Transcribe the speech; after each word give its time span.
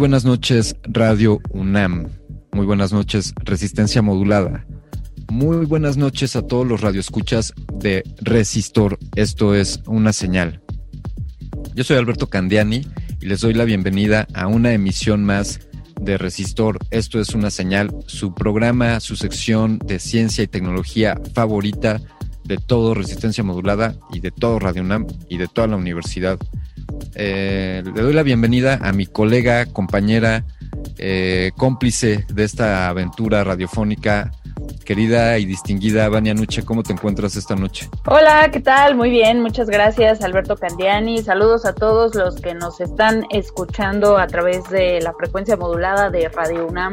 Buenas 0.00 0.24
noches, 0.24 0.76
Radio 0.84 1.40
UNAM. 1.50 2.08
Muy 2.52 2.64
buenas 2.64 2.90
noches, 2.90 3.34
Resistencia 3.44 4.00
Modulada. 4.00 4.64
Muy 5.30 5.66
buenas 5.66 5.98
noches 5.98 6.36
a 6.36 6.46
todos 6.46 6.66
los 6.66 6.80
radioescuchas 6.80 7.52
de 7.74 8.02
Resistor. 8.22 8.98
Esto 9.14 9.54
es 9.54 9.82
una 9.84 10.14
señal. 10.14 10.62
Yo 11.74 11.84
soy 11.84 11.98
Alberto 11.98 12.28
Candiani 12.30 12.86
y 13.20 13.26
les 13.26 13.42
doy 13.42 13.52
la 13.52 13.66
bienvenida 13.66 14.26
a 14.32 14.46
una 14.46 14.72
emisión 14.72 15.22
más 15.22 15.68
de 16.00 16.16
Resistor. 16.16 16.78
Esto 16.90 17.20
es 17.20 17.34
una 17.34 17.50
señal, 17.50 17.94
su 18.06 18.34
programa, 18.34 19.00
su 19.00 19.16
sección 19.16 19.78
de 19.84 19.98
ciencia 19.98 20.42
y 20.42 20.46
tecnología 20.48 21.20
favorita 21.34 22.00
de 22.44 22.56
todo 22.56 22.94
Resistencia 22.94 23.44
Modulada 23.44 23.96
y 24.14 24.20
de 24.20 24.30
todo 24.30 24.60
Radio 24.60 24.80
UNAM 24.80 25.06
y 25.28 25.36
de 25.36 25.46
toda 25.46 25.66
la 25.66 25.76
universidad 25.76 26.38
eh, 27.14 27.82
le 27.84 28.02
doy 28.02 28.12
la 28.12 28.22
bienvenida 28.22 28.78
a 28.82 28.92
mi 28.92 29.06
colega, 29.06 29.66
compañera, 29.66 30.44
eh, 30.98 31.52
cómplice 31.56 32.24
de 32.32 32.44
esta 32.44 32.88
aventura 32.88 33.42
radiofónica, 33.44 34.32
querida 34.84 35.38
y 35.38 35.44
distinguida 35.44 36.08
Vania 36.08 36.34
Nuche. 36.34 36.64
¿Cómo 36.64 36.82
te 36.82 36.92
encuentras 36.92 37.36
esta 37.36 37.56
noche? 37.56 37.88
Hola, 38.06 38.50
¿qué 38.50 38.60
tal? 38.60 38.96
Muy 38.96 39.10
bien, 39.10 39.40
muchas 39.40 39.68
gracias 39.68 40.22
Alberto 40.22 40.56
Candiani. 40.56 41.22
Saludos 41.22 41.64
a 41.64 41.74
todos 41.74 42.14
los 42.14 42.36
que 42.36 42.54
nos 42.54 42.80
están 42.80 43.26
escuchando 43.30 44.18
a 44.18 44.26
través 44.26 44.68
de 44.70 45.00
la 45.00 45.12
frecuencia 45.14 45.56
modulada 45.56 46.10
de 46.10 46.28
Radio 46.28 46.66
UNAM. 46.66 46.92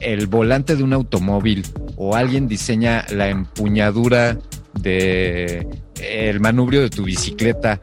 el 0.02 0.28
volante 0.28 0.76
de 0.76 0.84
un 0.84 0.94
automóvil 0.94 1.66
o 1.98 2.16
alguien 2.16 2.48
diseña 2.48 3.06
la 3.10 3.30
empuñadura 3.30 4.38
de 4.80 5.68
el 5.96 6.40
manubrio 6.40 6.82
de 6.82 6.90
tu 6.90 7.04
bicicleta 7.04 7.82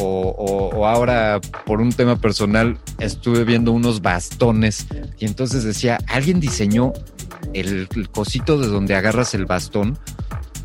o, 0.00 0.86
ahora 0.86 1.40
por 1.66 1.80
un 1.80 1.92
tema 1.92 2.16
personal 2.16 2.78
estuve 2.98 3.44
viendo 3.44 3.72
unos 3.72 4.00
bastones 4.00 4.86
y 5.18 5.26
entonces 5.26 5.64
decía, 5.64 5.98
¿alguien 6.06 6.40
diseñó 6.40 6.92
el, 7.52 7.88
cosito 8.10 8.58
de 8.58 8.68
donde 8.68 8.94
agarras 8.94 9.34
el 9.34 9.46
bastón? 9.46 9.98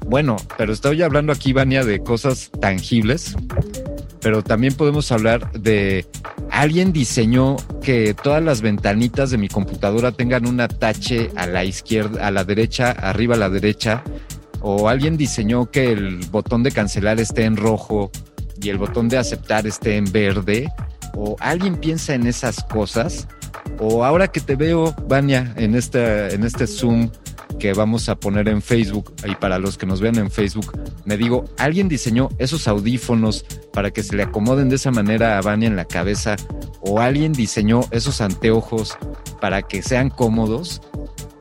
Bueno, 0.06 0.36
pero 0.58 0.74
estoy 0.74 1.02
hablando 1.02 1.32
aquí, 1.32 1.54
Vania, 1.54 1.84
de 1.84 2.04
cosas 2.04 2.52
tangibles, 2.60 3.36
pero 4.22 4.44
también 4.44 4.74
podemos 4.74 5.12
hablar 5.12 5.52
de 5.54 6.06
alguien 6.52 6.92
diseñó 6.92 7.56
que 7.82 8.14
todas 8.14 8.44
las 8.44 8.62
ventanitas 8.62 9.32
de 9.32 9.38
mi 9.38 9.48
computadora 9.48 10.12
tengan 10.12 10.46
un 10.46 10.60
atache 10.60 11.32
a 11.36 11.48
la 11.48 11.64
izquierda, 11.64 12.28
a 12.28 12.32
la 12.32 12.44
derecha, 12.44 12.92
arriba 12.92 13.36
a 13.36 13.40
la 13.40 13.50
derecha, 13.50 14.04
o 14.62 14.88
alguien 14.90 15.18
diseñó 15.18 15.72
que 15.72 15.92
el 15.92 16.18
botón 16.32 16.64
de 16.64 16.72
cancelar 16.72 17.20
esté 17.20 17.46
en 17.46 17.58
rojo 17.58 18.12
y 18.64 18.70
el 18.70 18.78
botón 18.78 19.10
de 19.10 19.18
aceptar 19.18 19.68
esté 19.68 19.98
en 19.98 20.12
verde, 20.12 20.72
o 21.16 21.36
alguien 21.40 21.76
piensa 21.76 22.16
en 22.16 22.26
esas 22.26 22.64
cosas, 22.64 23.28
o 23.80 24.04
ahora 24.04 24.30
que 24.30 24.40
te 24.40 24.56
veo, 24.56 24.96
Vania, 25.08 25.54
en 25.58 25.76
este, 25.76 26.34
en 26.34 26.44
este 26.44 26.66
Zoom 26.68 27.10
que 27.60 27.74
vamos 27.74 28.10
a 28.10 28.16
poner 28.16 28.48
en 28.48 28.62
Facebook, 28.62 29.14
y 29.26 29.36
para 29.36 29.60
los 29.60 29.78
que 29.78 29.86
nos 29.86 30.02
vean 30.02 30.18
en 30.18 30.32
Facebook, 30.32 30.72
me 31.06 31.18
digo, 31.18 31.46
alguien 31.58 31.88
diseñó 31.88 32.30
esos 32.40 32.68
audífonos 32.68 33.46
para 33.72 33.92
que 33.92 34.02
se 34.02 34.16
le 34.16 34.24
acomoden 34.24 34.70
de 34.70 34.76
esa 34.76 34.92
manera 34.92 35.38
a 35.38 35.42
Vania 35.42 35.68
en 35.68 35.76
la 35.76 35.86
cabeza, 35.86 36.36
o 36.82 37.00
alguien 37.00 37.34
diseñó 37.34 37.82
esos 37.92 38.22
anteojos 38.22 38.98
para 39.40 39.62
que 39.62 39.82
sean 39.82 40.10
cómodos. 40.10 40.82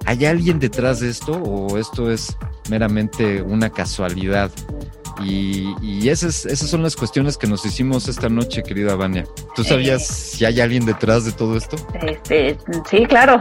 ¿Hay 0.05 0.27
alguien 0.27 0.59
detrás 0.59 1.01
de 1.01 1.09
esto 1.09 1.33
o 1.33 1.79
esto 1.79 2.11
es 2.11 2.37
meramente 2.69 3.43
una 3.43 3.71
casualidad. 3.71 4.51
Y, 5.21 6.09
esas, 6.09 6.47
son 6.59 6.83
las 6.83 6.97
cuestiones 6.97 7.37
que 7.37 7.47
nos 7.47 7.65
hicimos 7.65 8.09
esta 8.09 8.29
noche, 8.29 8.63
querida 8.63 8.97
Vania. 8.97 9.25
¿Tú 9.55 9.65
sabías 9.65 10.07
si 10.07 10.45
hay 10.45 10.61
alguien 10.61 10.85
detrás 10.85 11.25
de 11.25 11.33
todo 11.33 11.57
esto? 11.57 11.77
Este, 12.03 12.59
sí, 12.89 13.07
claro. 13.07 13.41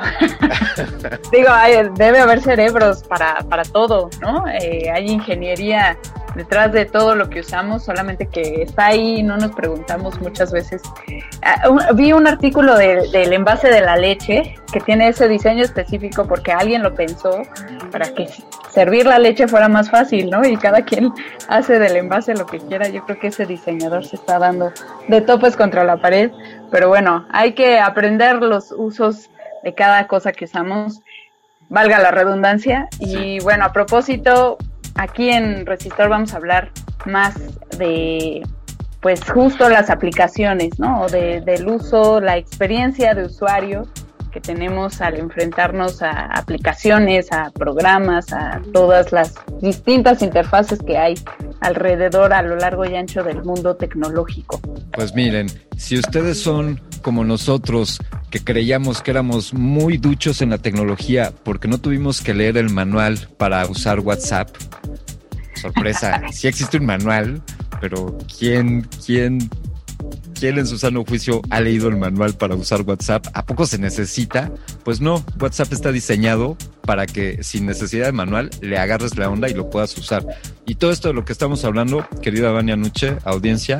Digo, 1.31 1.49
debe 1.95 2.19
haber 2.19 2.41
cerebros 2.41 3.03
para, 3.03 3.39
para 3.49 3.63
todo, 3.63 4.09
¿no? 4.21 4.47
Eh, 4.47 4.89
hay 4.91 5.09
ingeniería 5.09 5.97
detrás 6.35 6.71
de 6.71 6.85
todo 6.85 7.15
lo 7.15 7.29
que 7.29 7.41
usamos, 7.41 7.83
solamente 7.83 8.27
que 8.27 8.63
está 8.63 8.87
ahí 8.87 9.19
y 9.19 9.23
no 9.23 9.37
nos 9.37 9.51
preguntamos 9.51 10.19
muchas 10.21 10.51
veces. 10.51 10.81
Ah, 11.41 11.69
vi 11.93 12.13
un 12.13 12.27
artículo 12.27 12.77
del 12.77 13.33
envase 13.33 13.69
de 13.69 13.81
la 13.81 13.97
leche 13.97 14.55
que 14.71 14.79
tiene 14.79 15.09
ese 15.09 15.27
diseño 15.27 15.63
específico 15.63 16.25
porque 16.27 16.51
alguien 16.51 16.83
lo 16.83 16.93
pensó 16.93 17.41
para 17.91 18.13
que 18.13 18.29
servir 18.71 19.05
la 19.05 19.19
leche 19.19 19.47
fuera 19.47 19.67
más 19.67 19.89
fácil, 19.89 20.29
¿no? 20.29 20.45
Y 20.45 20.57
cada 20.57 20.83
quien 20.83 21.11
hace 21.47 21.79
del 21.79 21.97
envase 21.97 22.33
lo 22.33 22.45
que 22.45 22.59
quiera. 22.59 22.87
Yo 22.87 23.03
creo 23.05 23.19
que 23.19 23.27
ese 23.27 23.45
diseñador 23.45 24.05
se 24.05 24.15
está 24.15 24.39
dando 24.39 24.71
de 25.07 25.21
topes 25.21 25.55
contra 25.55 25.83
la 25.83 25.97
pared, 25.97 26.31
pero 26.71 26.87
bueno, 26.87 27.25
hay 27.31 27.53
que 27.53 27.79
aprender 27.79 28.41
los 28.41 28.71
usos 28.71 29.29
de 29.63 29.73
cada 29.73 30.07
cosa 30.07 30.31
que 30.31 30.45
usamos 30.45 31.01
valga 31.71 31.99
la 31.99 32.11
redundancia. 32.11 32.87
Y 32.99 33.39
bueno, 33.39 33.65
a 33.65 33.73
propósito, 33.73 34.57
Aquí 34.95 35.29
en 35.29 35.65
Resistor 35.65 36.09
vamos 36.09 36.33
a 36.33 36.37
hablar 36.37 36.71
más 37.05 37.35
de, 37.77 38.41
pues 39.01 39.23
justo 39.29 39.69
las 39.69 39.89
aplicaciones, 39.89 40.79
¿no? 40.79 41.01
O 41.01 41.09
de, 41.09 41.41
del 41.41 41.67
uso, 41.67 42.21
la 42.21 42.37
experiencia 42.37 43.13
de 43.13 43.25
usuario 43.25 43.87
que 44.31 44.41
tenemos 44.41 45.01
al 45.01 45.17
enfrentarnos 45.17 46.01
a 46.01 46.25
aplicaciones, 46.25 47.31
a 47.31 47.51
programas, 47.51 48.31
a 48.33 48.61
todas 48.73 49.11
las 49.11 49.35
distintas 49.61 50.21
interfaces 50.21 50.79
que 50.79 50.97
hay 50.97 51.15
alrededor 51.59 52.33
a 52.33 52.41
lo 52.41 52.55
largo 52.55 52.85
y 52.85 52.95
ancho 52.95 53.23
del 53.23 53.43
mundo 53.43 53.75
tecnológico. 53.75 54.59
Pues 54.93 55.13
miren, 55.13 55.47
si 55.77 55.97
ustedes 55.97 56.39
son 56.39 56.81
como 57.01 57.23
nosotros, 57.23 57.99
que 58.29 58.43
creíamos 58.43 59.01
que 59.01 59.11
éramos 59.11 59.53
muy 59.53 59.97
duchos 59.97 60.41
en 60.41 60.51
la 60.51 60.57
tecnología 60.57 61.33
porque 61.43 61.67
no 61.67 61.79
tuvimos 61.79 62.21
que 62.21 62.33
leer 62.33 62.57
el 62.57 62.69
manual 62.69 63.27
para 63.37 63.65
usar 63.65 63.99
WhatsApp, 63.99 64.49
sorpresa, 65.55 66.21
sí 66.31 66.47
existe 66.47 66.77
un 66.77 66.85
manual, 66.85 67.41
pero 67.79 68.17
¿quién, 68.37 68.87
quién 69.05 69.49
¿Quién 70.39 70.57
en 70.57 70.65
su 70.65 70.77
sano 70.77 71.05
juicio 71.05 71.41
ha 71.49 71.61
leído 71.61 71.87
el 71.87 71.97
manual 71.97 72.33
para 72.33 72.55
usar 72.55 72.81
WhatsApp? 72.81 73.27
¿A 73.33 73.45
poco 73.45 73.65
se 73.65 73.77
necesita? 73.77 74.51
Pues 74.83 74.99
no, 74.99 75.23
WhatsApp 75.39 75.71
está 75.71 75.91
diseñado 75.91 76.57
para 76.81 77.05
que 77.05 77.43
sin 77.43 77.67
necesidad 77.67 78.07
de 78.07 78.11
manual 78.11 78.49
le 78.59 78.77
agarres 78.77 79.17
la 79.17 79.29
onda 79.29 79.49
y 79.49 79.53
lo 79.53 79.69
puedas 79.69 79.95
usar. 79.97 80.25
Y 80.65 80.75
todo 80.75 80.91
esto 80.91 81.09
de 81.09 81.13
lo 81.13 81.25
que 81.25 81.33
estamos 81.33 81.63
hablando, 81.63 82.07
querida 82.21 82.51
Vania 82.51 82.75
Nuche, 82.75 83.17
audiencia, 83.23 83.79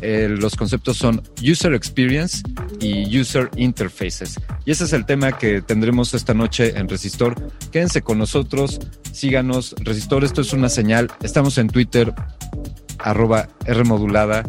eh, 0.00 0.28
los 0.30 0.54
conceptos 0.54 0.96
son 0.96 1.22
User 1.42 1.74
Experience 1.74 2.42
y 2.80 3.18
User 3.18 3.50
Interfaces. 3.56 4.38
Y 4.64 4.70
ese 4.70 4.84
es 4.84 4.92
el 4.92 5.06
tema 5.06 5.32
que 5.36 5.60
tendremos 5.62 6.14
esta 6.14 6.34
noche 6.34 6.78
en 6.78 6.88
Resistor. 6.88 7.34
Quédense 7.72 8.02
con 8.02 8.18
nosotros, 8.18 8.78
síganos. 9.12 9.74
Resistor, 9.80 10.24
esto 10.24 10.40
es 10.40 10.52
una 10.52 10.68
señal. 10.68 11.10
Estamos 11.22 11.58
en 11.58 11.68
Twitter, 11.68 12.14
arroba 12.98 13.48
Rmodulada 13.66 14.44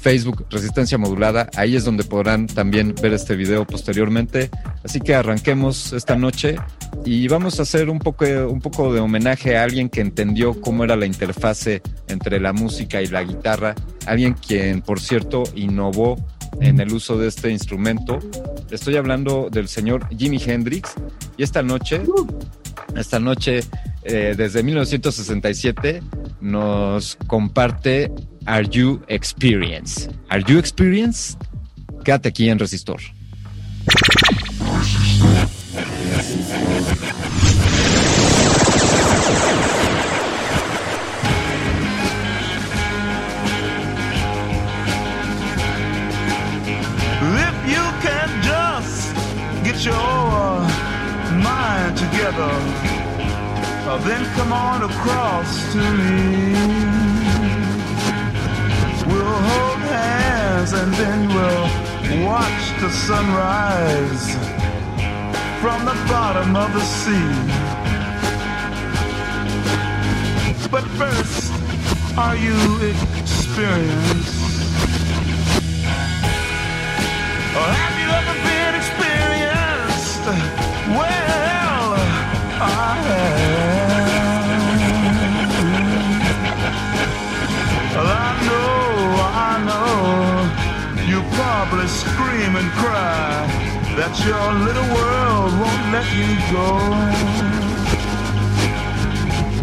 Facebook 0.00 0.46
Resistencia 0.50 0.98
Modulada. 0.98 1.48
Ahí 1.56 1.76
es 1.76 1.84
donde 1.84 2.04
podrán 2.04 2.46
también 2.46 2.94
ver 3.00 3.12
este 3.12 3.36
video 3.36 3.66
posteriormente. 3.66 4.50
Así 4.84 5.00
que 5.00 5.14
arranquemos 5.14 5.92
esta 5.92 6.16
noche 6.16 6.56
y 7.04 7.28
vamos 7.28 7.58
a 7.58 7.62
hacer 7.62 7.88
un 7.90 7.98
poco, 7.98 8.24
un 8.48 8.60
poco 8.60 8.92
de 8.92 9.00
homenaje 9.00 9.56
a 9.56 9.62
alguien 9.62 9.88
que 9.88 10.00
entendió 10.00 10.60
cómo 10.60 10.84
era 10.84 10.96
la 10.96 11.06
interfase 11.06 11.82
entre 12.08 12.40
la 12.40 12.52
música 12.52 13.02
y 13.02 13.06
la 13.06 13.22
guitarra. 13.22 13.74
Alguien 14.06 14.34
quien, 14.34 14.82
por 14.82 15.00
cierto, 15.00 15.44
innovó 15.54 16.16
en 16.60 16.80
el 16.80 16.92
uso 16.92 17.18
de 17.18 17.28
este 17.28 17.50
instrumento. 17.50 18.18
Estoy 18.70 18.96
hablando 18.96 19.48
del 19.50 19.68
señor 19.68 20.08
Jimi 20.16 20.40
Hendrix 20.44 20.94
y 21.36 21.42
esta 21.42 21.62
noche, 21.62 22.02
esta 22.94 23.20
noche 23.20 23.60
eh, 24.04 24.34
desde 24.36 24.62
1967 24.62 26.02
nos 26.40 27.16
comparte 27.26 28.12
Are 28.46 28.62
You 28.62 29.02
Experience? 29.08 30.08
Are 30.30 30.38
You 30.38 30.58
Experience? 30.58 31.36
Quédate 32.04 32.28
aquí 32.28 32.48
en 32.48 32.58
Resistor. 32.58 33.00
If 47.28 47.56
you 47.66 47.84
can 48.00 48.30
just 48.42 49.14
get 49.64 49.84
your 49.84 50.60
mind 51.42 51.96
together, 51.96 52.52
then 54.04 54.24
come 54.36 54.52
on 54.52 54.82
across 54.84 55.72
to 55.72 55.78
me. 55.78 56.95
We'll 59.08 59.24
hold 59.24 59.78
hands 59.78 60.72
and 60.72 60.92
then 60.94 61.28
we'll 61.28 62.26
watch 62.26 62.62
the 62.80 62.90
sunrise 62.90 64.34
from 65.60 65.84
the 65.84 65.94
bottom 66.08 66.56
of 66.56 66.72
the 66.72 66.80
sea. 66.80 67.32
But 70.70 70.84
first, 70.98 71.52
are 72.18 72.36
you 72.36 72.56
experienced? 72.92 74.46
Or 77.58 77.68
have 77.80 77.96
you 78.02 78.08
ever 78.20 78.34
been 78.48 78.74
experienced? 78.74 80.26
Well, 80.96 81.94
I 82.60 82.96
have. 83.06 83.55
And 92.58 92.70
cry 92.72 93.46
that 94.00 94.12
your 94.24 94.48
little 94.64 94.88
world 94.96 95.52
won't 95.60 95.84
let 95.92 96.08
you 96.16 96.24
go. 96.48 96.68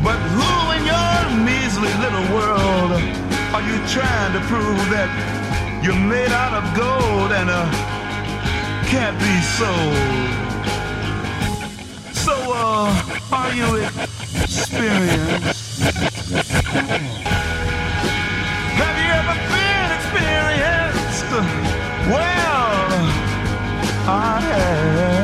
But 0.06 0.19
who 0.38 0.54
in 0.78 0.86
your 0.86 1.18
measly 1.42 1.90
little 2.04 2.27
world 2.38 2.91
are 3.56 3.63
you 3.65 3.77
trying 3.89 4.34
to 4.38 4.41
prove 4.46 4.84
that 4.94 5.10
you're 5.84 5.96
made 5.96 6.32
out 6.32 6.53
of 6.53 6.63
gold 6.77 7.32
and 7.32 7.50
uh, 7.50 7.65
can't 8.94 9.17
be 9.17 9.41
sold? 9.58 9.98
So, 12.13 12.36
uh, 12.53 12.94
are 13.32 13.53
you 13.53 13.89
experienced? 14.44 15.82
Have 18.82 18.98
you 19.01 19.10
ever 19.22 19.36
been 19.50 19.89
experienced? 19.98 21.32
Well, 22.12 22.83
I. 24.05 25.24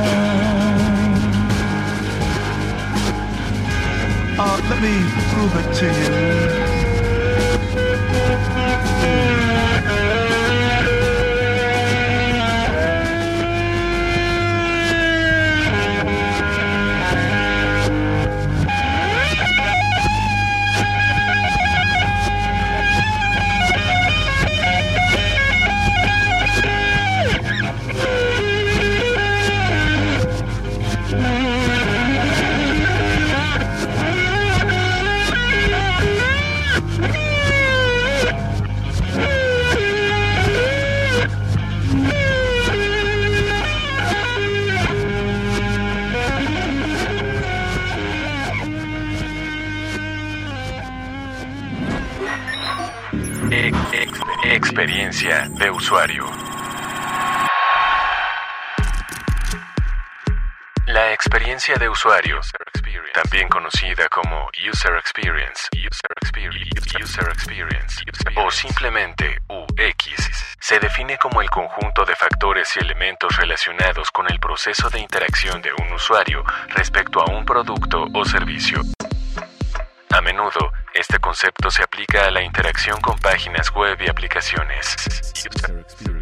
Uh, 4.41 4.61
let 4.69 4.81
me 4.81 4.95
prove 5.33 5.53
it 5.55 5.75
to 5.75 6.63
you. 6.63 6.68
Experiencia 54.81 55.49
de 55.49 55.69
usuario. 55.69 56.25
La 60.87 61.11
experiencia 61.11 61.75
de 61.75 61.89
usuario. 61.89 62.39
también 63.13 63.49
conocida 63.49 64.07
como 64.07 64.47
User 64.71 64.95
Experience, 64.95 65.67
User 65.73 66.11
Experience, 66.21 67.03
User 67.03 67.27
Experience, 67.27 68.05
o 68.37 68.49
simplemente 68.49 69.41
UX, 69.49 70.55
se 70.61 70.79
define 70.79 71.17
como 71.17 71.41
el 71.41 71.49
conjunto 71.49 72.05
de 72.05 72.15
factores 72.15 72.73
y 72.77 72.79
elementos 72.79 73.35
relacionados 73.35 74.09
con 74.11 74.31
el 74.31 74.39
proceso 74.39 74.89
de 74.89 75.01
interacción 75.01 75.61
de 75.61 75.71
un 75.73 75.91
usuario 75.91 76.41
respecto 76.69 77.19
a 77.19 77.29
un 77.29 77.43
producto 77.43 78.07
o 78.13 78.23
servicio. 78.23 78.81
A 80.11 80.21
menudo, 80.21 80.71
este 80.93 81.19
concepto 81.19 81.69
se 81.69 81.83
aplica 81.83 82.25
a 82.25 82.31
la 82.31 82.41
interacción 82.41 82.99
con 82.99 83.17
páginas 83.19 83.71
web 83.71 83.97
y 84.01 84.09
aplicaciones. 84.09 84.95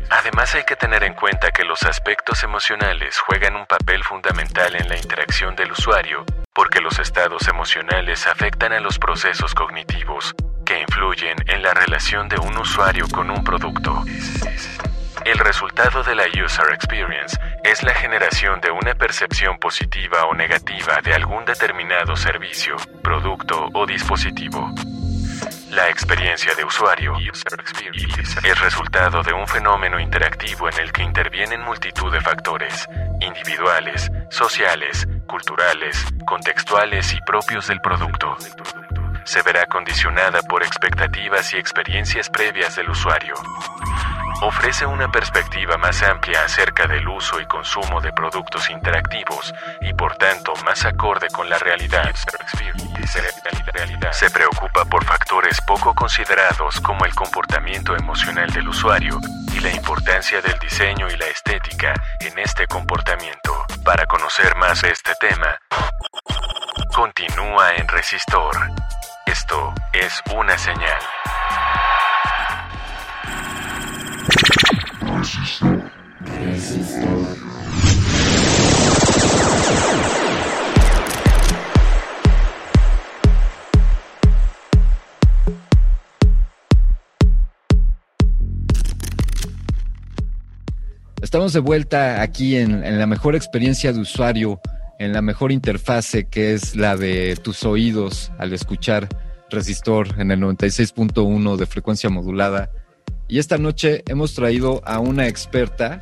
Además 0.10 0.54
hay 0.56 0.64
que 0.66 0.76
tener 0.76 1.04
en 1.04 1.14
cuenta 1.14 1.52
que 1.52 1.64
los 1.64 1.84
aspectos 1.84 2.44
emocionales 2.44 3.18
juegan 3.20 3.56
un 3.56 3.66
papel 3.66 4.04
fundamental 4.04 4.76
en 4.76 4.90
la 4.90 4.98
interacción 4.98 5.56
del 5.56 5.72
usuario, 5.72 6.26
porque 6.54 6.82
los 6.82 7.00
estados 7.00 7.48
emocionales 7.48 8.28
afectan 8.28 8.74
a 8.74 8.82
los 8.82 9.00
procesos 9.00 9.56
cognitivos, 9.56 10.36
que 10.66 10.82
influyen 10.82 11.38
en 11.48 11.64
la 11.64 11.74
relación 11.74 12.28
de 12.28 12.38
un 12.40 12.58
usuario 12.58 13.08
con 13.08 13.30
un 13.30 13.44
producto. 13.44 14.04
El 15.28 15.40
resultado 15.40 16.04
de 16.04 16.16
la 16.16 16.24
User 16.24 16.72
Experience 16.74 17.38
es 17.62 17.84
la 17.84 17.94
generación 17.94 18.62
de 18.62 18.72
una 18.72 18.96
percepción 18.96 19.58
positiva 19.58 20.24
o 20.24 20.34
negativa 20.34 21.02
de 21.04 21.14
algún 21.14 21.44
determinado 21.44 22.16
servicio, 22.16 22.78
producto 23.04 23.68
o 23.74 23.86
dispositivo. 23.86 24.74
La 25.70 25.90
experiencia 25.90 26.56
de 26.56 26.64
usuario 26.64 27.14
es 27.18 28.60
resultado 28.62 29.22
de 29.22 29.34
un 29.34 29.46
fenómeno 29.50 30.00
interactivo 30.00 30.70
en 30.70 30.80
el 30.80 30.94
que 30.94 31.04
intervienen 31.04 31.62
multitud 31.62 32.10
de 32.10 32.22
factores, 32.22 32.88
individuales, 33.20 34.10
sociales, 34.30 35.10
culturales, 35.28 36.06
contextuales 36.26 37.12
y 37.12 37.20
propios 37.26 37.68
del 37.68 37.82
producto. 37.82 38.38
Se 39.26 39.42
verá 39.42 39.66
condicionada 39.66 40.42
por 40.44 40.64
expectativas 40.64 41.54
y 41.54 41.58
experiencias 41.58 42.30
previas 42.30 42.78
del 42.78 42.92
usuario 42.92 43.34
ofrece 44.42 44.86
una 44.86 45.12
perspectiva 45.12 45.78
más 45.78 46.02
amplia 46.04 46.44
acerca 46.44 46.88
del 46.88 47.08
uso 47.08 47.40
y 47.40 47.46
consumo 47.46 48.02
de 48.02 48.12
productos 48.14 48.70
interactivos 48.70 49.54
y 49.82 49.94
por 49.94 50.16
tanto 50.18 50.54
más 50.66 50.86
acorde 50.86 51.28
con 51.30 51.50
la 51.50 51.58
realidad. 51.58 52.14
Se 54.12 54.30
preocupa 54.30 54.86
por 54.86 55.06
factores 55.06 55.60
poco 55.62 55.94
considerados 55.94 56.80
como 56.82 57.06
el 57.06 57.16
comportamiento 57.16 57.96
emocional 57.96 58.50
del 58.52 58.68
usuario 58.68 59.20
y 59.54 59.60
la 59.60 59.72
importancia 59.72 60.42
del 60.42 60.58
diseño 60.60 61.10
y 61.10 61.18
la 61.18 61.28
estética 61.28 61.94
en 62.20 62.38
este 62.40 62.68
comportamiento. 62.68 63.66
Para 63.84 64.06
conocer 64.06 64.56
más 64.56 64.84
este 64.84 65.14
tema, 65.20 65.58
continúa 66.94 67.76
en 67.76 67.88
Resistor. 67.88 68.56
Esto 69.26 69.74
es 69.94 70.22
una 70.34 70.58
señal. 70.58 71.00
Estamos 91.22 91.54
de 91.54 91.60
vuelta 91.62 92.22
aquí 92.22 92.56
en, 92.56 92.84
en, 92.84 93.00
la 93.00 93.08
mejor 93.08 93.36
experiencia 93.36 93.92
de 93.92 94.00
usuario, 94.00 94.62
en 95.00 95.14
la 95.14 95.24
mejor 95.24 95.52
interfase 95.52 96.28
que 96.30 96.54
es 96.54 96.76
la 96.76 96.96
de 96.96 97.36
tus 97.44 97.64
oídos 97.64 98.32
al 98.38 98.54
escuchar 98.54 99.10
Resistor 99.50 100.20
en 100.20 100.32
el 100.32 100.42
96.1 100.42 101.56
de 101.56 101.66
frecuencia 101.66 102.10
modulada. 102.10 102.70
Y 103.28 103.40
esta 103.40 103.58
noche 103.58 104.04
hemos 104.08 104.34
traído 104.34 104.82
a 104.86 105.00
una 105.00 105.28
experta 105.28 106.02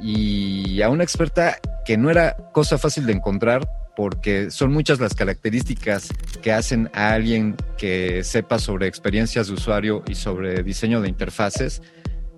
y 0.00 0.80
a 0.82 0.88
una 0.88 1.02
experta 1.02 1.58
que 1.84 1.96
no 1.96 2.10
era 2.10 2.36
cosa 2.52 2.78
fácil 2.78 3.06
de 3.06 3.12
encontrar 3.12 3.68
porque 3.96 4.52
son 4.52 4.72
muchas 4.72 5.00
las 5.00 5.14
características 5.14 6.10
que 6.40 6.52
hacen 6.52 6.88
a 6.94 7.14
alguien 7.14 7.56
que 7.76 8.22
sepa 8.22 8.60
sobre 8.60 8.86
experiencias 8.86 9.48
de 9.48 9.54
usuario 9.54 10.04
y 10.06 10.14
sobre 10.14 10.62
diseño 10.62 11.00
de 11.00 11.08
interfaces. 11.08 11.82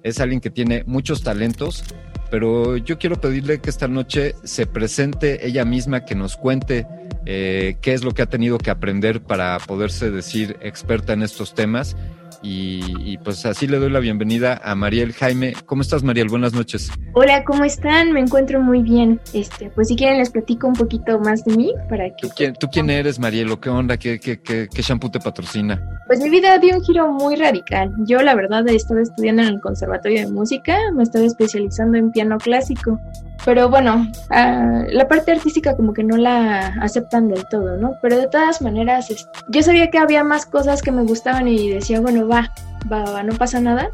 Es 0.03 0.21
alguien 0.21 0.41
que 0.41 0.49
tiene 0.49 0.85
muchos 0.87 1.23
talentos, 1.23 1.85
pero 2.31 2.79
yo 2.79 2.99
quiero 2.99 3.21
pedirle 3.21 3.61
que 3.61 3.69
esta 3.69 3.89
noche 3.89 4.35
se 4.43 4.65
presente 4.65 5.47
ella 5.47 5.67
misma, 5.67 6.07
que 6.07 6.15
nos 6.15 6.39
cuente 6.39 6.87
eh, 7.27 7.77
qué 7.83 7.93
es 7.93 8.05
lo 8.05 8.13
que 8.13 8.23
ha 8.23 8.27
tenido 8.27 8.57
que 8.57 8.71
aprender 8.71 9.21
para 9.23 9.59
poderse 9.59 10.11
decir 10.11 10.57
experta 10.63 11.13
en 11.13 11.23
estos 11.23 11.55
temas 11.55 11.95
y, 12.43 13.19
pues 13.19 13.45
así 13.45 13.67
le 13.67 13.79
doy 13.79 13.91
la 13.91 14.01
bienvenida 14.01 14.61
a 14.63 14.75
Mariel 14.75 15.13
Jaime. 15.13 15.53
¿Cómo 15.67 15.83
estás, 15.83 16.03
Mariel? 16.03 16.29
Buenas 16.29 16.53
noches. 16.53 16.91
Hola, 17.13 17.45
¿cómo 17.45 17.65
están? 17.65 18.13
Me 18.13 18.21
encuentro 18.21 18.61
muy 18.61 18.83
bien. 18.83 19.21
Este, 19.33 19.71
pues 19.71 19.89
si 19.89 19.97
quieren 19.97 20.19
les 20.19 20.31
platico 20.31 20.67
un 20.67 20.75
poquito 20.75 21.19
más 21.21 21.45
de 21.45 21.57
mí 21.57 21.75
para 21.89 22.05
que... 22.11 22.29
¿Tú 22.29 22.31
quién, 22.35 22.55
¿tú 22.55 22.69
quién 22.69 22.89
eres, 22.89 23.19
Mariel? 23.19 23.51
¿O 23.51 23.61
qué 23.61 23.69
onda? 23.69 23.97
¿Qué, 23.97 24.19
qué, 24.19 24.41
qué, 24.41 24.69
qué 24.73 24.83
shampoo 24.83 25.11
te 25.11 25.21
patrocina? 25.21 26.01
Pues 26.07 26.21
mi 26.21 26.31
vida 26.31 26.59
dio 26.59 26.77
un 26.77 26.83
giro 26.83 27.13
muy 27.13 27.37
radical. 27.37 27.93
Yo 28.07 28.23
la 28.23 28.35
verdad 28.35 28.67
estaba 28.69 29.03
estudiando 29.03 29.43
en 29.43 29.49
el 29.49 29.61
Conservatorio 29.61 30.27
de 30.27 30.33
Música, 30.33 30.77
me 30.95 31.03
estaba 31.03 31.25
especializando 31.25 31.99
en 31.99 32.11
piano 32.11 32.39
clásico. 32.39 32.99
Pero 33.45 33.71
bueno, 33.71 34.07
uh, 34.31 34.85
la 34.89 35.09
parte 35.09 35.33
artística 35.33 35.75
como 35.75 35.95
que 35.95 36.05
no 36.05 36.17
la 36.17 36.69
aceptan 36.83 37.29
del 37.29 37.47
todo, 37.49 37.77
¿no? 37.77 37.95
Pero 38.03 38.19
de 38.19 38.29
todas 38.29 38.61
maneras, 38.61 39.09
yo 39.49 39.63
sabía 39.63 39.91
que 39.91 39.99
había 39.99 40.25
más 40.25 40.45
cosas 40.45 40.83
que 40.83 40.93
me 40.93 41.03
gustaban 41.05 41.49
y 41.49 41.71
decía, 41.71 42.01
bueno, 42.01 42.29
va, 42.29 42.53
va, 42.91 43.05
va, 43.05 43.23
no 43.23 43.35
pasa 43.35 43.61
nada. 43.61 43.89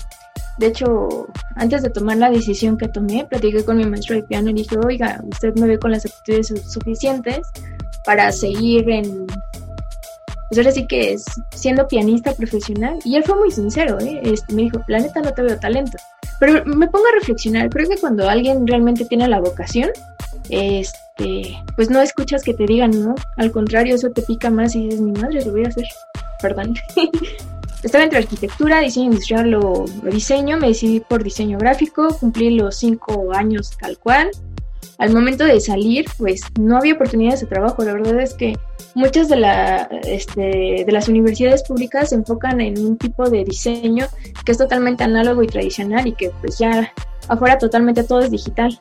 De 0.58 0.68
hecho, 0.68 1.28
antes 1.54 1.82
de 1.82 1.90
tomar 1.90 2.16
la 2.16 2.30
decisión 2.30 2.78
que 2.78 2.88
tomé, 2.88 3.26
platiqué 3.26 3.64
con 3.64 3.76
mi 3.76 3.84
maestro 3.84 4.16
de 4.16 4.22
piano 4.22 4.50
y 4.50 4.54
dije, 4.54 4.76
oiga, 4.84 5.22
usted 5.30 5.54
me 5.56 5.66
ve 5.66 5.78
con 5.78 5.90
las 5.90 6.06
aptitudes 6.06 6.52
suficientes 6.66 7.46
para 8.04 8.32
seguir 8.32 8.88
en... 8.90 9.26
Pues 10.48 10.58
ahora 10.58 10.72
sí 10.72 10.86
que 10.86 11.12
es 11.12 11.24
siendo 11.54 11.88
pianista 11.88 12.34
profesional. 12.34 12.98
Y 13.04 13.16
él 13.16 13.24
fue 13.24 13.36
muy 13.36 13.50
sincero, 13.50 13.98
¿eh? 14.00 14.20
Este, 14.22 14.54
me 14.54 14.62
dijo, 14.62 14.80
la 14.86 15.00
neta 15.00 15.20
no 15.20 15.32
te 15.32 15.42
veo 15.42 15.58
talento. 15.58 15.98
Pero 16.38 16.64
me 16.64 16.88
pongo 16.88 17.06
a 17.06 17.18
reflexionar, 17.18 17.70
creo 17.70 17.88
que 17.88 17.96
cuando 17.96 18.28
alguien 18.28 18.66
realmente 18.66 19.04
tiene 19.06 19.26
la 19.26 19.40
vocación, 19.40 19.90
este, 20.50 21.56
pues 21.74 21.90
no 21.90 22.00
escuchas 22.00 22.42
que 22.42 22.54
te 22.54 22.66
digan 22.66 22.90
no, 22.90 23.14
al 23.36 23.50
contrario, 23.50 23.94
eso 23.94 24.10
te 24.10 24.22
pica 24.22 24.50
más 24.50 24.74
y 24.76 24.84
dices, 24.84 25.00
mi 25.00 25.12
madre, 25.12 25.44
lo 25.44 25.52
voy 25.52 25.64
a 25.64 25.68
hacer, 25.68 25.86
perdón. 26.40 26.74
Estaba 27.82 28.04
entre 28.04 28.18
arquitectura, 28.18 28.80
diseño 28.80 29.06
industrial 29.06 29.54
o 29.54 29.84
diseño, 30.10 30.56
me 30.58 30.68
decidí 30.68 31.00
por 31.00 31.22
diseño 31.22 31.58
gráfico, 31.58 32.16
cumplí 32.18 32.50
los 32.50 32.76
cinco 32.76 33.32
años 33.32 33.70
tal 33.78 33.98
cual. 33.98 34.30
Al 34.98 35.12
momento 35.12 35.44
de 35.44 35.60
salir, 35.60 36.06
pues 36.16 36.40
no 36.58 36.78
había 36.78 36.94
oportunidades 36.94 37.40
de 37.40 37.46
trabajo, 37.46 37.84
la 37.84 37.92
verdad 37.92 38.20
es 38.20 38.32
que 38.32 38.56
muchas 38.94 39.28
este, 40.04 40.84
de 40.86 40.92
las 40.92 41.08
universidades 41.08 41.62
públicas 41.64 42.08
se 42.08 42.14
enfocan 42.14 42.60
en 42.62 42.78
un 42.78 42.96
tipo 42.96 43.28
de 43.28 43.44
diseño 43.44 44.06
que 44.44 44.52
es 44.52 44.58
totalmente 44.58 45.04
análogo 45.04 45.42
y 45.42 45.48
tradicional 45.48 46.06
y 46.06 46.12
que 46.12 46.30
pues 46.40 46.58
ya 46.58 46.92
afuera 47.28 47.58
totalmente 47.58 48.04
todo 48.04 48.20
es 48.20 48.30
digital. 48.30 48.80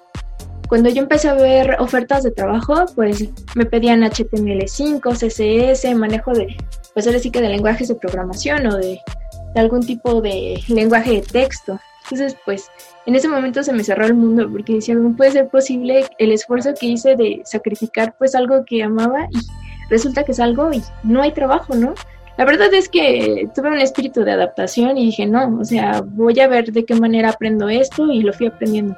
Cuando 0.69 0.89
yo 0.89 1.01
empecé 1.01 1.27
a 1.27 1.33
ver 1.33 1.75
ofertas 1.79 2.23
de 2.23 2.31
trabajo, 2.31 2.85
pues 2.95 3.29
me 3.55 3.65
pedían 3.65 4.01
HTML5, 4.01 5.11
CSS, 5.13 5.95
manejo 5.95 6.31
de, 6.31 6.55
pues 6.93 7.05
ahora 7.05 7.19
sí 7.19 7.29
que 7.29 7.41
de 7.41 7.49
lenguajes 7.49 7.89
de 7.89 7.95
programación 7.95 8.65
o 8.67 8.77
de, 8.77 8.99
de 9.53 9.59
algún 9.59 9.85
tipo 9.85 10.21
de 10.21 10.59
lenguaje 10.69 11.11
de 11.11 11.21
texto. 11.21 11.79
Entonces, 12.03 12.35
pues 12.45 12.71
en 13.05 13.15
ese 13.15 13.27
momento 13.27 13.63
se 13.63 13.73
me 13.73 13.83
cerró 13.83 14.05
el 14.05 14.15
mundo 14.15 14.49
porque 14.51 14.75
decía, 14.75 14.95
no 14.95 15.15
puede 15.15 15.31
ser 15.31 15.47
posible 15.47 16.05
el 16.17 16.31
esfuerzo 16.31 16.73
que 16.79 16.87
hice 16.87 17.15
de 17.15 17.41
sacrificar 17.45 18.15
pues 18.17 18.33
algo 18.35 18.65
que 18.65 18.83
amaba 18.83 19.27
y 19.29 19.37
resulta 19.89 20.23
que 20.23 20.31
es 20.31 20.39
algo 20.39 20.71
y 20.73 20.81
no 21.03 21.21
hay 21.21 21.31
trabajo, 21.31 21.75
¿no? 21.75 21.93
La 22.37 22.45
verdad 22.45 22.73
es 22.73 22.89
que 22.89 23.47
tuve 23.55 23.69
un 23.69 23.79
espíritu 23.79 24.23
de 24.23 24.31
adaptación 24.31 24.97
y 24.97 25.05
dije, 25.05 25.25
no, 25.25 25.59
o 25.59 25.63
sea, 25.63 26.01
voy 26.03 26.39
a 26.39 26.47
ver 26.47 26.71
de 26.71 26.83
qué 26.83 26.95
manera 26.95 27.29
aprendo 27.29 27.69
esto 27.69 28.11
y 28.11 28.23
lo 28.23 28.33
fui 28.33 28.47
aprendiendo. 28.47 28.97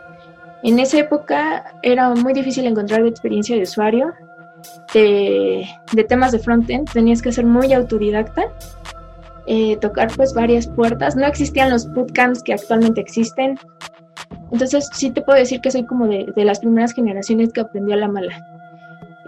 En 0.63 0.79
esa 0.79 0.99
época 0.99 1.75
era 1.83 2.09
muy 2.15 2.33
difícil 2.33 2.65
encontrar 2.65 3.05
experiencia 3.05 3.55
de 3.55 3.63
usuario, 3.63 4.13
de, 4.93 5.67
de 5.91 6.03
temas 6.03 6.31
de 6.31 6.39
frontend, 6.39 6.89
tenías 6.91 7.21
que 7.21 7.31
ser 7.31 7.45
muy 7.45 7.73
autodidacta, 7.73 8.45
eh, 9.45 9.77
tocar 9.77 10.09
pues 10.15 10.33
varias 10.33 10.67
puertas, 10.67 11.15
no 11.15 11.27
existían 11.27 11.69
los 11.69 11.91
bootcamps 11.93 12.41
que 12.41 12.53
actualmente 12.53 12.99
existen, 12.99 13.57
entonces 14.51 14.89
sí 14.93 15.11
te 15.11 15.21
puedo 15.21 15.37
decir 15.37 15.61
que 15.61 15.71
soy 15.71 15.85
como 15.85 16.07
de, 16.07 16.31
de 16.35 16.45
las 16.45 16.59
primeras 16.59 16.93
generaciones 16.93 17.53
que 17.53 17.61
aprendió 17.61 17.95
a 17.95 17.97
la 17.97 18.07
mala. 18.07 18.45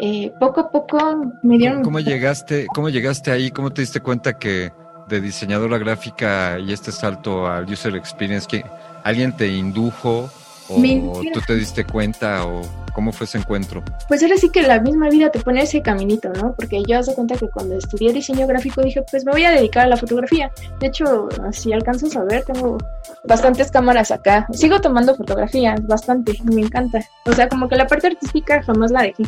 Eh, 0.01 0.31
poco 0.39 0.61
a 0.61 0.71
poco 0.71 0.97
me 1.43 1.57
dieron... 1.57 1.83
¿Cómo 1.83 1.99
llegaste, 1.99 2.67
¿Cómo 2.73 2.89
llegaste 2.89 3.31
ahí? 3.31 3.51
¿Cómo 3.51 3.71
te 3.71 3.81
diste 3.81 3.99
cuenta 3.99 4.37
que 4.37 4.71
de 5.09 5.19
diseñadora 5.19 5.77
gráfica 5.77 6.57
y 6.59 6.71
este 6.71 6.91
salto 6.91 7.47
al 7.47 7.65
user 7.65 7.95
experience, 7.95 8.47
que 8.47 8.63
alguien 9.03 9.35
te 9.35 9.47
indujo 9.47 10.29
o 10.69 11.21
tú 11.33 11.41
te 11.45 11.55
diste 11.55 11.83
cuenta 11.83 12.45
o 12.45 12.61
¿Cómo 12.99 13.13
fue 13.13 13.23
ese 13.23 13.37
encuentro? 13.37 13.81
Pues 14.09 14.21
ahora 14.23 14.35
sí 14.35 14.49
que 14.49 14.61
la 14.61 14.81
misma 14.81 15.07
vida 15.07 15.31
te 15.31 15.39
pone 15.39 15.61
ese 15.61 15.81
caminito, 15.81 16.33
¿no? 16.33 16.53
Porque 16.53 16.83
yo 16.85 16.99
hace 16.99 17.15
cuenta 17.15 17.37
que 17.37 17.47
cuando 17.47 17.77
estudié 17.77 18.11
diseño 18.11 18.45
gráfico 18.45 18.81
dije, 18.81 19.05
pues 19.09 19.23
me 19.23 19.31
voy 19.31 19.45
a 19.45 19.51
dedicar 19.51 19.85
a 19.85 19.87
la 19.87 19.95
fotografía. 19.95 20.51
De 20.81 20.87
hecho, 20.87 21.29
si 21.53 21.71
alcanzas 21.71 22.17
a 22.17 22.25
ver, 22.25 22.43
tengo 22.43 22.77
bastantes 23.23 23.71
cámaras 23.71 24.11
acá. 24.11 24.45
Sigo 24.51 24.81
tomando 24.81 25.15
fotografías, 25.15 25.81
bastante, 25.87 26.37
me 26.43 26.59
encanta. 26.59 26.99
O 27.25 27.31
sea, 27.31 27.47
como 27.47 27.69
que 27.69 27.77
la 27.77 27.87
parte 27.87 28.07
artística 28.07 28.61
jamás 28.63 28.91
la 28.91 29.03
dejé. 29.03 29.23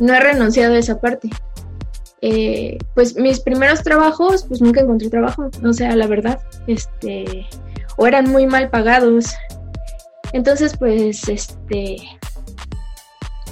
No 0.00 0.12
he 0.12 0.20
renunciado 0.20 0.74
a 0.74 0.78
esa 0.78 1.00
parte. 1.00 1.30
Eh, 2.20 2.76
pues 2.94 3.16
mis 3.16 3.40
primeros 3.40 3.82
trabajos, 3.82 4.44
pues 4.46 4.60
nunca 4.60 4.82
encontré 4.82 5.08
trabajo, 5.08 5.48
o 5.64 5.72
sea, 5.72 5.96
la 5.96 6.08
verdad, 6.08 6.40
este, 6.66 7.46
o 7.96 8.06
eran 8.06 8.30
muy 8.30 8.46
mal 8.46 8.68
pagados. 8.68 9.34
Entonces, 10.34 10.76
pues, 10.76 11.26
este, 11.30 11.96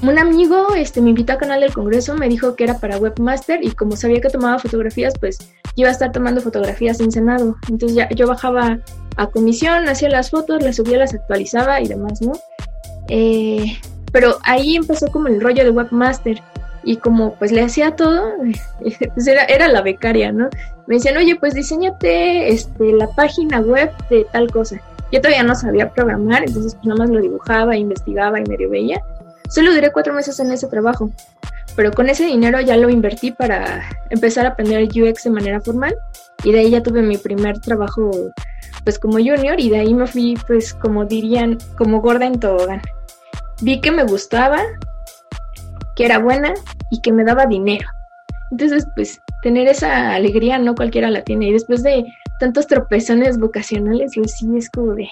un 0.02 0.18
amigo, 0.18 0.74
este, 0.74 1.00
me 1.00 1.10
invitó 1.10 1.32
a 1.32 1.38
Canal 1.38 1.60
del 1.60 1.72
Congreso, 1.72 2.14
me 2.14 2.28
dijo 2.28 2.54
que 2.54 2.64
era 2.64 2.78
para 2.78 2.98
webmaster 2.98 3.64
y 3.64 3.70
como 3.70 3.96
sabía 3.96 4.20
que 4.20 4.28
tomaba 4.28 4.58
fotografías, 4.58 5.14
pues 5.18 5.38
iba 5.74 5.88
a 5.88 5.92
estar 5.92 6.12
tomando 6.12 6.40
fotografías 6.40 7.00
en 7.00 7.10
Senado. 7.10 7.56
Entonces 7.68 7.96
ya 7.96 8.08
yo 8.10 8.26
bajaba 8.26 8.78
a 9.16 9.26
comisión, 9.28 9.88
hacía 9.88 10.08
las 10.08 10.30
fotos, 10.30 10.62
las 10.62 10.76
subía, 10.76 10.98
las 10.98 11.14
actualizaba 11.14 11.80
y 11.80 11.88
demás, 11.88 12.20
¿no? 12.20 12.32
Eh, 13.08 13.78
pero 14.12 14.38
ahí 14.44 14.76
empezó 14.76 15.06
como 15.08 15.28
el 15.28 15.40
rollo 15.40 15.64
de 15.64 15.70
webmaster 15.70 16.42
y 16.84 16.96
como 16.96 17.34
pues 17.34 17.50
le 17.52 17.62
hacía 17.62 17.96
todo, 17.96 18.32
pues 19.14 19.26
era, 19.26 19.44
era 19.44 19.68
la 19.68 19.82
becaria, 19.82 20.32
¿no? 20.32 20.48
Me 20.86 20.96
decían, 20.96 21.16
oye, 21.16 21.36
pues 21.36 21.54
diseñate 21.54 22.48
este, 22.48 22.92
la 22.92 23.08
página 23.08 23.60
web 23.60 23.90
de 24.08 24.24
tal 24.32 24.50
cosa. 24.50 24.80
Yo 25.12 25.20
todavía 25.20 25.42
no 25.42 25.54
sabía 25.54 25.90
programar, 25.90 26.44
entonces 26.44 26.74
pues 26.74 26.86
nada 26.86 26.98
más 26.98 27.10
lo 27.10 27.20
dibujaba, 27.20 27.76
investigaba 27.76 28.40
y 28.40 28.44
medio 28.44 28.70
veía. 28.70 29.02
Solo 29.48 29.72
duré 29.72 29.92
cuatro 29.92 30.12
meses 30.12 30.38
en 30.40 30.50
ese 30.50 30.66
trabajo, 30.66 31.10
pero 31.76 31.92
con 31.92 32.08
ese 32.08 32.24
dinero 32.24 32.60
ya 32.60 32.76
lo 32.76 32.90
invertí 32.90 33.30
para 33.30 33.82
empezar 34.10 34.46
a 34.46 34.50
aprender 34.50 34.82
UX 34.84 35.24
de 35.24 35.30
manera 35.30 35.60
formal 35.60 35.96
y 36.42 36.52
de 36.52 36.60
ahí 36.60 36.70
ya 36.70 36.82
tuve 36.82 37.02
mi 37.02 37.18
primer 37.18 37.60
trabajo 37.60 38.10
pues 38.84 38.98
como 38.98 39.14
junior 39.14 39.58
y 39.58 39.70
de 39.70 39.80
ahí 39.80 39.94
me 39.94 40.06
fui 40.06 40.38
pues 40.46 40.74
como 40.74 41.04
dirían 41.04 41.58
como 41.76 42.00
gorda 42.00 42.26
en 42.26 42.40
tobogán. 42.40 42.80
Vi 43.60 43.80
que 43.80 43.90
me 43.90 44.04
gustaba, 44.04 44.60
que 45.94 46.04
era 46.04 46.18
buena 46.18 46.54
y 46.90 47.00
que 47.00 47.12
me 47.12 47.24
daba 47.24 47.46
dinero. 47.46 47.88
Entonces, 48.50 48.86
pues, 48.94 49.20
tener 49.42 49.66
esa 49.66 50.14
alegría 50.14 50.58
no 50.58 50.74
cualquiera 50.74 51.10
la 51.10 51.22
tiene. 51.22 51.48
Y 51.48 51.52
después 51.52 51.82
de 51.82 52.04
tantos 52.38 52.66
tropezones 52.66 53.38
vocacionales, 53.38 54.12
pues 54.14 54.36
sí 54.36 54.46
es 54.56 54.70
como 54.70 54.94
de, 54.94 55.08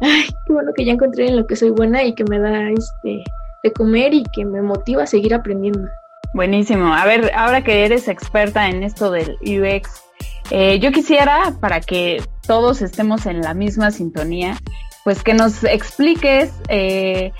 ay, 0.00 0.24
qué 0.46 0.52
bueno 0.52 0.72
que 0.74 0.84
ya 0.84 0.92
encontré 0.92 1.28
en 1.28 1.36
lo 1.36 1.46
que 1.46 1.56
soy 1.56 1.70
buena 1.70 2.02
y 2.04 2.14
que 2.14 2.24
me 2.24 2.38
da 2.38 2.68
este 2.70 3.22
de 3.62 3.72
comer 3.72 4.14
y 4.14 4.24
que 4.34 4.44
me 4.44 4.62
motiva 4.62 5.04
a 5.04 5.06
seguir 5.06 5.34
aprendiendo. 5.34 5.88
Buenísimo. 6.34 6.92
A 6.92 7.04
ver, 7.04 7.30
ahora 7.34 7.62
que 7.62 7.84
eres 7.84 8.08
experta 8.08 8.68
en 8.68 8.82
esto 8.82 9.10
del 9.10 9.36
UX, 9.42 10.02
eh, 10.50 10.78
yo 10.80 10.92
quisiera, 10.92 11.54
para 11.60 11.80
que 11.80 12.22
todos 12.46 12.82
estemos 12.82 13.26
en 13.26 13.42
la 13.42 13.54
misma 13.54 13.90
sintonía, 13.90 14.56
pues 15.04 15.22
que 15.22 15.34
nos 15.34 15.64
expliques 15.64 16.52
eh, 16.68 17.32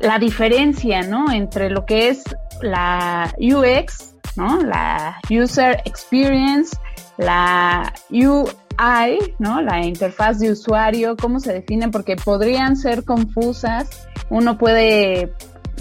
la 0.00 0.18
diferencia, 0.18 1.02
¿no? 1.02 1.32
Entre 1.32 1.70
lo 1.70 1.86
que 1.86 2.08
es 2.08 2.24
la 2.62 3.32
UX, 3.38 4.14
¿no? 4.36 4.60
La 4.62 5.20
User 5.30 5.82
Experience, 5.84 6.76
la 7.16 7.92
UI, 8.10 9.34
¿no? 9.38 9.60
La 9.62 9.84
interfaz 9.84 10.38
de 10.38 10.52
usuario, 10.52 11.16
¿cómo 11.16 11.40
se 11.40 11.52
definen? 11.52 11.90
Porque 11.90 12.16
podrían 12.16 12.76
ser 12.76 13.04
confusas. 13.04 14.08
Uno 14.28 14.58
puede, 14.58 15.32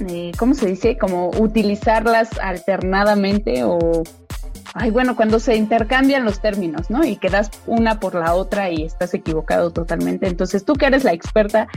eh, 0.08 0.32
¿cómo 0.38 0.54
se 0.54 0.68
dice? 0.68 0.98
Como 0.98 1.30
utilizarlas 1.30 2.38
alternadamente 2.40 3.64
o 3.64 4.04
ay, 4.76 4.92
bueno, 4.92 5.16
cuando 5.16 5.40
se 5.40 5.56
intercambian 5.56 6.26
los 6.26 6.42
términos, 6.42 6.90
¿no? 6.90 7.04
Y 7.06 7.16
quedas 7.16 7.50
una 7.66 8.00
por 8.00 8.14
la 8.14 8.36
otra 8.36 8.70
y 8.70 8.84
estás 8.84 9.14
equivocado 9.14 9.72
totalmente. 9.72 10.28
Entonces, 10.28 10.66
tú 10.66 10.74
que 10.74 10.86
eres 10.86 11.04
la 11.04 11.14
experta, 11.14 11.68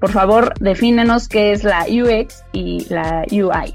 por 0.00 0.10
favor, 0.10 0.52
defínenos 0.60 1.28
qué 1.28 1.52
es 1.52 1.62
la 1.62 1.86
UX 1.88 2.42
y 2.52 2.84
la 2.90 3.24
UI. 3.30 3.74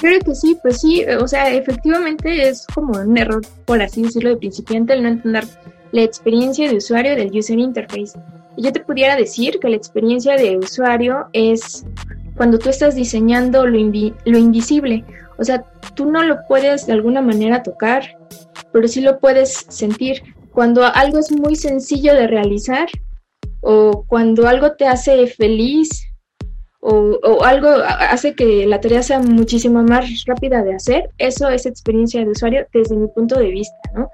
Creo 0.00 0.20
que 0.20 0.34
sí, 0.34 0.58
pues 0.60 0.80
sí, 0.80 1.04
o 1.04 1.26
sea, 1.26 1.50
efectivamente 1.50 2.48
es 2.48 2.66
como 2.74 2.98
un 2.98 3.16
error, 3.16 3.42
por 3.64 3.80
así 3.80 4.02
decirlo, 4.02 4.30
de 4.30 4.36
principiante 4.36 4.92
el 4.92 5.02
no 5.04 5.08
entender 5.08 5.44
la 5.92 6.02
experiencia 6.02 6.68
de 6.68 6.76
usuario 6.76 7.14
del 7.14 7.30
user 7.34 7.58
interface. 7.58 8.18
Yo 8.58 8.72
te 8.72 8.80
pudiera 8.80 9.16
decir 9.16 9.58
que 9.60 9.68
la 9.68 9.76
experiencia 9.76 10.36
de 10.36 10.58
usuario 10.58 11.28
es 11.32 11.86
cuando 12.36 12.58
tú 12.58 12.68
estás 12.68 12.94
diseñando 12.94 13.66
lo, 13.66 13.78
lo 13.78 14.38
invisible, 14.38 15.04
o 15.38 15.44
sea, 15.44 15.64
tú 15.94 16.10
no 16.10 16.22
lo 16.22 16.38
puedes 16.48 16.86
de 16.86 16.92
alguna 16.92 17.20
manera 17.22 17.62
tocar, 17.62 18.16
pero 18.72 18.88
sí 18.88 19.00
lo 19.00 19.18
puedes 19.18 19.66
sentir. 19.68 20.22
Cuando 20.52 20.84
algo 20.84 21.18
es 21.18 21.30
muy 21.30 21.56
sencillo 21.56 22.14
de 22.14 22.26
realizar 22.26 22.88
o 23.60 24.04
cuando 24.06 24.48
algo 24.48 24.72
te 24.72 24.86
hace 24.86 25.26
feliz 25.26 26.06
o, 26.80 27.42
algo 27.44 27.68
hace 27.68 28.34
que 28.34 28.64
la 28.66 28.80
tarea 28.80 29.02
sea 29.02 29.18
muchísimo 29.18 29.82
más 29.82 30.24
rápida 30.24 30.62
de 30.62 30.74
hacer, 30.74 31.10
eso 31.18 31.48
es 31.48 31.66
experiencia 31.66 32.24
de 32.24 32.30
usuario 32.30 32.66
desde 32.72 32.94
mi 32.94 33.08
punto 33.08 33.38
de 33.38 33.50
vista, 33.50 33.76
¿no? 33.94 34.08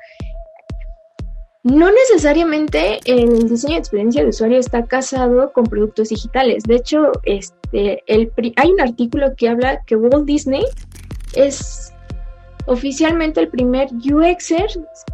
No 1.64 1.92
necesariamente 1.92 2.98
el 3.04 3.48
diseño 3.48 3.74
de 3.74 3.78
experiencia 3.78 4.22
de 4.22 4.30
usuario 4.30 4.58
está 4.58 4.84
casado 4.84 5.52
con 5.52 5.64
productos 5.64 6.08
digitales. 6.08 6.64
De 6.64 6.74
hecho, 6.74 7.12
este, 7.22 8.02
hay 8.08 8.70
un 8.70 8.80
artículo 8.80 9.36
que 9.36 9.48
habla 9.48 9.80
que 9.86 9.94
Walt 9.94 10.26
Disney 10.26 10.64
es 11.34 11.94
oficialmente 12.66 13.40
el 13.40 13.48
primer 13.48 13.88
UXer 13.92 14.66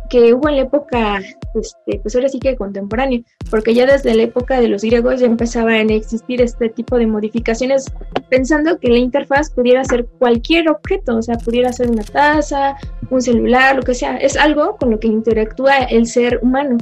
que 0.09 0.33
hubo 0.33 0.49
en 0.49 0.57
la 0.57 0.63
época, 0.63 1.21
este, 1.61 2.01
pues 2.01 2.15
ahora 2.15 2.29
sí 2.29 2.39
que 2.39 2.57
contemporánea, 2.57 3.21
porque 3.51 3.75
ya 3.75 3.87
desde 3.87 4.15
la 4.15 4.25
época 4.25 4.61
de 4.61 4.69
los 4.69 4.83
griegos 4.83 5.21
ya 5.21 5.27
empezaban 5.27 5.91
a 5.91 5.95
existir 5.95 6.41
este 6.41 6.69
tipo 6.69 6.97
de 6.99 7.07
modificaciones, 7.07 7.93
pensando 8.29 8.79
que 8.79 8.89
la 8.89 8.99
interfaz 8.99 9.51
pudiera 9.51 9.85
ser 9.85 10.07
cualquier 10.19 10.69
objeto, 10.71 11.17
o 11.17 11.23
sea, 11.23 11.37
pudiera 11.37 11.73
ser 11.73 11.91
una 11.91 12.03
taza, 12.05 12.77
un 13.11 13.23
celular, 13.23 13.77
lo 13.77 13.83
que 13.83 13.95
sea, 13.95 14.17
es 14.17 14.37
algo 14.37 14.77
con 14.77 14.91
lo 14.91 15.01
que 15.01 15.09
interactúa 15.09 15.79
el 15.79 16.07
ser 16.07 16.39
humano. 16.43 16.79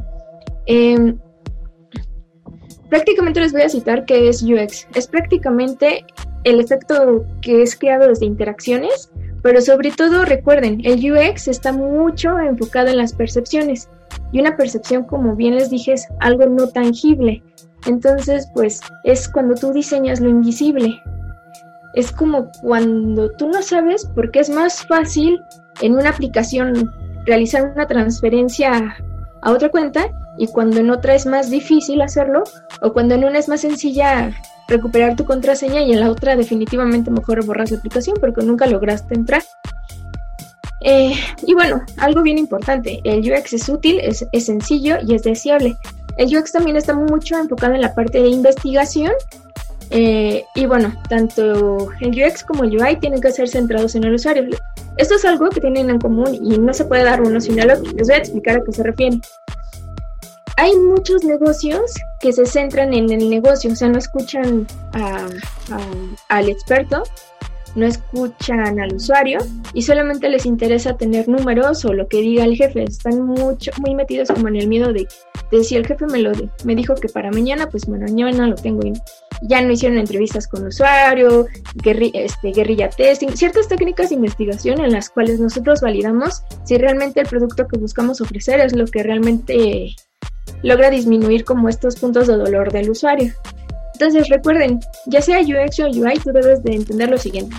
Em, 0.67 1.19
prácticamente 2.89 3.41
les 3.41 3.53
voy 3.53 3.63
a 3.63 3.69
citar 3.69 4.05
qué 4.05 4.29
es 4.29 4.43
UX. 4.43 4.89
Es 4.95 5.07
prácticamente 5.07 6.05
el 6.45 6.61
efecto 6.61 7.25
que 7.41 7.63
es 7.63 7.77
creado 7.77 8.09
desde 8.09 8.27
interacciones 8.27 9.11
pero 9.47 9.61
sobre 9.61 9.93
todo 9.93 10.25
recuerden, 10.25 10.81
el 10.83 11.13
UX 11.13 11.47
está 11.47 11.71
mucho 11.71 12.37
enfocado 12.41 12.89
en 12.89 12.97
las 12.97 13.13
percepciones 13.13 13.89
y 14.37 14.41
una 14.41 14.55
percepción, 14.55 15.05
como 15.05 15.35
bien 15.35 15.55
les 15.55 15.71
dije, 15.71 15.95
es 15.95 16.07
algo 16.21 16.45
no 16.45 16.69
tangible. 16.69 17.43
Entonces, 17.87 18.47
pues 18.53 18.83
es 19.03 19.31
cuando 19.31 19.55
tú 19.55 19.73
diseñas 19.73 20.21
lo 20.21 20.29
invisible. 20.29 21.01
Es 21.95 22.13
como 22.13 22.51
cuando 22.61 23.31
tú 23.33 23.49
no 23.49 23.63
sabes 23.63 24.07
porque 24.15 24.41
es 24.41 24.51
más 24.51 24.87
fácil 24.87 25.41
en 25.81 25.95
una 25.95 26.11
aplicación 26.11 26.93
realizar 27.25 27.73
una 27.75 27.87
transferencia 27.87 28.95
a 29.41 29.53
otra 29.53 29.71
cuenta 29.71 30.11
y 30.37 30.49
cuando 30.49 30.81
en 30.81 30.91
otra 30.91 31.15
es 31.15 31.25
más 31.25 31.49
difícil 31.49 32.03
hacerlo 32.03 32.45
o 32.83 32.93
cuando 32.93 33.15
en 33.15 33.25
una 33.25 33.39
es 33.39 33.49
más 33.49 33.63
sencilla 33.63 34.33
recuperar 34.69 35.17
tu 35.17 35.25
contraseña 35.25 35.81
y 35.81 35.93
en 35.93 36.01
la 36.01 36.11
otra 36.11 36.37
definitivamente 36.37 37.11
mejor 37.11 37.43
borras 37.47 37.71
la 37.71 37.79
aplicación 37.79 38.19
porque 38.21 38.45
nunca 38.45 38.67
lograste 38.67 39.15
entrar. 39.15 39.43
Eh, 40.83 41.15
y 41.43 41.55
bueno, 41.55 41.83
algo 41.97 42.23
bien 42.23 42.39
importante, 42.39 43.01
el 43.05 43.21
UX 43.21 43.55
es 43.55 43.69
útil, 43.69 44.01
es, 44.01 44.27
sencillo 44.45 44.97
y 45.07 45.15
es 45.15 45.23
deseable. 45.23 45.77
El 46.19 46.37
UX 46.37 46.53
también 46.53 46.77
está 46.77 46.95
mucho 46.95 47.39
enfocado 47.39 47.75
en 47.75 47.81
la 47.81 47.95
parte 47.95 48.23
de 48.23 48.29
investigación 48.29 49.13
eh, 49.91 50.45
y 50.55 50.67
bueno, 50.67 50.93
tanto 51.09 51.89
el 52.01 52.11
UX 52.11 52.43
como 52.43 52.65
el 52.65 52.81
UI 52.81 52.97
tienen 52.97 53.21
que 53.21 53.33
ser 53.33 53.49
centrados 53.49 53.95
en 53.95 54.05
el 54.05 54.15
usuario. 54.15 54.45
Esto 54.97 55.15
es 55.15 55.25
algo 55.25 55.51
que 55.51 55.61
tienen 55.61 55.91
en 55.91 55.99
común 55.99 56.35
y 56.35 56.59
no 56.59 56.73
se 56.73 56.85
puede 56.85 57.05
dar 57.05 57.21
uno 57.21 57.41
sin 57.41 57.59
el 57.59 57.71
otro. 57.71 57.93
Les 57.93 58.09
voy 58.09 58.17
a 58.17 58.19
explicar 58.19 58.57
a 58.57 58.65
qué 58.65 58.73
se 58.73 58.83
refiere 58.83 59.21
hay 60.57 60.75
muchos 60.75 61.23
negocios 61.23 61.93
que 62.21 62.33
se 62.33 62.47
centran 62.47 62.95
en 62.95 63.11
el 63.11 63.29
negocio, 63.29 63.71
o 63.73 63.77
sea, 63.77 63.89
no 63.89 63.99
escuchan 63.99 64.67
al 66.29 66.49
experto, 66.49 67.03
no 67.77 67.87
escuchan 67.87 68.81
al 68.81 68.95
usuario 68.95 69.39
y 69.75 69.83
solamente 69.83 70.29
les 70.29 70.47
interesa 70.47 70.97
tener 70.97 71.29
números 71.29 71.85
o 71.85 71.93
lo 71.93 72.09
que 72.09 72.23
diga 72.23 72.45
el 72.45 72.57
jefe. 72.57 72.83
Están 72.85 73.23
mucho, 73.23 73.71
muy 73.79 73.95
metidos 73.95 74.29
como 74.29 74.49
en 74.49 74.57
el 74.57 74.67
miedo 74.67 74.93
de, 74.93 75.07
de 75.53 75.65
si 75.65 75.77
el 75.77 75.87
jefe 75.87 76.07
me 76.07 76.19
lo 76.19 76.33
me 76.65 76.75
dijo 76.75 76.95
que 76.95 77.09
para 77.09 77.31
mañana, 77.31 77.69
pues 77.69 77.87
mañana 77.89 78.49
lo 78.49 78.57
tengo. 78.57 78.85
Y 78.87 78.95
ya 79.43 79.61
no 79.61 79.71
hicieron 79.71 79.99
entrevistas 79.99 80.49
con 80.49 80.67
usuario, 80.67 81.47
este, 81.85 82.53
guerrilla 82.53 82.89
testing, 82.89 83.29
ciertas 83.29 83.69
técnicas 83.69 84.09
de 84.09 84.17
investigación 84.17 84.81
en 84.81 84.93
las 84.93 85.11
cuales 85.11 85.39
nosotros 85.39 85.81
validamos 85.81 86.43
si 86.65 86.79
realmente 86.79 87.21
el 87.21 87.27
producto 87.27 87.67
que 87.69 87.79
buscamos 87.79 88.21
ofrecer 88.21 88.61
es 88.61 88.75
lo 88.75 88.87
que 88.87 89.03
realmente 89.03 89.95
logra 90.63 90.91
disminuir 90.91 91.45
como 91.45 91.69
estos 91.69 91.97
puntos 91.97 92.27
de 92.27 92.37
dolor 92.37 92.73
del 92.73 92.91
usuario. 92.91 93.33
Entonces 93.97 94.29
recuerden, 94.29 94.81
ya 95.07 95.23
sea 95.23 95.41
UX 95.41 95.81
o 95.81 95.87
UI, 95.87 96.19
tú 96.23 96.31
debes 96.31 96.63
de 96.63 96.75
entender 96.75 97.09
lo 97.09 97.17
siguiente. 97.17 97.57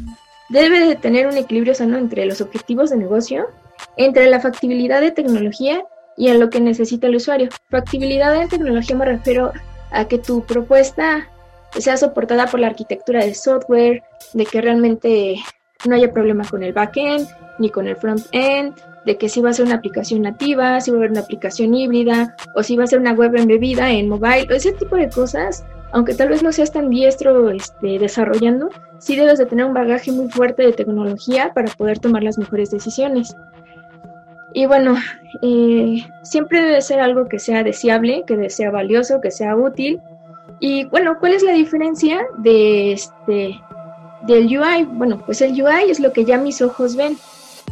Debe 0.50 0.82
de 0.82 0.96
tener 0.96 1.26
un 1.26 1.36
equilibrio 1.36 1.74
sano 1.74 1.98
entre 1.98 2.28
los 2.28 2.42
objetivos 2.42 2.92
de 2.92 2.98
negocio, 2.98 3.48
entre 3.96 4.30
la 4.30 4.40
factibilidad 4.40 5.02
de 5.02 5.10
tecnología 5.10 5.82
y 6.16 6.28
en 6.28 6.40
lo 6.40 6.52
que 6.52 6.62
necesita 6.62 7.08
el 7.08 7.16
usuario. 7.16 7.50
Factibilidad 7.72 8.40
de 8.40 8.48
tecnología 8.48 8.96
me 8.96 9.06
refiero 9.06 9.52
a 9.90 10.08
que 10.08 10.20
tu 10.20 10.46
propuesta 10.46 11.28
sea 11.76 11.98
soportada 11.98 12.46
por 12.46 12.60
la 12.60 12.68
arquitectura 12.68 13.26
de 13.26 13.34
software, 13.34 14.04
de 14.34 14.46
que 14.46 14.62
realmente 14.62 15.38
no 15.88 15.96
haya 15.96 16.14
problema 16.14 16.46
con 16.48 16.62
el 16.62 16.72
backend 16.72 17.28
ni 17.58 17.72
con 17.72 17.88
el 17.88 17.96
front-end, 17.96 18.76
de 19.08 19.18
que 19.18 19.28
si 19.28 19.42
va 19.42 19.50
a 19.50 19.54
ser 19.54 19.66
una 19.66 19.76
aplicación 19.76 20.22
nativa, 20.22 20.80
si 20.82 20.92
va 20.92 20.98
a 20.98 21.02
ser 21.02 21.12
una 21.12 21.22
aplicación 21.22 21.74
híbrida, 21.74 22.36
o 22.54 22.62
si 22.62 22.78
va 22.78 22.84
a 22.84 22.88
ser 22.88 23.00
una 23.00 23.14
web 23.14 23.36
embebida 23.36 23.92
en 23.92 24.08
mobile, 24.08 24.46
ese 24.52 24.74
tipo 24.74 24.96
de 24.98 25.10
cosas, 25.10 25.66
aunque 25.92 26.14
tal 26.14 26.30
vez 26.30 26.44
no 26.44 26.52
seas 26.52 26.72
tan 26.72 26.90
diestro 26.90 27.50
este, 27.50 28.00
desarrollando, 28.00 28.70
sí 29.00 29.16
debes 29.16 29.38
de 29.40 29.46
tener 29.46 29.66
un 29.66 29.74
bagaje 29.74 30.12
muy 30.12 30.30
fuerte 30.30 30.64
de 30.64 30.74
tecnología 30.74 31.54
para 31.54 31.72
poder 31.72 32.00
tomar 32.00 32.24
las 32.24 32.38
mejores 32.38 32.72
decisiones. 32.72 33.36
Y 34.54 34.66
bueno, 34.66 34.96
eh, 35.42 36.04
siempre 36.24 36.62
debe 36.62 36.82
ser 36.82 37.00
algo 37.00 37.28
que 37.28 37.40
sea 37.40 37.64
deseable, 37.64 38.24
que 38.26 38.50
sea 38.50 38.72
valioso, 38.72 39.22
que 39.22 39.32
sea 39.32 39.56
útil. 39.56 40.02
Y 40.60 40.86
bueno, 40.86 41.18
¿cuál 41.20 41.34
es 41.34 41.44
la 41.44 41.54
diferencia 41.54 42.26
de 42.38 42.94
este 42.94 43.60
del 44.26 44.46
UI? 44.46 44.86
Bueno, 44.86 45.22
pues 45.26 45.42
el 45.42 45.52
UI 45.52 45.90
es 45.90 46.00
lo 46.00 46.12
que 46.12 46.26
ya 46.26 46.38
mis 46.38 46.62
ojos 46.62 46.96
ven. 46.96 47.18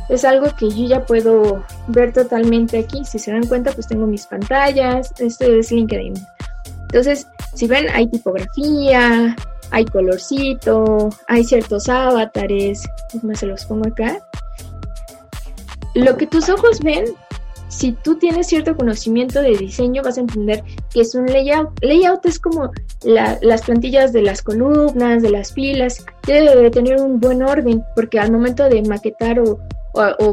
Es 0.10 0.24
algo 0.24 0.48
que 0.58 0.70
yo 0.70 0.86
ya 0.86 1.06
puedo 1.06 1.64
ver 1.88 2.14
totalmente 2.14 2.78
aquí. 2.78 3.04
Si 3.04 3.18
se 3.18 3.32
dan 3.32 3.48
cuenta, 3.48 3.72
pues 3.72 3.88
tengo 3.88 4.06
mis 4.06 4.28
pantallas. 4.28 5.12
Esto 5.20 5.46
es 5.46 5.72
LinkedIn. 5.72 6.14
Entonces, 6.82 7.28
si 7.56 7.68
ven, 7.68 7.88
hay 7.94 8.08
tipografía, 8.08 9.36
hay 9.72 9.86
colorcito, 9.86 11.10
hay 11.28 11.44
ciertos 11.44 11.90
avatares. 11.90 12.88
Más 13.24 13.40
se 13.40 13.48
los 13.48 13.66
pongo 13.66 13.88
acá 13.88 14.20
lo 15.96 16.18
que 16.18 16.28
tus 16.28 16.50
ojos 16.50 16.80
ven, 16.82 17.06
si 17.70 17.94
tú 17.94 18.18
tienes 18.18 18.48
cierto 18.48 18.76
conocimiento 18.76 19.42
de 19.42 19.58
diseño, 19.58 20.04
vas 20.04 20.18
a 20.18 20.22
entender 20.22 20.64
que 20.94 21.02
es 21.02 21.16
un 21.16 21.26
layout. 21.26 21.70
Layout 21.82 22.26
es 22.26 22.40
como 22.40 22.72
las 23.04 23.62
plantillas 23.64 24.14
de 24.14 24.22
las 24.22 24.42
columnas, 24.42 25.24
de 25.24 25.32
las 25.32 25.54
filas. 25.54 26.06
Debe 26.28 26.70
tener 26.70 27.02
un 27.02 27.20
buen 27.20 27.42
orden, 27.42 27.84
porque 27.96 28.20
al 28.20 28.32
momento 28.32 28.70
de 28.70 28.82
maquetar 28.84 29.40
o, 29.40 29.58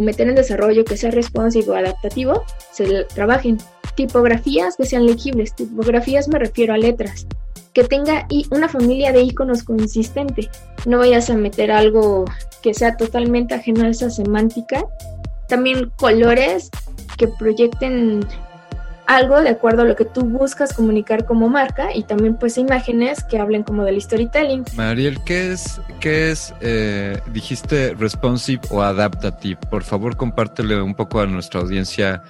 meter 0.00 0.28
en 0.28 0.34
desarrollo 0.34 0.84
que 0.84 0.96
sea 0.96 1.12
responsive 1.12 1.70
o 1.70 1.74
adaptativo, 1.74 2.42
se 2.72 3.04
trabajen. 3.14 3.58
Tipografías 3.96 4.76
que 4.76 4.86
sean 4.86 5.06
legibles. 5.06 5.54
Tipografías 5.54 6.28
me 6.28 6.38
refiero 6.38 6.74
a 6.74 6.78
letras 6.78 7.26
que 7.72 7.84
tenga 7.84 8.26
una 8.50 8.68
familia 8.68 9.12
de 9.12 9.22
iconos 9.22 9.62
consistente. 9.62 10.50
No 10.84 10.98
vayas 10.98 11.30
a 11.30 11.36
meter 11.36 11.70
algo 11.70 12.26
que 12.62 12.74
sea 12.74 12.96
totalmente 12.96 13.54
ajeno 13.54 13.84
a 13.84 13.88
esa 13.88 14.10
semántica 14.10 14.84
también 15.52 15.92
colores 15.96 16.70
que 17.18 17.28
proyecten 17.28 18.26
algo 19.06 19.42
de 19.42 19.50
acuerdo 19.50 19.82
a 19.82 19.84
lo 19.84 19.96
que 19.96 20.06
tú 20.06 20.22
buscas 20.22 20.72
comunicar 20.72 21.26
como 21.26 21.50
marca 21.50 21.94
y 21.94 22.04
también 22.04 22.36
pues 22.36 22.56
imágenes 22.56 23.22
que 23.24 23.38
hablen 23.38 23.62
como 23.62 23.84
del 23.84 24.00
storytelling. 24.00 24.64
Mariel, 24.76 25.22
¿qué 25.24 25.52
es, 25.52 25.78
qué 26.00 26.30
es 26.30 26.54
eh, 26.62 27.20
dijiste 27.34 27.94
responsive 27.98 28.62
o 28.70 28.80
adaptative? 28.80 29.58
Por 29.68 29.82
favor, 29.82 30.16
compártele 30.16 30.80
un 30.80 30.94
poco 30.94 31.20
a 31.20 31.26
nuestra 31.26 31.60
audiencia 31.60 32.22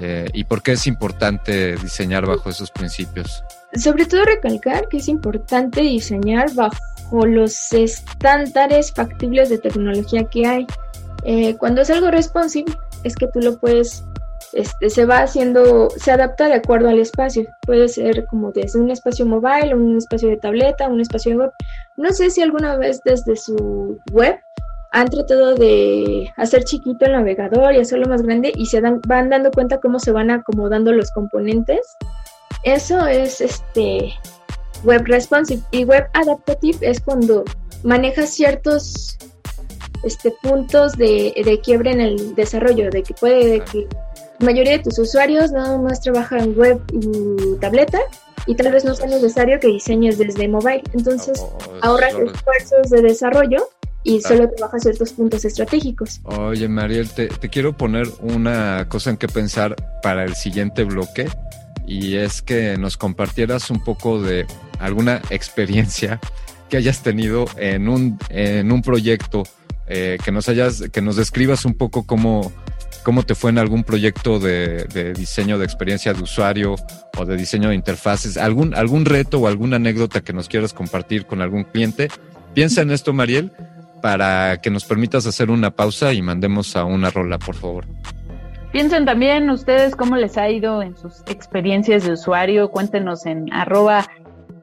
eh, 0.00 0.26
y 0.32 0.44
por 0.44 0.62
qué 0.62 0.72
es 0.72 0.86
importante 0.86 1.76
diseñar 1.76 2.26
bajo 2.26 2.48
esos 2.50 2.70
principios. 2.70 3.44
Sobre 3.74 4.06
todo 4.06 4.24
recalcar 4.24 4.88
que 4.88 4.96
es 4.96 5.08
importante 5.08 5.82
diseñar 5.82 6.52
bajo 6.54 7.26
los 7.26 7.72
estándares 7.72 8.92
factibles 8.92 9.48
de 9.48 9.58
tecnología 9.58 10.24
que 10.24 10.46
hay. 10.46 10.66
Eh, 11.24 11.56
cuando 11.56 11.82
es 11.82 11.90
algo 11.90 12.10
responsive, 12.10 12.72
es 13.04 13.14
que 13.14 13.28
tú 13.28 13.40
lo 13.40 13.58
puedes, 13.58 14.04
este, 14.52 14.90
se 14.90 15.04
va 15.04 15.18
haciendo, 15.18 15.90
se 15.90 16.10
adapta 16.10 16.48
de 16.48 16.54
acuerdo 16.54 16.88
al 16.88 16.98
espacio. 16.98 17.46
Puede 17.62 17.88
ser 17.88 18.26
como 18.26 18.52
desde 18.52 18.80
un 18.80 18.90
espacio 18.90 19.26
mobile, 19.26 19.74
un 19.74 19.98
espacio 19.98 20.28
de 20.28 20.36
tableta, 20.36 20.88
un 20.88 21.00
espacio 21.00 21.32
de 21.32 21.38
web. 21.38 21.50
No 21.96 22.10
sé 22.12 22.30
si 22.30 22.40
alguna 22.40 22.76
vez 22.76 23.00
desde 23.04 23.36
su 23.36 23.98
web 24.12 24.40
han 24.92 25.08
tratado 25.08 25.54
de 25.54 26.32
hacer 26.36 26.64
chiquito 26.64 27.06
el 27.06 27.12
navegador 27.12 27.74
y 27.74 27.78
hacerlo 27.78 28.06
más 28.08 28.22
grande 28.22 28.52
y 28.54 28.66
se 28.66 28.80
dan, 28.80 29.00
van 29.06 29.30
dando 29.30 29.50
cuenta 29.50 29.78
cómo 29.78 29.98
se 29.98 30.12
van 30.12 30.30
acomodando 30.30 30.92
los 30.92 31.10
componentes. 31.12 31.80
Eso 32.64 33.06
es 33.06 33.40
este 33.40 34.12
web 34.84 35.02
responsive 35.04 35.62
y 35.70 35.84
web 35.84 36.08
adaptative 36.14 36.78
es 36.90 37.00
cuando 37.00 37.44
manejas 37.84 38.30
ciertos 38.30 39.16
este, 40.02 40.32
puntos 40.42 40.92
de, 40.92 41.34
de 41.44 41.60
quiebre 41.60 41.92
en 41.92 42.00
el 42.00 42.34
desarrollo, 42.34 42.90
de 42.90 43.02
que 43.02 43.14
puede 43.14 43.60
que 43.60 43.86
la 44.40 44.46
mayoría 44.46 44.72
de 44.72 44.78
tus 44.80 44.98
usuarios 44.98 45.52
nada 45.52 45.78
más 45.78 46.00
trabajan 46.00 46.54
web 46.56 46.80
y 46.92 47.56
tableta 47.60 48.00
y 48.46 48.56
tal 48.56 48.72
vez 48.72 48.84
no 48.84 48.94
sea 48.94 49.06
necesario 49.06 49.60
que 49.60 49.68
diseñes 49.68 50.18
desde 50.18 50.48
mobile. 50.48 50.82
Entonces 50.94 51.44
ahorras 51.82 52.14
esfuerzos 52.14 52.90
de 52.90 53.02
desarrollo 53.02 53.68
y 54.02 54.20
solo 54.20 54.48
trabajas 54.50 54.82
ciertos 54.82 55.12
puntos 55.12 55.44
estratégicos. 55.44 56.20
Oye, 56.24 56.68
Mariel, 56.68 57.10
te, 57.10 57.28
te 57.28 57.48
quiero 57.48 57.76
poner 57.76 58.08
una 58.20 58.86
cosa 58.88 59.10
en 59.10 59.16
que 59.16 59.28
pensar 59.28 59.76
para 60.02 60.24
el 60.24 60.34
siguiente 60.34 60.84
bloque 60.84 61.28
y 61.86 62.16
es 62.16 62.40
que 62.40 62.76
nos 62.78 62.96
compartieras 62.96 63.70
un 63.70 63.82
poco 63.82 64.22
de 64.22 64.46
alguna 64.78 65.20
experiencia 65.30 66.20
que 66.68 66.76
hayas 66.76 67.02
tenido 67.02 67.46
en 67.56 67.88
un, 67.88 68.18
en 68.28 68.70
un 68.72 68.80
proyecto 68.80 69.42
eh, 69.88 70.18
que 70.24 70.30
nos 70.30 70.48
hayas, 70.48 70.84
que 70.92 71.02
nos 71.02 71.16
describas 71.16 71.64
un 71.64 71.74
poco 71.74 72.06
cómo, 72.06 72.52
cómo 73.02 73.24
te 73.24 73.34
fue 73.34 73.50
en 73.50 73.58
algún 73.58 73.82
proyecto 73.82 74.38
de, 74.38 75.14
diseño 75.16 75.58
de 75.58 75.64
experiencia 75.64 76.14
de 76.14 76.22
usuario 76.22 76.76
o 77.18 77.24
de 77.26 77.36
diseño 77.36 77.70
de 77.70 77.74
interfaces, 77.74 78.36
algún, 78.36 78.72
algún 78.74 79.04
reto 79.04 79.40
o 79.40 79.48
alguna 79.48 79.76
anécdota 79.76 80.20
que 80.20 80.32
nos 80.32 80.48
quieras 80.48 80.72
compartir 80.72 81.26
con 81.26 81.42
algún 81.42 81.64
cliente. 81.64 82.08
Piensa 82.54 82.82
en 82.82 82.92
esto, 82.92 83.12
Mariel, 83.12 83.52
para 84.00 84.60
que 84.60 84.70
nos 84.70 84.84
permitas 84.84 85.26
hacer 85.26 85.50
una 85.50 85.70
pausa 85.70 86.12
y 86.12 86.22
mandemos 86.22 86.76
a 86.76 86.84
una 86.84 87.10
rola, 87.10 87.38
por 87.38 87.54
favor. 87.54 87.86
Piensen 88.72 89.04
también 89.04 89.50
ustedes 89.50 89.96
cómo 89.96 90.16
les 90.16 90.38
ha 90.38 90.48
ido 90.48 90.80
en 90.82 90.96
sus 90.96 91.22
experiencias 91.26 92.04
de 92.04 92.12
usuario. 92.12 92.70
Cuéntenos 92.70 93.26
en 93.26 93.52
arroba 93.52 94.06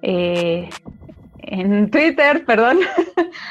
eh, 0.02 0.70
en 1.40 1.90
Twitter, 1.90 2.46
perdón, 2.46 2.80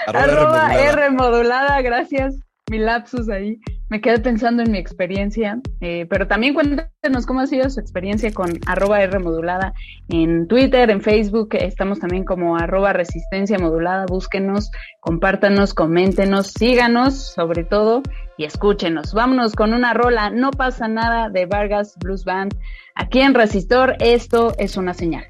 arroba, 0.07 0.75
R, 0.75 1.11
modulada. 1.11 1.81
gracias, 1.83 2.35
mi 2.71 2.79
lapsus 2.79 3.29
ahí. 3.29 3.61
Me 3.89 4.01
quedé 4.01 4.19
pensando 4.19 4.63
en 4.65 4.73
mi 4.73 4.79
experiencia, 4.79 5.61
eh, 5.81 6.07
pero 6.11 6.27
también 6.27 6.55
cuéntenos 6.55 7.25
cómo 7.25 7.41
ha 7.41 7.47
sido 7.47 7.71
su 7.71 7.79
experiencia 7.79 8.33
con 8.33 8.59
arroba 8.67 9.01
R 9.03 9.21
modulada 9.21 9.73
en 10.09 10.49
Twitter, 10.49 10.91
en 10.91 11.01
Facebook, 11.01 11.51
estamos 11.53 12.01
también 12.01 12.25
como 12.25 12.57
arroba 12.57 12.93
resistencia 12.93 13.59
modulada, 13.61 14.07
búsquenos, 14.07 14.73
compártanos, 15.01 15.75
coméntenos, 15.75 16.49
síganos 16.49 17.33
sobre 17.33 17.63
todo 17.63 18.03
y 18.37 18.45
escúchenos. 18.45 19.15
Vámonos 19.15 19.55
con 19.55 19.73
una 19.73 19.95
rola, 19.95 20.31
no 20.31 20.51
pasa 20.51 20.89
nada 20.89 21.29
de 21.29 21.47
Vargas 21.47 21.95
Blues 22.01 22.25
Band. 22.25 22.57
Aquí 22.97 23.21
en 23.21 23.35
Resistor, 23.35 23.95
esto 24.01 24.53
es 24.59 24.77
una 24.77 24.93
señal. 24.93 25.25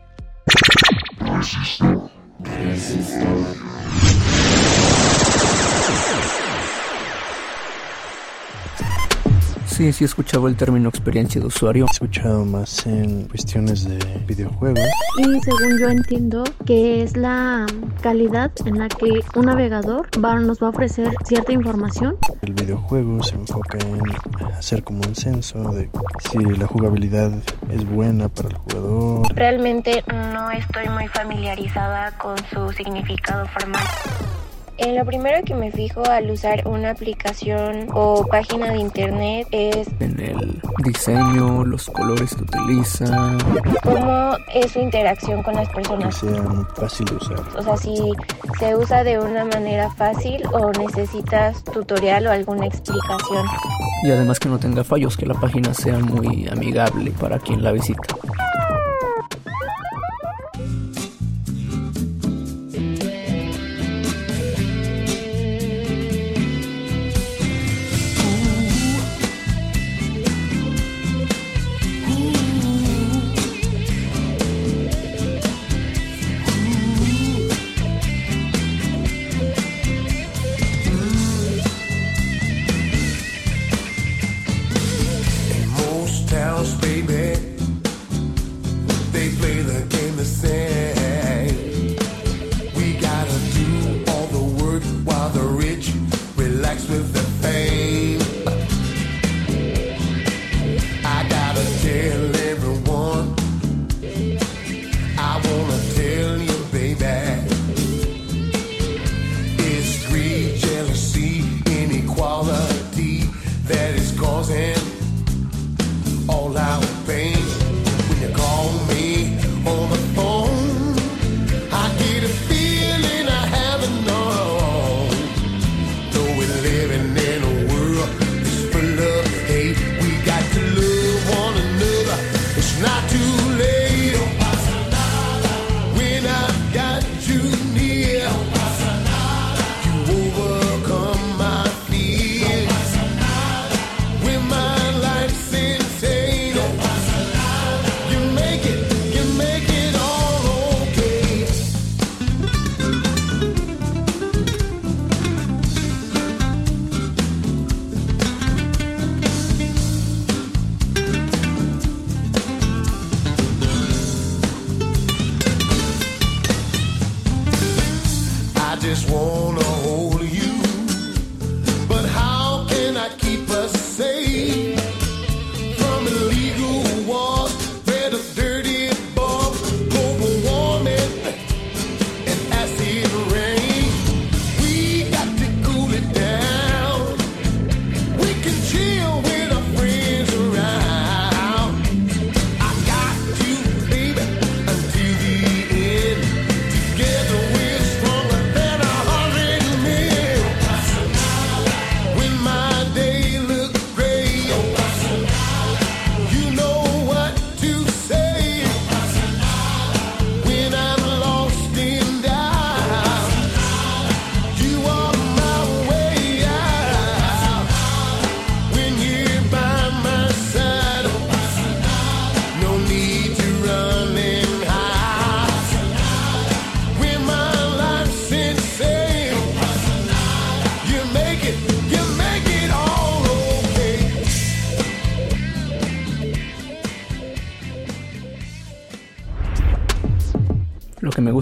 Sí, 9.77 9.93
sí 9.93 10.05
he 10.05 10.07
escuchado 10.07 10.49
el 10.49 10.57
término 10.57 10.89
experiencia 10.89 11.39
de 11.39 11.49
usuario. 11.49 11.85
He 11.85 11.93
escuchado 11.93 12.47
más 12.47 12.87
en 12.87 13.29
cuestiones 13.29 13.87
de 13.87 13.99
videojuegos. 14.27 14.81
Y 15.19 15.41
según 15.41 15.79
yo 15.79 15.91
entiendo 15.91 16.45
que 16.65 17.03
es 17.03 17.15
la 17.15 17.67
calidad 18.01 18.51
en 18.65 18.79
la 18.79 18.89
que 18.89 19.21
un 19.35 19.45
navegador 19.45 20.09
va, 20.25 20.37
nos 20.37 20.63
va 20.63 20.69
a 20.69 20.71
ofrecer 20.71 21.13
cierta 21.27 21.53
información. 21.53 22.17
El 22.41 22.55
videojuego 22.55 23.23
se 23.23 23.35
enfoca 23.35 23.77
en 23.77 24.01
hacer 24.55 24.83
como 24.83 25.03
un 25.07 25.15
censo 25.15 25.59
de 25.73 25.91
si 26.31 26.39
la 26.39 26.67
jugabilidad 26.67 27.33
es 27.71 27.87
buena 27.87 28.31
para 28.31 28.49
el 28.49 28.55
jugador. 28.55 29.27
Realmente 29.35 30.03
no 30.09 30.53
estoy 30.53 30.89
muy 30.89 31.07
familiarizada 31.09 32.13
con 32.17 32.39
su 32.49 32.73
significado 32.73 33.47
formal. 33.49 33.85
En 34.79 34.95
lo 34.95 35.07
primero 35.07 35.43
que 35.45 35.55
me 35.55 35.73
fijo 35.73 36.05
al 36.05 36.31
usar 36.31 36.67
una 36.67 36.91
aplicación 36.91 37.89
o 37.95 38.27
página 38.27 38.73
de 38.73 38.79
internet 38.79 39.49
es 39.51 39.89
en 40.01 40.21
el 40.21 40.61
diseño, 40.85 41.65
los 41.65 41.87
colores 41.87 42.35
que 42.35 42.43
utiliza, 42.43 43.39
cómo 43.83 44.37
es 44.53 44.73
su 44.73 44.81
interacción 44.81 45.43
con 45.43 45.55
las 45.55 45.69
personas. 45.71 46.21
Que 46.21 46.29
sea 46.29 46.67
fácil 46.77 47.07
de 47.07 47.15
usar. 47.15 47.41
O 47.57 47.63
sea, 47.63 47.77
si 47.79 48.13
se 48.59 48.77
usa 48.77 49.03
de 49.03 49.19
una 49.19 49.47
manera 49.47 49.91
fácil 49.93 50.43
o 50.53 50.71
necesitas 50.73 51.65
tutorial 51.65 52.27
o 52.27 52.33
alguna 52.33 52.67
explicación. 52.67 53.47
Y 54.05 54.11
además 54.11 54.39
que 54.39 54.51
no 54.51 54.59
tenga 54.59 54.85
fallos, 54.85 55.17
que 55.17 55.25
la 55.25 55.35
página 55.35 55.73
sea 55.73 55.99
muy 55.99 56.49
amigable 56.49 57.13
para 57.13 57.39
quien 57.39 57.63
la 57.63 57.73
visita. 57.73 58.15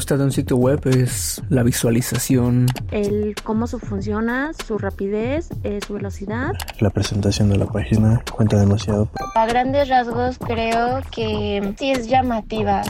Gusta 0.04 0.18
de 0.18 0.24
un 0.24 0.32
sitio 0.32 0.58
web 0.58 0.86
es 0.86 1.42
la 1.48 1.62
visualización. 1.62 2.66
El 2.90 3.34
cómo 3.42 3.66
su 3.66 3.78
funciona, 3.78 4.50
su 4.66 4.76
rapidez, 4.76 5.48
eh, 5.62 5.80
su 5.86 5.94
velocidad. 5.94 6.52
La 6.80 6.90
presentación 6.90 7.48
de 7.48 7.56
la 7.56 7.64
página 7.64 8.22
cuenta 8.30 8.60
demasiado. 8.60 9.08
A 9.34 9.46
grandes 9.46 9.88
rasgos 9.88 10.36
creo 10.36 11.00
que 11.10 11.74
sí 11.78 11.92
es 11.92 12.06
llamativa. 12.06 12.82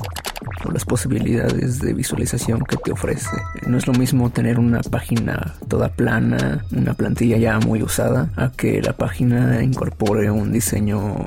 Las 0.72 0.84
posibilidades 0.84 1.78
de 1.78 1.94
visualización 1.94 2.64
que 2.64 2.78
te 2.78 2.90
ofrece. 2.90 3.36
No 3.68 3.78
es 3.78 3.86
lo 3.86 3.92
mismo 3.92 4.30
tener 4.30 4.58
una 4.58 4.80
página 4.80 5.54
toda 5.68 5.90
plana, 5.90 6.64
una 6.72 6.94
plantilla 6.94 7.36
ya 7.36 7.60
muy 7.60 7.80
usada, 7.80 8.30
a 8.34 8.50
que 8.50 8.82
la 8.82 8.94
página 8.94 9.62
incorpore 9.62 10.32
un 10.32 10.52
diseño 10.52 11.24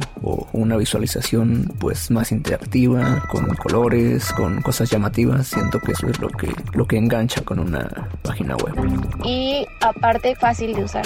una 0.58 0.78
visualización 0.78 1.72
pues 1.80 2.12
más 2.12 2.32
interactiva, 2.32 3.24
con 3.32 3.48
colores, 3.56 4.32
con 4.34 4.62
cosas 4.62 4.89
llamativas. 4.89 5.48
Siento 5.48 5.80
que 5.80 5.91
eso 5.93 6.08
es 6.08 6.20
lo 6.20 6.30
que, 6.30 6.54
lo 6.74 6.86
que 6.86 6.98
engancha 6.98 7.41
con 7.41 7.60
una 7.60 7.88
página 8.24 8.56
web. 8.58 8.76
Y 9.24 9.65
aparte 9.82 10.36
fácil 10.36 10.74
de 10.76 10.84
usar. 10.84 11.06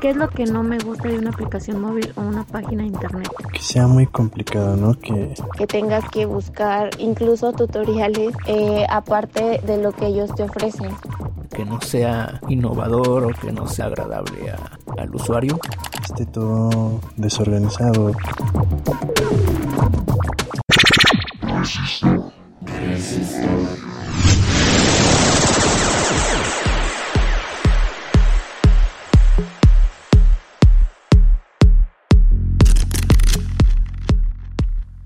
¿Qué 0.00 0.10
es 0.10 0.16
lo 0.16 0.28
que 0.28 0.44
no 0.44 0.62
me 0.62 0.78
gusta 0.78 1.08
de 1.08 1.18
una 1.18 1.30
aplicación 1.30 1.80
móvil 1.80 2.12
o 2.14 2.20
una 2.20 2.44
página 2.44 2.82
de 2.82 2.88
internet? 2.88 3.28
Que 3.52 3.58
sea 3.60 3.88
muy 3.88 4.06
complicado, 4.06 4.76
¿no? 4.76 4.94
Que, 5.00 5.34
Que 5.56 5.66
tengas 5.66 6.08
que 6.10 6.24
buscar 6.24 6.90
incluso 6.98 7.52
tutoriales 7.52 8.32
eh, 8.46 8.86
aparte 8.88 9.60
de 9.66 9.82
lo 9.82 9.90
que 9.90 10.06
ellos 10.06 10.32
te 10.36 10.44
ofrecen. 10.44 10.92
Que 11.50 11.64
no 11.64 11.80
sea 11.80 12.40
innovador 12.48 13.24
o 13.24 13.28
que 13.40 13.50
no 13.50 13.66
sea 13.66 13.86
agradable 13.86 14.52
a- 14.52 15.02
al 15.02 15.12
usuario. 15.12 15.58
Esté 16.08 16.24
todo 16.24 17.00
desorganizado. 17.16 18.12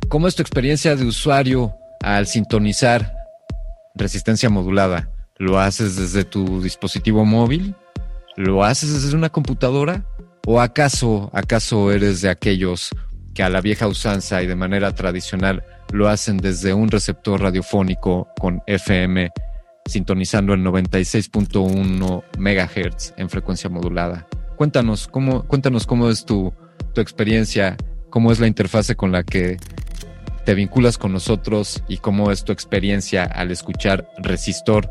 ¿Cómo 0.08 0.28
es 0.28 0.36
tu 0.36 0.42
experiencia 0.42 0.94
de 0.94 1.04
usuario 1.04 1.74
al 2.00 2.28
sintonizar 2.28 3.12
resistencia 3.96 4.48
modulada? 4.50 5.10
¿Lo 5.38 5.58
haces 5.58 5.96
desde 5.96 6.24
tu 6.24 6.62
dispositivo 6.62 7.24
móvil? 7.24 7.74
¿Lo 8.36 8.62
haces 8.62 8.92
desde 9.02 9.16
una 9.16 9.30
computadora? 9.30 10.04
¿O 10.46 10.60
acaso, 10.60 11.30
acaso 11.32 11.92
eres 11.92 12.20
de 12.20 12.28
aquellos 12.28 12.90
que 13.32 13.42
a 13.42 13.48
la 13.48 13.60
vieja 13.60 13.86
usanza 13.86 14.42
y 14.42 14.46
de 14.46 14.56
manera 14.56 14.94
tradicional 14.94 15.64
lo 15.92 16.08
hacen 16.08 16.38
desde 16.38 16.74
un 16.74 16.90
receptor 16.90 17.40
radiofónico 17.40 18.28
con 18.38 18.60
FM 18.66 19.30
sintonizando 19.86 20.54
el 20.54 20.60
96.1 20.64 22.24
megahertz 22.38 23.14
en 23.16 23.30
frecuencia 23.30 23.70
modulada? 23.70 24.26
Cuéntanos 24.56 25.08
cómo, 25.08 25.44
cuéntanos 25.44 25.86
cómo 25.86 26.08
es 26.08 26.24
tu, 26.24 26.52
tu 26.92 27.00
experiencia, 27.00 27.76
cómo 28.10 28.32
es 28.32 28.40
la 28.40 28.46
interfase 28.46 28.96
con 28.96 29.12
la 29.12 29.22
que 29.22 29.58
te 30.44 30.54
vinculas 30.54 30.98
con 30.98 31.12
nosotros 31.12 31.82
y 31.88 31.98
cómo 31.98 32.32
es 32.32 32.44
tu 32.44 32.52
experiencia 32.52 33.24
al 33.24 33.50
escuchar 33.50 34.08
Resistor. 34.18 34.90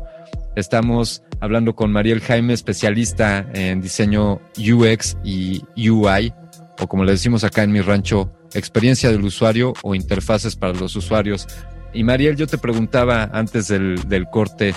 Estamos 0.54 1.22
hablando 1.40 1.74
con 1.74 1.92
Mariel 1.92 2.20
Jaime, 2.20 2.52
especialista 2.52 3.46
en 3.54 3.80
diseño 3.80 4.40
UX 4.58 5.16
y 5.24 5.62
UI, 5.88 6.32
o 6.78 6.86
como 6.86 7.04
le 7.04 7.12
decimos 7.12 7.42
acá 7.44 7.62
en 7.62 7.72
mi 7.72 7.80
rancho, 7.80 8.30
experiencia 8.54 9.10
del 9.10 9.24
usuario 9.24 9.72
o 9.82 9.94
interfaces 9.94 10.56
para 10.56 10.74
los 10.74 10.94
usuarios. 10.94 11.48
Y 11.94 12.04
Mariel, 12.04 12.36
yo 12.36 12.46
te 12.46 12.58
preguntaba 12.58 13.30
antes 13.32 13.68
del, 13.68 14.26
corte 14.30 14.74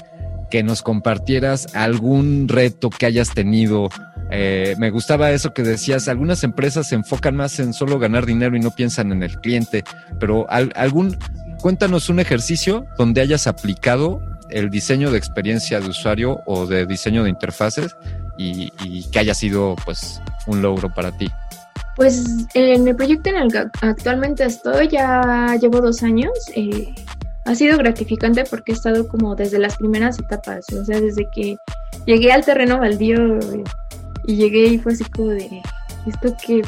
que 0.50 0.64
nos 0.64 0.82
compartieras 0.82 1.74
algún 1.76 2.48
reto 2.48 2.90
que 2.90 3.06
hayas 3.06 3.34
tenido. 3.34 3.90
Eh, 4.32 4.76
me 4.80 4.92
gustaba 4.92 5.32
eso 5.32 5.54
que 5.54 5.64
decías, 5.64 6.08
algunas 6.08 6.44
empresas 6.44 6.88
se 6.90 6.96
enfocan 6.96 7.36
más 7.36 7.60
en 7.60 7.74
solo 7.74 8.00
ganar 8.00 8.26
dinero 8.26 8.56
y 8.56 8.60
no 8.60 8.72
piensan 8.72 9.12
en 9.12 9.24
el 9.24 9.40
cliente, 9.40 9.84
pero 10.20 10.50
al- 10.50 10.72
algún, 10.76 11.18
cuéntanos 11.60 12.10
un 12.10 12.20
ejercicio 12.20 12.86
donde 12.98 13.22
hayas 13.22 13.46
aplicado 13.48 14.22
el 14.50 14.70
diseño 14.70 15.12
de 15.12 15.18
experiencia 15.18 15.80
de 15.80 15.90
usuario 15.90 16.42
o 16.46 16.66
de 16.66 16.86
diseño 16.86 17.24
de 17.24 17.30
interfaces 17.30 17.96
y, 18.38 18.72
que 19.12 19.20
haya 19.20 19.34
sido 19.34 19.76
pues 19.86 20.22
un 20.48 20.62
logro 20.62 20.94
para 20.94 21.12
ti. 21.12 21.30
Pues 21.96 22.26
en 22.54 22.88
el 22.88 22.96
proyecto 22.96 23.30
en 23.30 23.38
el 23.38 23.52
que 23.52 23.66
actualmente 23.82 24.44
estoy 24.44 24.90
ya 24.90 25.56
llevo 25.60 25.82
dos 25.82 26.04
años. 26.04 26.32
eh, 26.56 26.94
ha 27.46 27.54
sido 27.54 27.78
gratificante 27.78 28.44
porque 28.44 28.72
he 28.72 28.76
estado 28.76 29.08
como 29.08 29.36
desde 29.36 29.60
las 29.60 29.78
primeras 29.78 30.18
etapas, 30.20 30.66
o 30.74 30.84
sea, 30.84 31.00
desde 31.00 31.30
que 31.30 31.58
llegué 32.06 32.32
al 32.32 32.44
terreno 32.44 32.80
baldío 32.80 33.38
eh, 33.38 33.64
y 34.26 34.36
llegué 34.36 34.66
y 34.66 34.80
fue 34.80 34.94
así 34.94 35.04
como 35.06 35.30
de, 35.30 35.62
¿esto 36.08 36.36
qué 36.46 36.62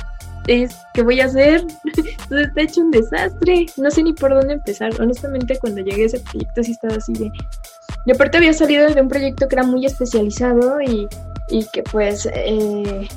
es? 0.48 0.76
¿Qué 0.94 1.02
voy 1.04 1.20
a 1.20 1.26
hacer? 1.26 1.66
Todo 2.30 2.40
está 2.40 2.62
hecho 2.62 2.82
un 2.82 2.92
desastre, 2.92 3.66
no 3.78 3.92
sé 3.92 4.04
ni 4.04 4.14
por 4.14 4.34
dónde 4.34 4.54
empezar. 4.54 4.92
Honestamente, 5.00 5.58
cuando 5.60 5.82
llegué 5.82 6.04
a 6.04 6.06
ese 6.08 6.20
proyecto 6.20 6.64
sí 6.64 6.72
estaba 6.72 6.96
así 6.96 7.14
de... 7.14 7.32
Y 8.06 8.12
aparte 8.12 8.38
había 8.38 8.54
salido 8.54 8.90
de 8.90 9.02
un 9.02 9.10
proyecto 9.10 9.48
que 9.48 9.56
era 9.56 9.64
muy 9.64 9.86
especializado 9.86 10.82
y, 10.82 11.08
y 11.50 11.66
que 11.74 11.84
pues... 11.84 12.28
eh, 12.34 13.08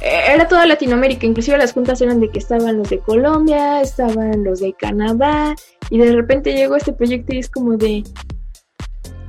era 0.00 0.48
toda 0.48 0.66
Latinoamérica, 0.66 1.26
inclusive 1.26 1.58
las 1.58 1.72
juntas 1.72 2.00
eran 2.00 2.20
de 2.20 2.30
que 2.30 2.38
estaban 2.38 2.78
los 2.78 2.88
de 2.88 3.00
Colombia, 3.00 3.82
estaban 3.82 4.44
los 4.44 4.60
de 4.60 4.72
Canadá, 4.72 5.54
y 5.90 5.98
de 5.98 6.12
repente 6.12 6.54
llegó 6.54 6.76
este 6.76 6.92
proyecto 6.92 7.34
y 7.34 7.38
es 7.38 7.50
como 7.50 7.76
de, 7.76 8.02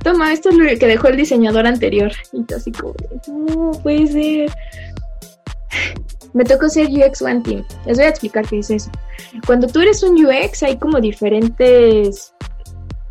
toma, 0.02 0.32
esto 0.32 0.48
es 0.48 0.56
lo 0.56 0.64
que 0.64 0.86
dejó 0.86 1.08
el 1.08 1.16
diseñador 1.16 1.66
anterior, 1.66 2.12
y 2.32 2.54
así 2.54 2.72
como, 2.72 2.94
no 3.26 3.72
puede 3.82 4.06
ser. 4.06 4.50
Me 6.34 6.44
tocó 6.44 6.68
ser 6.68 6.88
UX 6.88 7.20
One 7.22 7.40
Team, 7.42 7.64
les 7.86 7.98
voy 7.98 8.06
a 8.06 8.08
explicar 8.08 8.46
qué 8.46 8.60
es 8.60 8.70
eso. 8.70 8.90
Cuando 9.46 9.66
tú 9.66 9.80
eres 9.80 10.02
un 10.02 10.14
UX 10.24 10.62
hay 10.62 10.78
como 10.78 11.00
diferentes, 11.00 12.34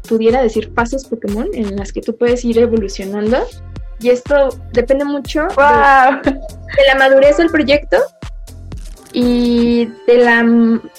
pudiera 0.08 0.42
decir, 0.42 0.72
fases 0.76 1.06
Pokémon 1.06 1.48
en 1.54 1.76
las 1.76 1.92
que 1.92 2.02
tú 2.02 2.18
puedes 2.18 2.44
ir 2.44 2.58
evolucionando. 2.60 3.38
Y 4.00 4.10
esto 4.10 4.50
depende 4.74 5.06
mucho 5.06 5.42
de, 5.44 6.32
de 6.32 6.88
la 6.88 6.96
madurez 6.98 7.38
del 7.38 7.50
proyecto 7.52 7.98
y 9.14 9.86
de 10.08 10.18
la 10.18 10.44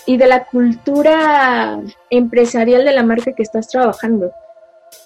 y 0.06 0.16
de 0.16 0.26
la 0.26 0.44
cultura 0.44 1.80
empresarial 2.10 2.84
de 2.84 2.92
la 2.92 3.02
marca 3.02 3.32
que 3.32 3.42
estás 3.42 3.68
trabajando. 3.68 4.32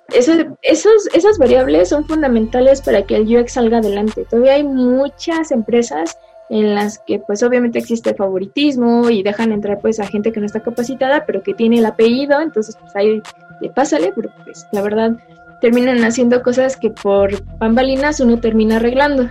Eso, 0.09 0.33
esos, 0.63 1.09
esas 1.15 1.39
variables 1.39 1.89
son 1.89 2.07
fundamentales 2.07 2.81
para 2.81 3.03
que 3.03 3.17
el 3.17 3.37
UX 3.37 3.53
salga 3.53 3.79
adelante. 3.79 4.25
Todavía 4.29 4.55
hay 4.55 4.65
muchas 4.65 5.51
empresas 5.51 6.17
en 6.49 6.75
las 6.75 6.99
que 6.99 7.19
pues 7.19 7.43
obviamente 7.43 7.79
existe 7.79 8.15
favoritismo 8.15 9.11
y 9.11 9.23
dejan 9.23 9.53
entrar 9.53 9.79
pues 9.81 9.99
a 10.01 10.07
gente 10.07 10.33
que 10.33 10.41
no 10.41 10.47
está 10.47 10.61
capacitada 10.61 11.25
pero 11.27 11.43
que 11.43 11.55
tiene 11.55 11.79
el 11.79 11.87
apellido, 11.87 12.41
entonces 12.41 12.77
pues 12.81 12.95
ahí 12.95 13.23
le 13.61 13.71
pásale, 13.71 14.13
pero 14.15 14.31
pues 14.45 14.67
la 14.73 14.83
verdad 14.83 15.17
terminan 15.61 16.05
haciendo 16.05 16.43
cosas 16.43 16.77
que 16.77 16.91
por 16.91 17.43
bambalinas 17.59 18.21
uno 18.21 18.39
termina 18.39 18.77
arreglando. 18.77 19.31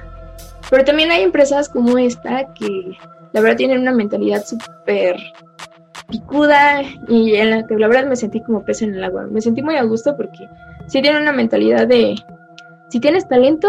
Pero 0.69 0.84
también 0.84 1.12
hay 1.12 1.21
empresas 1.21 1.69
como 1.69 1.97
esta 1.97 2.54
que 2.54 2.97
la 3.34 3.41
verdad 3.41 3.58
tienen 3.58 3.82
una 3.82 3.93
mentalidad 3.93 4.43
súper 4.43 5.17
picuda 6.10 6.82
y 7.08 7.36
en 7.36 7.49
la 7.51 7.67
que 7.67 7.75
la 7.78 7.88
verdad 7.88 8.08
me 8.08 8.15
sentí 8.15 8.41
como 8.41 8.63
pez 8.63 8.82
en 8.82 8.95
el 8.95 9.04
agua. 9.04 9.28
Me 9.30 9.41
sentí 9.41 9.62
muy 9.62 9.75
a 9.75 9.84
gusto 9.84 10.15
porque 10.17 10.47
sí 10.88 11.01
tienen 11.01 11.21
una 11.21 11.32
mentalidad 11.32 11.88
de 11.88 12.15
si 12.89 12.99
tienes 12.99 13.28
talento, 13.28 13.67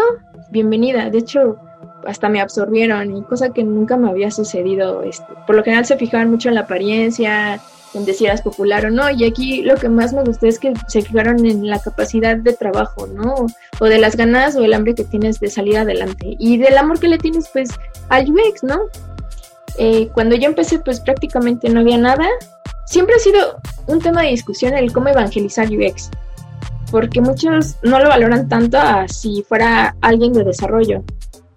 bienvenida. 0.49 1.09
De 1.09 1.19
hecho, 1.19 1.59
hasta 2.07 2.29
me 2.29 2.41
absorbieron 2.41 3.15
y 3.15 3.21
cosa 3.23 3.49
que 3.49 3.63
nunca 3.63 3.97
me 3.97 4.09
había 4.09 4.31
sucedido. 4.31 5.03
Este, 5.03 5.25
por 5.45 5.55
lo 5.55 5.63
general 5.63 5.85
se 5.85 5.97
fijaban 5.97 6.31
mucho 6.31 6.49
en 6.49 6.55
la 6.55 6.61
apariencia, 6.61 7.61
en 7.93 8.05
eras 8.07 8.41
popular 8.41 8.85
o 8.85 8.89
no. 8.89 9.09
Y 9.09 9.25
aquí 9.25 9.61
lo 9.61 9.75
que 9.75 9.89
más 9.89 10.13
me 10.13 10.23
gustó 10.23 10.47
es 10.47 10.59
que 10.59 10.73
se 10.87 11.01
fijaron 11.01 11.45
en 11.45 11.67
la 11.67 11.79
capacidad 11.79 12.37
de 12.37 12.53
trabajo, 12.53 13.07
¿no? 13.07 13.47
O 13.79 13.85
de 13.85 13.97
las 13.97 14.15
ganas 14.15 14.55
o 14.55 14.63
el 14.63 14.73
hambre 14.73 14.95
que 14.95 15.03
tienes 15.03 15.39
de 15.39 15.49
salir 15.49 15.77
adelante. 15.77 16.35
Y 16.39 16.57
del 16.57 16.77
amor 16.77 16.99
que 16.99 17.07
le 17.07 17.17
tienes, 17.17 17.49
pues, 17.51 17.69
al 18.09 18.29
UX, 18.29 18.63
¿no? 18.63 18.79
Eh, 19.77 20.09
cuando 20.13 20.35
yo 20.35 20.47
empecé, 20.47 20.79
pues 20.79 20.99
prácticamente 20.99 21.69
no 21.69 21.81
había 21.81 21.97
nada. 21.97 22.25
Siempre 22.85 23.15
ha 23.15 23.19
sido 23.19 23.57
un 23.87 23.99
tema 23.99 24.21
de 24.21 24.29
discusión 24.29 24.73
el 24.73 24.91
cómo 24.91 25.09
evangelizar 25.09 25.67
UX. 25.67 26.09
Porque 26.89 27.19
muchos 27.19 27.75
no 27.83 27.99
lo 27.99 28.07
valoran 28.07 28.47
tanto 28.47 28.77
a 28.77 29.07
si 29.07 29.43
fuera 29.43 29.95
alguien 30.01 30.31
de 30.31 30.45
desarrollo. 30.45 31.03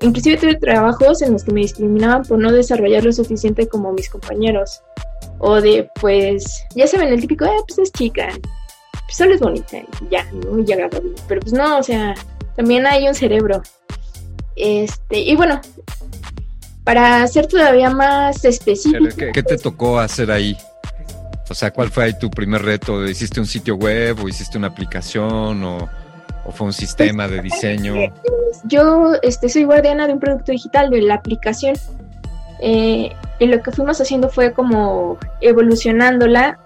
Inclusive 0.02 0.38
tuve 0.38 0.54
trabajos 0.56 1.20
en 1.22 1.32
los 1.32 1.44
que 1.44 1.52
me 1.52 1.60
discriminaban 1.60 2.22
por 2.22 2.38
no 2.38 2.50
desarrollar 2.52 3.04
lo 3.04 3.12
suficiente 3.12 3.68
como 3.68 3.92
mis 3.92 4.08
compañeros. 4.08 4.82
O 5.38 5.60
de, 5.60 5.88
pues, 6.00 6.64
ya 6.74 6.86
saben, 6.86 7.08
el 7.08 7.20
típico, 7.20 7.44
eh, 7.44 7.50
pues 7.66 7.78
es 7.78 7.92
chica, 7.92 8.28
pues 8.92 9.16
solo 9.16 9.34
es 9.34 9.40
bonita, 9.40 9.78
y 9.78 9.86
ya, 10.10 10.24
¿no? 10.32 10.58
Y 10.58 10.72
agradable. 10.72 11.12
Pero 11.28 11.40
pues 11.40 11.52
no, 11.52 11.78
o 11.78 11.82
sea, 11.82 12.14
también 12.56 12.86
hay 12.86 13.08
un 13.08 13.14
cerebro. 13.14 13.62
Este, 14.56 15.18
y 15.18 15.36
bueno, 15.36 15.60
para 16.84 17.26
ser 17.26 17.46
todavía 17.46 17.90
más 17.90 18.44
específico. 18.44 19.16
¿Qué, 19.16 19.32
qué 19.32 19.42
te 19.42 19.58
tocó 19.58 19.98
hacer 19.98 20.30
ahí? 20.30 20.56
O 21.48 21.54
sea, 21.54 21.72
¿cuál 21.72 21.90
fue 21.90 22.04
ahí 22.04 22.18
tu 22.18 22.30
primer 22.30 22.62
reto? 22.62 23.04
¿Hiciste 23.04 23.40
un 23.40 23.46
sitio 23.46 23.74
web 23.74 24.22
o 24.22 24.28
hiciste 24.28 24.56
una 24.56 24.68
aplicación 24.68 25.64
o, 25.64 25.88
o 26.50 26.52
fue 26.52 26.66
un 26.66 26.72
sistema 26.72 27.28
de 27.28 27.40
diseño? 27.40 27.94
Yo 28.64 29.12
este, 29.22 29.48
soy 29.48 29.64
guardiana 29.64 30.06
de 30.06 30.14
un 30.14 30.20
producto 30.20 30.52
digital, 30.52 30.90
de 30.90 31.02
la 31.02 31.14
aplicación. 31.14 31.76
Eh, 32.60 33.12
y 33.38 33.46
lo 33.46 33.62
que 33.62 33.70
fuimos 33.70 34.00
haciendo 34.00 34.28
fue 34.28 34.52
como 34.52 35.18
evolucionándola. 35.40 36.58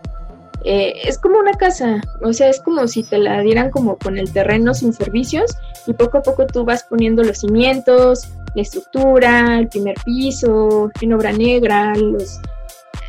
Eh, 0.64 0.94
es 1.05 1.18
como 1.18 1.38
una 1.38 1.53
casa, 1.53 2.01
o 2.23 2.33
sea, 2.33 2.49
es 2.49 2.59
como 2.59 2.88
si 2.88 3.03
te 3.03 3.18
la 3.18 3.42
dieran 3.42 3.70
como 3.70 3.99
con 3.99 4.16
el 4.16 4.33
terreno 4.33 4.73
sin 4.73 4.94
servicios 4.94 5.59
y 5.87 5.92
poco 5.92 6.18
a 6.18 6.23
poco 6.23 6.47
tú 6.47 6.64
vas 6.64 6.85
poniendo 6.85 7.23
los 7.23 7.40
cimientos, 7.40 8.31
la 8.55 8.62
estructura, 8.62 9.59
el 9.59 9.68
primer 9.68 9.94
piso, 10.07 10.90
en 11.03 11.12
obra 11.12 11.33
negra, 11.33 11.94
los... 11.97 12.40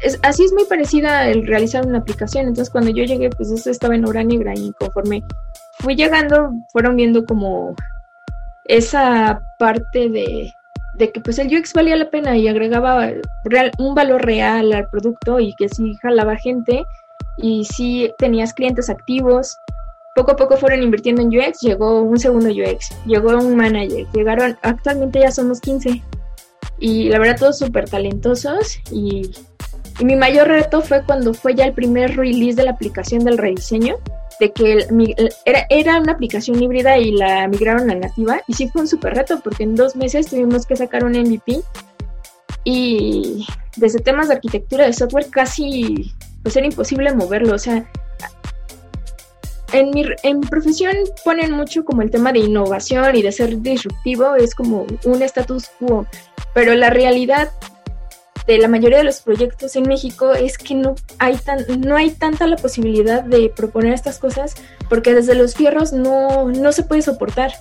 Es, 0.04 0.20
así 0.22 0.44
es 0.44 0.52
muy 0.52 0.66
parecida 0.66 1.30
el 1.30 1.48
realizar 1.48 1.88
una 1.88 2.00
aplicación, 2.00 2.48
entonces 2.48 2.70
cuando 2.70 2.92
yo 2.92 3.06
llegué 3.06 3.30
pues 3.30 3.50
eso 3.50 3.72
estaba 3.72 3.96
en 3.96 4.06
obra 4.06 4.26
negra 4.26 4.54
y 4.54 4.74
conforme 4.74 5.24
fui 5.80 5.96
llegando 5.96 6.52
fueron 6.72 6.96
viendo 6.96 7.26
como 7.26 7.76
esa 8.66 9.42
parte 9.60 10.10
de, 10.10 10.52
de 10.96 11.12
que 11.12 11.20
pues 11.22 11.40
el 11.40 11.56
UX 11.56 11.74
valía 11.74 11.96
la 11.96 12.10
pena 12.10 12.36
y 12.38 12.48
agregaba 12.48 13.12
real, 13.44 13.72
un 13.78 13.96
valor 13.96 14.26
real 14.26 14.74
al 14.74 14.90
producto 14.90 15.40
y 15.40 15.54
que 15.56 15.70
sí 15.70 15.96
jalaba 16.02 16.36
gente 16.38 16.84
y 17.38 17.66
sí 17.66 18.12
tenías 18.18 18.54
clientes 18.54 18.90
activos. 18.90 19.58
Poco 20.16 20.32
a 20.32 20.36
poco 20.38 20.56
fueron 20.56 20.82
invirtiendo 20.82 21.22
en 21.22 21.28
UX, 21.28 21.60
llegó 21.60 22.02
un 22.02 22.18
segundo 22.18 22.50
UX, 22.50 22.90
llegó 23.06 23.38
un 23.38 23.58
manager, 23.58 24.08
llegaron, 24.14 24.58
actualmente 24.62 25.20
ya 25.20 25.32
somos 25.32 25.60
15 25.60 26.02
y 26.80 27.10
la 27.10 27.20
verdad 27.20 27.38
todos 27.38 27.60
súper 27.60 27.90
talentosos 27.90 28.80
y, 28.92 29.30
y 30.00 30.06
mi 30.06 30.16
mayor 30.16 30.48
reto 30.48 30.82
fue 30.82 31.04
cuando 31.04 31.34
fue 31.34 31.54
ya 31.54 31.66
el 31.66 31.74
primer 31.74 32.16
release 32.16 32.56
de 32.56 32.64
la 32.64 32.72
aplicación 32.72 33.26
del 33.26 33.38
rediseño 33.38 33.98
de 34.40 34.52
que 34.52 34.74
el, 34.74 35.34
era, 35.46 35.66
era 35.70 36.00
una 36.00 36.14
aplicación 36.14 36.62
híbrida 36.62 36.98
y 36.98 37.12
la 37.12 37.48
migraron 37.48 37.90
a 37.90 37.96
nativa 37.96 38.42
y 38.48 38.54
sí 38.54 38.70
fue 38.70 38.82
un 38.82 38.88
súper 38.88 39.16
reto 39.16 39.40
porque 39.42 39.64
en 39.64 39.76
dos 39.76 39.96
meses 39.96 40.28
tuvimos 40.28 40.66
que 40.66 40.76
sacar 40.76 41.04
un 41.04 41.14
MVP 41.14 41.62
y 42.64 43.46
desde 43.78 44.00
temas 44.00 44.28
de 44.28 44.36
arquitectura 44.36 44.86
de 44.86 44.94
software 44.94 45.30
casi 45.30 46.14
pues 46.44 46.56
era 46.56 46.66
imposible 46.68 47.14
moverlo, 47.14 47.56
o 47.56 47.58
sea, 47.58 47.90
en 49.74 49.90
mi, 49.92 50.06
en 50.24 50.42
profesión 50.42 50.96
ponen 51.24 51.52
mucho 51.52 51.84
como 51.84 52.02
el 52.02 52.12
tema 52.12 52.32
de 52.32 52.40
innovación 52.40 53.16
y 53.16 53.22
de 53.22 53.32
ser 53.32 53.62
disruptivo, 53.62 54.36
es 54.36 54.54
como 54.54 54.86
un 55.06 55.22
status 55.24 55.70
quo, 55.80 56.06
pero 56.54 56.76
la 56.76 56.90
realidad 56.90 57.50
de 58.48 58.60
la 58.60 58.68
mayoría 58.68 59.00
de 59.00 59.04
los 59.04 59.22
proyectos 59.22 59.76
en 59.76 59.88
México 59.88 60.34
es 60.34 60.58
que 60.58 60.76
no 60.76 60.96
hay 61.18 61.36
tan 61.38 61.66
no 61.82 61.96
hay 61.96 62.12
tanta 62.12 62.46
la 62.48 62.58
posibilidad 62.58 63.24
de 63.24 63.50
proponer 63.50 63.94
estas 63.94 64.20
cosas 64.20 64.56
porque 64.90 65.14
desde 65.14 65.36
los 65.36 65.56
fierros 65.56 65.94
no, 65.94 66.50
no 66.50 66.72
se 66.72 66.84
puede 66.84 67.02
soportar. 67.02 67.52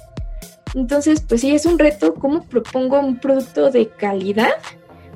Entonces, 0.74 1.22
pues 1.26 1.40
sí, 1.40 1.54
es 1.54 1.66
un 1.66 1.78
reto 1.78 2.14
cómo 2.14 2.44
propongo 2.44 2.98
un 2.98 3.18
producto 3.18 3.70
de 3.70 3.88
calidad 3.88 4.54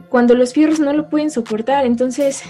cuando 0.09 0.35
los 0.35 0.53
fierros 0.53 0.81
no 0.81 0.93
lo 0.93 1.09
pueden 1.09 1.31
soportar. 1.31 1.85
Entonces, 1.85 2.43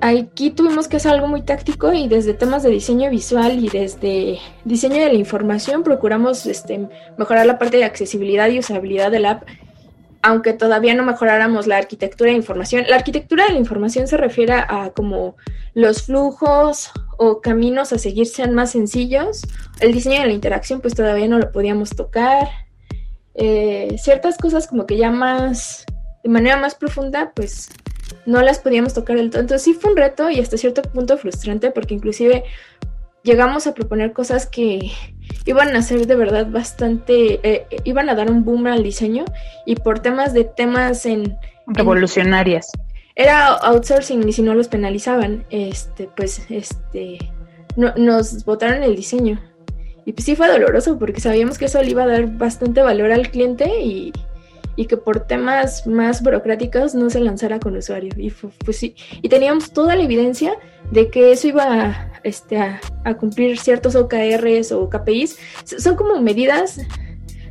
aquí 0.00 0.50
tuvimos 0.50 0.88
que 0.88 0.96
hacer 0.96 1.12
algo 1.12 1.28
muy 1.28 1.42
táctico 1.42 1.92
y 1.92 2.08
desde 2.08 2.34
temas 2.34 2.62
de 2.62 2.70
diseño 2.70 3.10
visual 3.10 3.62
y 3.62 3.68
desde 3.68 4.38
diseño 4.64 4.96
de 4.96 5.12
la 5.12 5.18
información 5.18 5.82
procuramos 5.82 6.46
este, 6.46 6.88
mejorar 7.16 7.46
la 7.46 7.58
parte 7.58 7.76
de 7.76 7.84
accesibilidad 7.84 8.48
y 8.48 8.58
usabilidad 8.58 9.10
del 9.10 9.26
app 9.26 9.44
aunque 10.24 10.54
todavía 10.54 10.94
no 10.94 11.04
mejoráramos 11.04 11.66
la 11.66 11.76
arquitectura 11.76 12.30
de 12.30 12.36
información. 12.36 12.86
La 12.88 12.96
arquitectura 12.96 13.44
de 13.44 13.52
la 13.52 13.58
información 13.58 14.08
se 14.08 14.16
refiere 14.16 14.54
a 14.54 14.90
como 14.96 15.36
los 15.74 16.04
flujos 16.04 16.90
o 17.18 17.42
caminos 17.42 17.92
a 17.92 17.98
seguir 17.98 18.24
sean 18.26 18.54
más 18.54 18.70
sencillos. 18.70 19.42
El 19.80 19.92
diseño 19.92 20.22
de 20.22 20.28
la 20.28 20.32
interacción 20.32 20.80
pues 20.80 20.94
todavía 20.94 21.28
no 21.28 21.38
lo 21.38 21.52
podíamos 21.52 21.90
tocar. 21.90 22.48
Eh, 23.34 23.96
ciertas 23.98 24.38
cosas 24.38 24.66
como 24.66 24.86
que 24.86 24.96
ya 24.96 25.10
más, 25.10 25.84
de 26.22 26.30
manera 26.30 26.56
más 26.56 26.74
profunda, 26.74 27.32
pues 27.36 27.68
no 28.24 28.40
las 28.40 28.60
podíamos 28.60 28.94
tocar 28.94 29.16
del 29.16 29.28
todo. 29.28 29.42
Entonces 29.42 29.62
sí 29.62 29.74
fue 29.74 29.90
un 29.90 29.98
reto 29.98 30.30
y 30.30 30.40
hasta 30.40 30.56
cierto 30.56 30.80
punto 30.80 31.18
frustrante 31.18 31.70
porque 31.70 31.92
inclusive 31.92 32.44
llegamos 33.24 33.66
a 33.66 33.74
proponer 33.74 34.14
cosas 34.14 34.46
que 34.46 34.90
iban 35.44 35.74
a 35.76 35.82
ser 35.82 36.06
de 36.06 36.14
verdad 36.16 36.46
bastante, 36.48 37.40
eh, 37.42 37.66
iban 37.84 38.08
a 38.08 38.14
dar 38.14 38.30
un 38.30 38.44
boom 38.44 38.66
al 38.66 38.82
diseño 38.82 39.24
y 39.66 39.76
por 39.76 40.00
temas 40.00 40.32
de 40.32 40.44
temas 40.44 41.06
en... 41.06 41.36
Revolucionarias. 41.66 42.70
era 43.14 43.48
outsourcing 43.54 44.28
y 44.28 44.32
si 44.32 44.42
no 44.42 44.54
los 44.54 44.68
penalizaban, 44.68 45.44
este, 45.50 46.08
pues, 46.14 46.42
este, 46.50 47.18
no, 47.76 47.94
nos 47.96 48.44
botaron 48.44 48.82
el 48.82 48.96
diseño. 48.96 49.40
Y 50.06 50.12
pues 50.12 50.26
sí 50.26 50.36
fue 50.36 50.48
doloroso 50.48 50.98
porque 50.98 51.20
sabíamos 51.20 51.56
que 51.56 51.64
eso 51.64 51.82
le 51.82 51.90
iba 51.90 52.02
a 52.02 52.06
dar 52.06 52.26
bastante 52.26 52.82
valor 52.82 53.10
al 53.10 53.30
cliente 53.30 53.80
y, 53.80 54.12
y 54.76 54.86
que 54.86 54.96
por 54.96 55.20
temas 55.20 55.86
más 55.86 56.22
burocráticos 56.22 56.94
no 56.94 57.10
se 57.10 57.20
lanzara 57.20 57.60
con 57.60 57.76
usuario. 57.76 58.12
Y 58.16 58.30
pues 58.30 58.76
sí, 58.76 58.94
y 59.22 59.28
teníamos 59.28 59.72
toda 59.72 59.96
la 59.96 60.02
evidencia 60.02 60.56
de 60.90 61.10
que 61.10 61.32
eso 61.32 61.48
iba 61.48 61.64
a, 61.64 62.12
este, 62.22 62.58
a, 62.58 62.80
cumplir 63.18 63.58
ciertos 63.58 63.94
OKRs 63.94 64.72
o 64.72 64.88
KPIs. 64.88 65.38
Son 65.78 65.96
como 65.96 66.20
medidas 66.20 66.80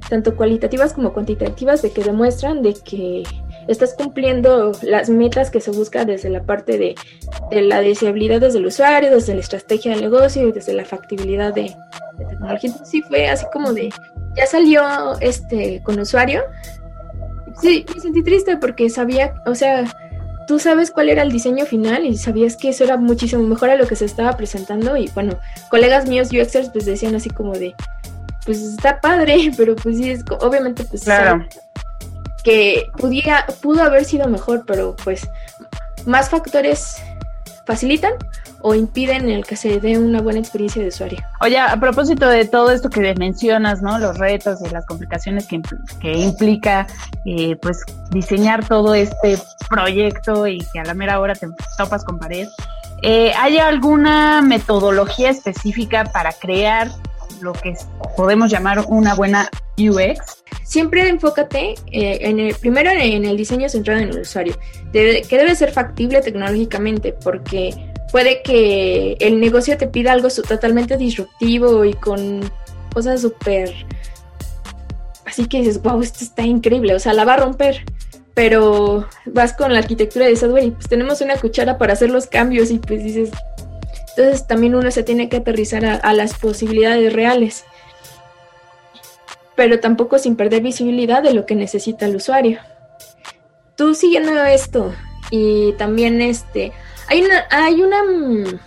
tanto 0.09 0.35
cualitativas 0.35 0.93
como 0.93 1.13
cuantitativas 1.13 1.81
de 1.81 1.91
que 1.91 2.03
demuestran 2.03 2.61
de 2.61 2.73
que 2.73 3.23
estás 3.67 3.93
cumpliendo 3.93 4.73
las 4.81 5.09
metas 5.09 5.49
que 5.49 5.61
se 5.61 5.71
busca 5.71 6.05
desde 6.05 6.29
la 6.29 6.43
parte 6.43 6.77
de, 6.77 6.95
de 7.49 7.61
la 7.61 7.81
deseabilidad 7.81 8.41
desde 8.41 8.59
el 8.59 8.65
usuario, 8.65 9.11
desde 9.11 9.33
la 9.33 9.39
estrategia 9.39 9.91
del 9.91 10.01
negocio 10.01 10.47
y 10.47 10.51
desde 10.51 10.73
la 10.73 10.85
factibilidad 10.85 11.53
de, 11.53 11.73
de 12.17 12.25
tecnología. 12.25 12.69
Entonces 12.69 12.89
sí 12.89 13.01
fue 13.03 13.27
así 13.29 13.45
como 13.53 13.73
de, 13.73 13.89
ya 14.35 14.45
salió 14.45 14.83
este 15.21 15.81
con 15.83 15.99
usuario, 15.99 16.43
Sí, 17.61 17.85
me 17.93 18.01
sentí 18.01 18.23
triste 18.23 18.57
porque 18.57 18.89
sabía, 18.89 19.33
o 19.45 19.55
sea, 19.55 19.85
tú 20.47 20.59
sabes 20.59 20.91
cuál 20.91 21.09
era 21.09 21.21
el 21.21 21.31
diseño 21.31 21.65
final 21.65 22.05
y 22.05 22.17
sabías 22.17 22.57
que 22.57 22.69
eso 22.69 22.83
era 22.83 22.97
muchísimo 22.97 23.43
mejor 23.43 23.69
a 23.69 23.75
lo 23.75 23.87
que 23.87 23.95
se 23.95 24.05
estaba 24.05 24.35
presentando 24.35 24.97
y 24.97 25.09
bueno, 25.13 25.39
colegas 25.69 26.07
míos 26.07 26.29
UXers 26.31 26.69
pues 26.69 26.85
decían 26.85 27.15
así 27.15 27.29
como 27.29 27.53
de, 27.53 27.75
pues 28.45 28.61
está 28.61 28.99
padre, 28.99 29.51
pero 29.57 29.75
pues 29.75 29.97
sí, 29.97 30.11
es, 30.11 30.23
obviamente 30.41 30.83
pues 30.83 31.03
claro. 31.03 31.45
que 32.43 32.89
pudiera, 32.97 33.45
pudo 33.61 33.83
haber 33.83 34.05
sido 34.05 34.27
mejor, 34.27 34.63
pero 34.65 34.95
pues 35.03 35.27
más 36.05 36.29
factores 36.29 36.97
facilitan 37.65 38.13
o 38.63 38.73
impiden 38.73 39.29
el 39.29 39.45
que 39.45 39.57
se 39.57 39.79
dé 39.79 39.99
una 39.99 40.21
buena 40.21 40.39
experiencia 40.39 40.81
de 40.81 40.87
usuario. 40.87 41.19
Oye, 41.41 41.59
a 41.59 41.77
propósito 41.79 42.27
de 42.29 42.45
todo 42.45 42.71
esto 42.71 42.89
que 42.89 43.13
mencionas, 43.15 43.81
¿no? 43.81 43.99
Los 43.99 44.17
retos 44.17 44.59
y 44.65 44.69
las 44.69 44.85
complicaciones 44.85 45.47
que, 45.47 45.61
que 45.99 46.13
implica, 46.13 46.87
eh, 47.25 47.57
pues, 47.57 47.83
diseñar 48.09 48.65
todo 48.65 48.95
este 48.95 49.37
proyecto 49.69 50.47
y 50.47 50.59
que 50.71 50.79
a 50.79 50.85
la 50.85 50.93
mera 50.93 51.19
hora 51.19 51.35
te 51.35 51.47
topas 51.77 52.05
con 52.05 52.17
pared. 52.17 52.47
Eh, 53.01 53.33
¿Hay 53.37 53.57
alguna 53.57 54.41
metodología 54.41 55.29
específica 55.29 56.05
para 56.05 56.31
crear 56.31 56.89
lo 57.41 57.51
que 57.51 57.73
podemos 58.15 58.49
llamar 58.49 58.85
una 58.87 59.13
buena 59.13 59.49
UX? 59.77 60.41
Siempre 60.63 61.09
enfócate 61.09 61.75
eh, 61.91 62.19
en 62.21 62.39
el, 62.39 62.55
primero 62.55 62.91
en 62.91 63.25
el 63.25 63.35
diseño 63.35 63.67
centrado 63.67 63.99
en 63.99 64.07
el 64.07 64.19
usuario, 64.21 64.57
que 64.93 65.25
debe 65.29 65.53
ser 65.53 65.73
factible 65.73 66.21
tecnológicamente, 66.21 67.13
porque 67.21 67.92
puede 68.13 68.43
que 68.43 69.17
el 69.19 69.39
negocio 69.39 69.75
te 69.75 69.87
pida 69.87 70.11
algo 70.11 70.29
totalmente 70.29 70.97
disruptivo 70.97 71.83
y 71.83 71.95
con 71.95 72.41
cosas 72.93 73.21
súper... 73.21 73.73
Así 75.25 75.47
que 75.47 75.57
dices, 75.57 75.81
wow, 75.81 75.99
esto 75.99 76.23
está 76.23 76.43
increíble, 76.43 76.93
o 76.93 76.99
sea, 76.99 77.13
la 77.13 77.25
va 77.25 77.33
a 77.33 77.37
romper. 77.37 77.83
Pero 78.35 79.07
vas 79.25 79.53
con 79.53 79.73
la 79.73 79.79
arquitectura 79.79 80.27
de 80.27 80.35
software 80.35 80.65
y 80.65 80.71
pues 80.71 80.87
tenemos 80.87 81.21
una 81.21 81.37
cuchara 81.37 81.79
para 81.79 81.93
hacer 81.93 82.11
los 82.11 82.27
cambios 82.27 82.69
y 82.69 82.77
pues 82.77 83.03
dices... 83.03 83.31
Entonces 84.09 84.45
también 84.45 84.75
uno 84.75 84.91
se 84.91 85.01
tiene 85.01 85.27
que 85.27 85.37
aterrizar 85.37 85.83
a, 85.83 85.95
a 85.95 86.13
las 86.13 86.35
posibilidades 86.35 87.13
reales. 87.13 87.65
Pero 89.55 89.79
tampoco 89.79 90.19
sin 90.19 90.35
perder 90.35 90.61
visibilidad 90.61 91.23
de 91.23 91.33
lo 91.33 91.47
que 91.47 91.55
necesita 91.55 92.05
el 92.05 92.17
usuario. 92.17 92.59
Tú 93.75 93.95
siguiendo 93.95 94.39
esto 94.43 94.93
y 95.31 95.71
también 95.79 96.21
este 96.21 96.73
hay 97.07 97.23
una, 97.23 97.45
hay 97.49 97.81
una 97.81 98.03
mm, 98.03 98.59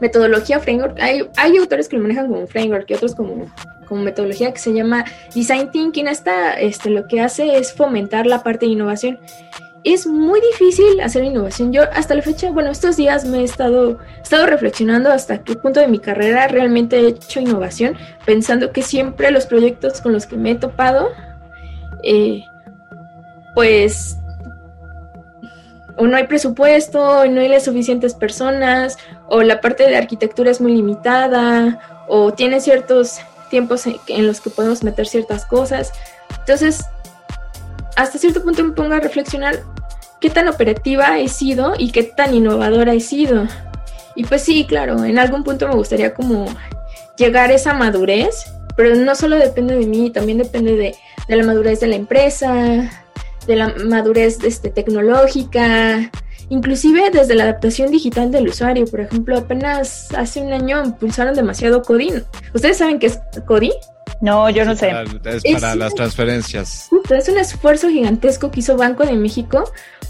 metodología 0.00 0.60
framework, 0.60 0.98
hay, 1.00 1.56
autores 1.56 1.88
que 1.88 1.96
lo 1.96 2.02
manejan 2.02 2.28
como 2.28 2.46
framework 2.46 2.90
y 2.90 2.94
otros 2.94 3.14
como, 3.14 3.46
como 3.86 4.02
metodología 4.02 4.52
que 4.52 4.58
se 4.58 4.72
llama 4.72 5.04
Design 5.34 5.70
Thinking. 5.70 6.08
Esta 6.08 6.54
este, 6.54 6.90
lo 6.90 7.06
que 7.06 7.20
hace 7.20 7.56
es 7.56 7.72
fomentar 7.72 8.26
la 8.26 8.42
parte 8.42 8.66
de 8.66 8.72
innovación. 8.72 9.18
Es 9.82 10.06
muy 10.06 10.40
difícil 10.40 11.00
hacer 11.00 11.24
innovación. 11.24 11.72
Yo 11.72 11.82
hasta 11.92 12.14
la 12.14 12.22
fecha, 12.22 12.50
bueno, 12.50 12.70
estos 12.70 12.96
días 12.96 13.26
me 13.26 13.40
he 13.40 13.44
estado, 13.44 13.98
estado 14.22 14.46
reflexionando 14.46 15.10
hasta 15.10 15.44
qué 15.44 15.56
punto 15.56 15.80
de 15.80 15.88
mi 15.88 15.98
carrera 15.98 16.48
realmente 16.48 16.98
he 16.98 17.08
hecho 17.08 17.40
innovación, 17.40 17.96
pensando 18.24 18.72
que 18.72 18.80
siempre 18.80 19.30
los 19.30 19.44
proyectos 19.44 20.00
con 20.00 20.12
los 20.12 20.26
que 20.26 20.36
me 20.36 20.52
he 20.52 20.54
topado, 20.54 21.10
eh, 22.02 22.44
pues 23.54 24.18
o 25.96 26.06
no 26.06 26.16
hay 26.16 26.26
presupuesto, 26.26 27.20
o 27.20 27.26
no 27.26 27.40
hay 27.40 27.48
las 27.48 27.64
suficientes 27.64 28.14
personas, 28.14 28.98
o 29.28 29.42
la 29.42 29.60
parte 29.60 29.88
de 29.88 29.96
arquitectura 29.96 30.50
es 30.50 30.60
muy 30.60 30.74
limitada, 30.74 32.04
o 32.08 32.32
tiene 32.32 32.60
ciertos 32.60 33.20
tiempos 33.50 33.86
en, 33.86 34.26
los 34.26 34.40
que 34.40 34.50
podemos 34.50 34.82
meter 34.82 35.06
ciertas 35.06 35.46
cosas. 35.46 35.92
Entonces, 36.40 36.84
hasta 37.96 38.18
cierto 38.18 38.42
punto 38.42 38.64
me 38.64 38.72
pongo 38.72 38.94
a 38.94 39.00
reflexionar 39.00 39.62
qué 40.20 40.30
tan 40.30 40.48
operativa 40.48 41.18
he 41.18 41.28
sido 41.28 41.74
y 41.78 41.92
qué 41.92 42.02
tan 42.02 42.34
innovadora 42.34 42.92
he 42.94 43.00
sido. 43.00 43.46
Y 44.16 44.24
pues 44.24 44.42
sí, 44.42 44.64
claro, 44.66 45.04
en 45.04 45.18
algún 45.18 45.44
punto 45.44 45.68
me 45.68 45.74
gustaría 45.74 46.14
como 46.14 46.46
llegar 47.16 47.50
a 47.50 47.54
esa 47.54 47.74
madurez, 47.74 48.52
pero 48.76 48.94
no 48.96 49.14
solo 49.14 49.36
depende 49.36 49.76
de 49.76 49.86
mí, 49.86 50.10
también 50.10 50.38
depende 50.38 50.76
de, 50.76 50.96
de 51.28 51.36
la 51.36 51.44
madurez 51.44 51.80
de 51.80 51.86
la 51.86 51.96
empresa, 51.96 53.03
de 53.46 53.56
la 53.56 53.74
madurez 53.84 54.38
este, 54.44 54.70
tecnológica, 54.70 56.10
inclusive 56.48 57.10
desde 57.10 57.34
la 57.34 57.44
adaptación 57.44 57.90
digital 57.90 58.30
del 58.30 58.48
usuario. 58.48 58.84
Por 58.86 59.00
ejemplo, 59.00 59.38
apenas 59.38 60.12
hace 60.12 60.40
un 60.40 60.52
año 60.52 60.84
impulsaron 60.84 61.34
demasiado 61.34 61.82
Cody. 61.82 62.12
¿Ustedes 62.52 62.78
saben 62.78 62.98
qué 62.98 63.06
es 63.06 63.20
Cody? 63.46 63.72
No, 64.20 64.48
yo 64.50 64.64
no 64.64 64.74
sé. 64.76 64.92
es 65.24 65.42
para 65.60 65.74
las 65.74 65.94
transferencias. 65.94 66.88
Es 67.10 67.28
un 67.28 67.38
esfuerzo 67.38 67.88
gigantesco 67.88 68.50
que 68.50 68.60
hizo 68.60 68.76
Banco 68.76 69.04
de 69.04 69.14
México 69.14 69.64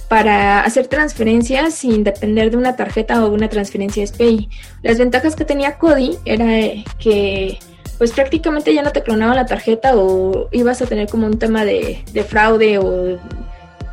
para 0.08 0.60
hacer 0.60 0.86
transferencias 0.86 1.74
sin 1.74 2.04
depender 2.04 2.50
de 2.50 2.56
una 2.56 2.76
tarjeta 2.76 3.24
o 3.24 3.30
de 3.30 3.34
una 3.34 3.48
transferencia 3.48 4.06
SPI. 4.06 4.48
Las 4.82 4.98
ventajas 4.98 5.34
que 5.34 5.44
tenía 5.44 5.78
Cody 5.78 6.16
era 6.24 6.46
que 6.98 7.58
pues 7.98 8.12
prácticamente 8.12 8.74
ya 8.74 8.82
no 8.82 8.92
te 8.92 9.02
clonaban 9.02 9.36
la 9.36 9.46
tarjeta 9.46 9.96
o 9.96 10.48
ibas 10.52 10.82
a 10.82 10.86
tener 10.86 11.08
como 11.08 11.26
un 11.26 11.38
tema 11.38 11.64
de, 11.64 12.02
fraude 12.28 12.78
o... 12.78 13.18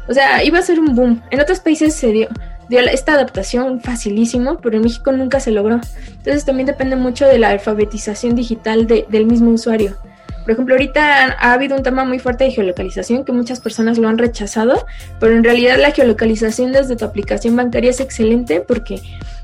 O 0.07 0.13
sea, 0.13 0.43
iba 0.43 0.59
a 0.59 0.63
ser 0.63 0.79
un 0.79 0.95
boom. 0.95 1.21
En 1.29 1.39
otros 1.39 1.59
países 1.59 1.93
se 1.93 2.11
dio, 2.11 2.27
dio 2.67 2.79
esta 2.79 3.13
adaptación 3.13 3.79
facilísimo, 3.79 4.57
pero 4.57 4.75
en 4.75 4.83
México 4.83 5.11
nunca 5.11 5.39
se 5.39 5.51
logró. 5.51 5.79
Entonces 6.09 6.43
también 6.43 6.65
depende 6.65 6.95
mucho 6.95 7.27
de 7.27 7.37
la 7.37 7.49
alfabetización 7.49 8.35
digital 8.35 8.87
del 8.87 9.25
mismo 9.25 9.51
usuario. 9.51 9.95
Por 10.43 10.51
ejemplo, 10.51 10.75
ahorita 10.75 11.37
ha, 11.39 11.53
habido 11.53 11.75
un 11.75 11.83
tema 11.83 12.03
muy 12.03 12.19
fuerte 12.19 12.45
de 12.45 12.51
geolocalización 12.51 13.23
que 13.23 13.31
muchas 13.31 13.59
personas 13.59 13.97
lo 13.97 14.07
han 14.07 14.17
rechazado, 14.17 14.85
pero 15.19 15.35
en 15.35 15.43
realidad 15.43 15.77
la 15.79 15.91
geolocalización 15.91 16.71
desde 16.71 16.95
tu 16.95 17.05
aplicación 17.05 17.55
bancaria 17.55 17.89
es 17.89 17.99
excelente 17.99 18.61
porque 18.61 19.01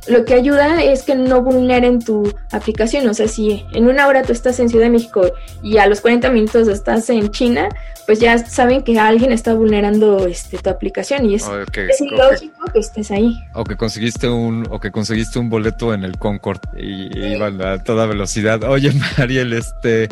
lo 0.07 0.25
que 0.25 0.33
ayuda 0.33 0.81
es 0.81 1.03
que 1.03 1.15
no 1.15 1.41
vulneren 1.41 1.99
tu 1.99 2.33
aplicación. 2.51 3.07
O 3.07 3.13
sea, 3.13 3.27
si 3.27 3.65
en 3.73 3.87
una 3.87 4.07
hora 4.07 4.23
tú 4.23 4.31
estás 4.31 4.59
en 4.59 4.69
Ciudad 4.69 4.85
de 4.85 4.91
México 4.91 5.29
y 5.61 5.77
a 5.77 5.87
los 5.87 6.01
40 6.01 6.29
minutos 6.31 6.67
estás 6.67 7.09
en 7.09 7.29
China, 7.31 7.69
pues 8.05 8.19
ya 8.19 8.37
saben 8.37 8.83
que 8.83 8.97
alguien 8.99 9.31
está 9.31 9.53
vulnerando 9.53 10.25
este, 10.27 10.57
tu 10.57 10.69
aplicación 10.69 11.25
y 11.25 11.35
es, 11.35 11.45
es 11.89 12.01
ilógico 12.01 12.65
que 12.71 12.79
estés 12.79 13.11
ahí. 13.11 13.37
O 13.53 13.63
que 13.63 13.75
conseguiste 13.75 14.29
un, 14.29 14.65
o 14.69 14.79
que 14.79 14.91
conseguiste 14.91 15.39
un 15.39 15.49
boleto 15.49 15.93
en 15.93 16.03
el 16.03 16.17
Concord 16.17 16.61
y, 16.77 17.33
iban 17.33 17.61
a 17.61 17.83
toda 17.83 18.05
velocidad. 18.05 18.63
Oye, 18.63 18.91
Mariel, 19.17 19.53
este 19.53 20.07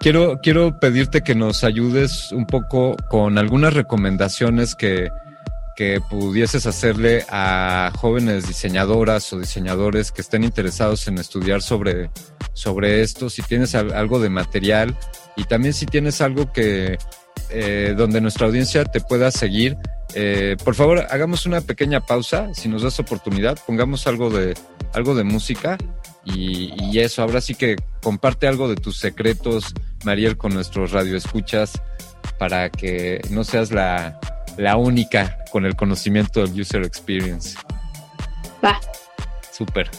quiero, 0.00 0.40
quiero 0.42 0.78
pedirte 0.78 1.22
que 1.22 1.34
nos 1.34 1.64
ayudes 1.64 2.32
un 2.32 2.46
poco 2.46 2.96
con 3.08 3.38
algunas 3.38 3.74
recomendaciones 3.74 4.74
que, 4.74 5.10
que 5.76 6.00
pudieses 6.00 6.66
hacerle 6.66 7.24
a 7.28 7.92
jóvenes 7.96 8.48
diseñadoras 8.48 9.32
o 9.32 9.38
diseñadores 9.38 10.10
que 10.12 10.22
estén 10.22 10.44
interesados 10.44 11.06
en 11.08 11.18
estudiar 11.18 11.62
sobre, 11.62 12.10
sobre 12.52 13.02
esto, 13.02 13.30
si 13.30 13.42
tienes 13.42 13.74
algo 13.74 14.18
de 14.18 14.28
material 14.28 14.96
y 15.36 15.44
también 15.44 15.74
si 15.74 15.86
tienes 15.86 16.20
algo 16.20 16.52
que 16.52 16.98
eh, 17.50 17.94
donde 17.96 18.20
nuestra 18.20 18.46
audiencia 18.46 18.84
te 18.84 19.00
pueda 19.00 19.30
seguir. 19.30 19.76
Eh, 20.14 20.56
por 20.64 20.74
favor, 20.74 21.06
hagamos 21.10 21.46
una 21.46 21.60
pequeña 21.60 22.00
pausa, 22.00 22.52
si 22.54 22.68
nos 22.68 22.82
das 22.82 22.98
oportunidad, 22.98 23.58
pongamos 23.66 24.06
algo 24.06 24.30
de, 24.30 24.54
algo 24.94 25.14
de 25.14 25.24
música 25.24 25.78
y, 26.24 26.98
eso, 26.98 27.22
ahora 27.22 27.40
sí 27.40 27.54
que 27.54 27.76
comparte 28.02 28.46
algo 28.46 28.68
de 28.68 28.76
tus 28.76 28.98
secretos, 28.98 29.74
Mariel, 30.04 30.36
con 30.36 30.52
nuestros 30.52 30.92
radioescuchas 30.92 31.80
para 32.38 32.70
que 32.70 33.20
no 33.30 33.44
seas 33.44 33.70
la, 33.70 34.20
la 34.56 34.76
única 34.76 35.38
con 35.50 35.64
el 35.64 35.74
conocimiento 35.74 36.44
del 36.44 36.60
user 36.60 36.82
experience. 36.84 37.56
Va. 38.64 38.78
Súper. 39.50 39.90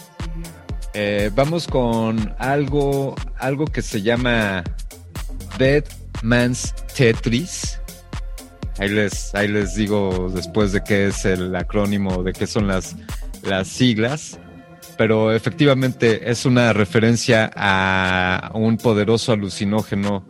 Eh, 0.94 1.30
vamos 1.34 1.66
con 1.66 2.34
algo, 2.38 3.14
algo 3.38 3.66
que 3.66 3.82
se 3.82 4.02
llama 4.02 4.62
Dead 5.58 5.84
Man's 6.22 6.74
Tetris. 6.96 7.80
Ahí 8.78 8.88
les, 8.88 9.34
ahí 9.34 9.48
les 9.48 9.74
digo 9.74 10.30
después 10.32 10.72
de 10.72 10.82
qué 10.82 11.08
es 11.08 11.24
el 11.24 11.54
acrónimo, 11.54 12.22
de 12.22 12.32
qué 12.32 12.46
son 12.46 12.66
las, 12.66 12.96
las 13.42 13.68
siglas 13.68 14.38
pero 15.00 15.32
efectivamente 15.32 16.30
es 16.30 16.44
una 16.44 16.74
referencia 16.74 17.50
a 17.56 18.50
un 18.52 18.76
poderoso 18.76 19.32
alucinógeno 19.32 20.26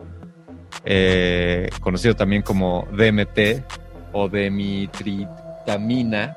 eh, 0.85 1.69
conocido 1.81 2.15
también 2.15 2.43
como 2.43 2.87
DMT 2.93 3.65
o 4.13 4.29
demitritamina. 4.29 6.37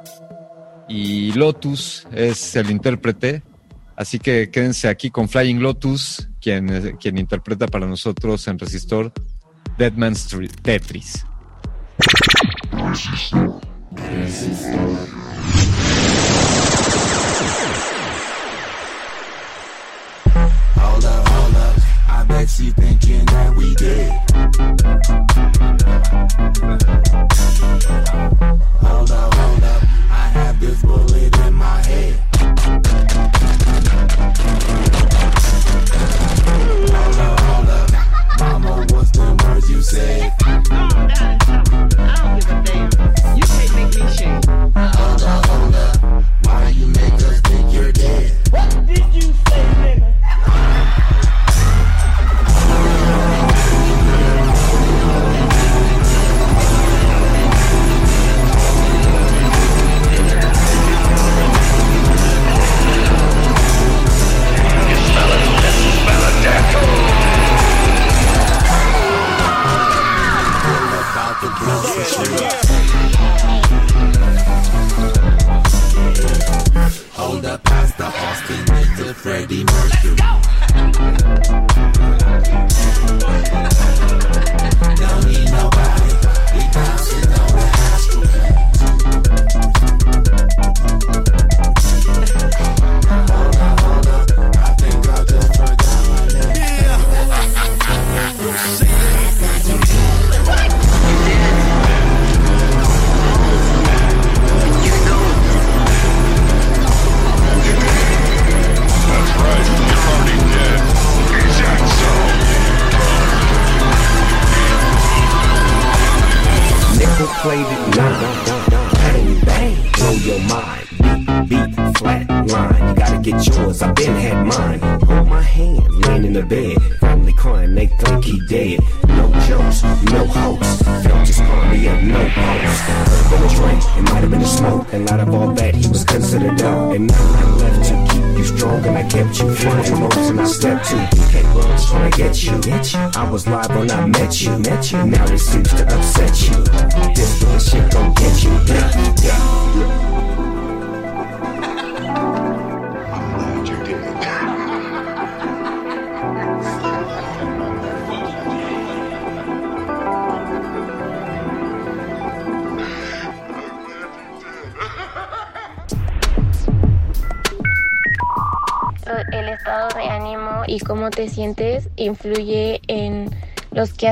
Y 0.87 1.31
Lotus 1.33 2.07
es 2.11 2.55
el 2.55 2.71
intérprete, 2.71 3.43
así 3.95 4.17
que 4.17 4.49
quédense 4.49 4.87
aquí 4.87 5.11
con 5.11 5.29
Flying 5.29 5.61
Lotus, 5.61 6.27
quien, 6.41 6.97
quien 6.99 7.19
interpreta 7.19 7.67
para 7.67 7.85
nosotros 7.85 8.47
en 8.47 8.57
Resistor 8.57 9.13
Deadman's 9.77 10.35
Tetris. 10.63 11.23
bet 13.91 15.92
she 22.49 22.71
thinking 22.71 23.25
that 23.27 23.55
we 23.55 23.73
did. 23.75 24.11
Hold 28.81 29.11
up, 29.11 29.33
hold 29.33 29.63
up, 29.63 29.83
I 30.11 30.27
have 30.33 30.59
this 30.59 30.81
bullet 30.81 31.37
in 31.39 31.53
my 31.53 31.81
head. 31.83 32.19
Hold 36.91 37.19
up, 37.19 37.39
hold 37.39 37.69
up, 37.69 37.89
mama, 38.39 38.85
what's 38.89 39.11
the 39.11 39.43
words 39.45 39.69
you 39.69 39.81
said? 39.81 40.33
I 40.39 40.49
don't 42.19 42.39
give 42.39 42.49
a 42.49 42.63
damn. 42.65 42.89
You 43.37 43.43
can't 43.43 43.73
make 43.75 43.95
me 43.95 44.03
shake. 44.15 44.42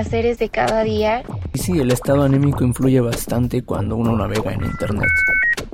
Quehaceres 0.01 0.39
de 0.39 0.49
cada 0.49 0.83
día. 0.83 1.23
Y 1.53 1.59
sí, 1.59 1.79
el 1.79 1.91
estado 1.91 2.23
anímico 2.23 2.63
influye 2.63 2.99
bastante 3.01 3.63
cuando 3.63 3.95
uno 3.95 4.15
navega 4.15 4.53
en 4.53 4.63
internet. 4.63 5.09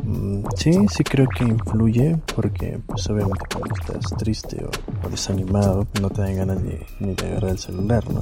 Mm, 0.03 0.43
Sí, 0.55 0.71
sí 0.89 1.03
creo 1.03 1.28
que 1.30 1.43
influye 1.43 2.17
porque 2.36 2.80
pues 2.86 3.07
obviamente 3.09 3.45
cuando 3.53 3.73
estás 3.75 4.17
triste 4.17 4.63
o, 4.63 5.05
o 5.05 5.09
desanimado 5.09 5.86
pues, 5.86 6.01
no 6.01 6.09
te 6.09 6.21
dan 6.21 6.36
ganas 6.36 6.61
ni, 6.61 6.73
ni 6.99 7.13
de 7.13 7.28
agarrar 7.28 7.51
el 7.51 7.59
celular, 7.59 8.03
¿no? 8.11 8.21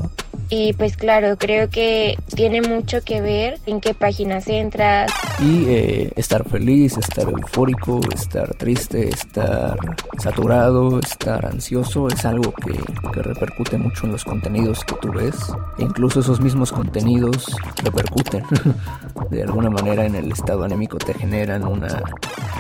Y 0.50 0.74
pues 0.74 0.96
claro, 0.98 1.38
creo 1.38 1.70
que 1.70 2.18
tiene 2.36 2.62
mucho 2.62 3.02
que 3.04 3.22
ver 3.22 3.60
en 3.66 3.80
qué 3.80 3.94
páginas 3.94 4.48
entras. 4.48 5.12
Y 5.40 5.66
eh, 5.68 6.12
estar 6.16 6.48
feliz, 6.48 6.98
estar 6.98 7.28
eufórico, 7.30 8.02
estar 8.14 8.54
triste, 8.56 9.10
estar 9.10 9.78
saturado, 10.20 11.00
estar 11.00 11.46
ansioso 11.46 12.08
es 12.08 12.26
algo 12.26 12.52
que, 12.54 12.74
que 13.12 13.22
repercute 13.22 13.78
mucho 13.78 14.06
en 14.06 14.12
los 14.12 14.24
contenidos 14.24 14.84
que 14.84 14.96
tú 14.96 15.12
ves. 15.12 15.36
E 15.78 15.84
incluso 15.84 16.20
esos 16.20 16.42
mismos 16.42 16.72
contenidos 16.72 17.56
repercuten 17.84 18.44
de 19.30 19.44
alguna 19.44 19.70
manera 19.70 20.06
en 20.06 20.16
el 20.16 20.32
estado 20.32 20.64
anémico, 20.64 20.98
te 20.98 21.14
generan 21.14 21.66
una, 21.66 22.04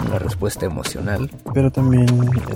una 0.05 0.19
respuesta 0.19 0.65
emocional. 0.65 1.29
Pero 1.53 1.69
también 1.71 2.07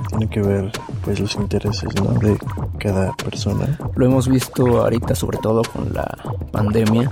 tiene 0.10 0.30
que 0.30 0.42
ver 0.42 0.72
pues 1.04 1.20
los 1.20 1.36
intereses, 1.36 1.90
¿no? 1.96 2.14
De 2.20 2.38
cada 2.80 3.14
persona. 3.14 3.78
Lo 3.96 4.06
hemos 4.06 4.28
visto 4.28 4.82
ahorita 4.82 5.14
sobre 5.14 5.38
todo 5.38 5.62
con 5.72 5.94
la 5.94 6.08
pandemia. 6.52 7.12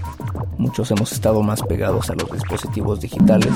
Muchos 0.57 0.89
hemos 0.91 1.11
estado 1.11 1.43
más 1.43 1.61
pegados 1.61 2.09
a 2.09 2.15
los 2.15 2.32
dispositivos 2.32 3.01
digitales. 3.01 3.53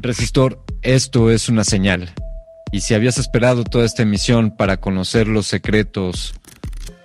Resistor, 0.00 0.64
esto 0.82 1.30
es 1.30 1.48
una 1.48 1.64
señal. 1.64 2.14
Y 2.70 2.80
si 2.80 2.94
habías 2.94 3.18
esperado 3.18 3.64
toda 3.64 3.84
esta 3.84 4.02
emisión 4.02 4.50
para 4.50 4.76
conocer 4.78 5.26
los 5.26 5.46
secretos, 5.46 6.34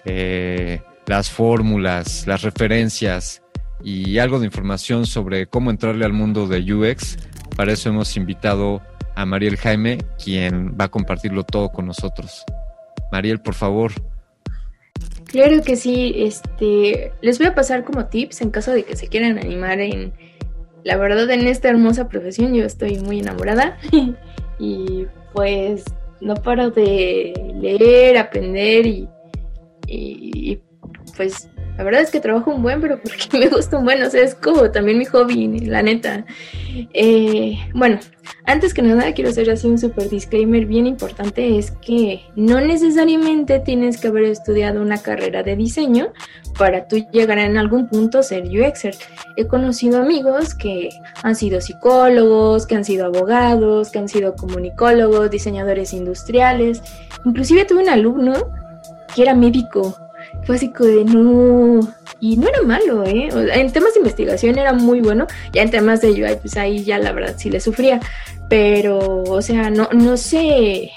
eh, 0.06 0.82
las 1.06 1.30
fórmulas, 1.30 2.28
las 2.28 2.42
referencias 2.42 3.42
y 3.84 4.18
algo 4.18 4.40
de 4.40 4.46
información 4.46 5.06
sobre 5.06 5.48
cómo 5.48 5.72
entrarle 5.72 6.06
al 6.06 6.14
mundo 6.14 6.48
de 6.48 6.74
UX, 6.74 7.18
para 7.56 7.74
eso 7.74 7.90
hemos 7.90 8.18
invitado 8.18 8.82
a 9.16 9.26
Mariel 9.26 9.58
Jaime, 9.58 10.00
quien 10.22 10.76
va 10.80 10.86
a 10.86 10.92
compartirlo 10.92 11.44
todo 11.44 11.70
con 11.70 11.86
nosotros. 11.86 12.44
Mariel, 13.12 13.40
por 13.40 13.54
favor. 13.54 13.92
Claro 15.26 15.62
que 15.64 15.76
sí, 15.76 16.14
este, 16.18 17.12
les 17.22 17.38
voy 17.38 17.48
a 17.48 17.56
pasar 17.56 17.84
como 17.84 18.06
tips 18.06 18.42
en 18.42 18.52
caso 18.52 18.72
de 18.72 18.84
que 18.84 18.96
se 18.96 19.08
quieran 19.08 19.38
animar 19.38 19.80
en, 19.80 20.14
la 20.84 20.98
verdad, 20.98 21.30
en 21.32 21.48
esta 21.48 21.70
hermosa 21.70 22.10
profesión 22.10 22.54
yo 22.54 22.66
estoy 22.66 23.00
muy 23.00 23.20
enamorada 23.20 23.78
y 24.60 25.08
pues 25.34 25.84
no 26.22 26.36
paro 26.36 26.70
de 26.72 27.34
leer, 27.60 28.18
aprender 28.18 28.86
y, 28.86 29.10
y, 29.88 30.60
pues 31.18 31.50
la 31.78 31.84
verdad 31.84 32.02
es 32.02 32.12
que 32.12 32.20
trabajo 32.20 32.52
un 32.52 32.62
buen, 32.62 32.82
pero 32.82 33.00
porque 33.02 33.26
me 33.38 33.48
gusta 33.48 33.78
un 33.78 33.86
buen, 33.86 34.02
o 34.04 34.10
sea, 34.10 34.24
es 34.24 34.36
como 34.36 34.70
también 34.72 34.98
mi 35.00 35.06
hobby, 35.06 35.60
la 35.60 35.82
neta. 35.82 36.26
Eh, 36.94 37.58
bueno, 37.74 38.00
antes 38.46 38.74
que 38.74 38.82
nada 38.82 39.14
quiero 39.14 39.30
hacer 39.32 39.50
así 39.50 39.68
un 39.68 39.78
super 39.78 40.10
disclaimer 40.10 40.66
bien 40.66 40.86
importante, 40.86 41.58
es 41.58 41.72
que 41.72 42.22
no 42.36 42.62
necesariamente 42.62 43.60
tienes 43.60 44.00
que 44.00 44.08
haber 44.08 44.24
estudiado 44.26 44.82
una 44.82 45.00
carrera 45.00 45.44
de 45.44 45.56
diseño 45.56 46.14
para 46.58 46.88
tú 46.88 47.06
llegar 47.12 47.40
en 47.40 47.58
algún 47.58 47.88
punto 47.88 48.22
ser 48.22 48.44
UXer. 48.44 48.96
He 49.38 49.48
conocido 49.48 50.02
amigos 50.02 50.54
que 50.54 50.90
han 51.24 51.36
sido 51.36 51.60
psicólogos, 51.60 52.68
que 52.68 52.76
han 52.76 52.86
sido 52.86 53.06
abogados, 53.06 53.90
que 53.90 54.00
han 54.00 54.10
sido 54.10 54.36
comunicólogos, 54.36 55.32
diseñadores 55.32 55.94
industriales. 55.94 56.84
Inclusive 57.26 57.66
tuve 57.66 57.84
un 57.84 57.90
alumno 57.90 58.34
que 59.16 59.24
era 59.24 59.34
médico. 59.34 59.98
Fue 60.46 60.56
así 60.56 60.70
como 60.70 60.90
de 60.90 61.06
no. 61.06 61.80
Y 62.20 62.38
no 62.38 62.48
era 62.48 62.62
malo, 62.64 63.04
¿eh? 63.06 63.30
O 63.34 63.44
sea, 63.44 63.56
en 63.56 63.72
temas 63.72 63.94
de 63.94 64.00
investigación 64.00 64.58
era 64.58 64.74
muy 64.74 65.02
bueno. 65.02 65.28
Ya 65.52 65.62
en 65.62 65.72
temas 65.72 66.02
de 66.02 66.12
UI, 66.12 66.38
pues 66.42 66.58
ahí 66.58 66.84
ya 66.84 66.98
la 67.00 67.12
verdad 67.12 67.36
sí 67.38 67.50
le 67.50 67.60
sufría. 67.60 68.00
Pero, 68.50 69.24
o 69.24 69.42
sea, 69.42 69.70
no, 69.70 69.90
no 69.92 70.18
sé 70.18 70.92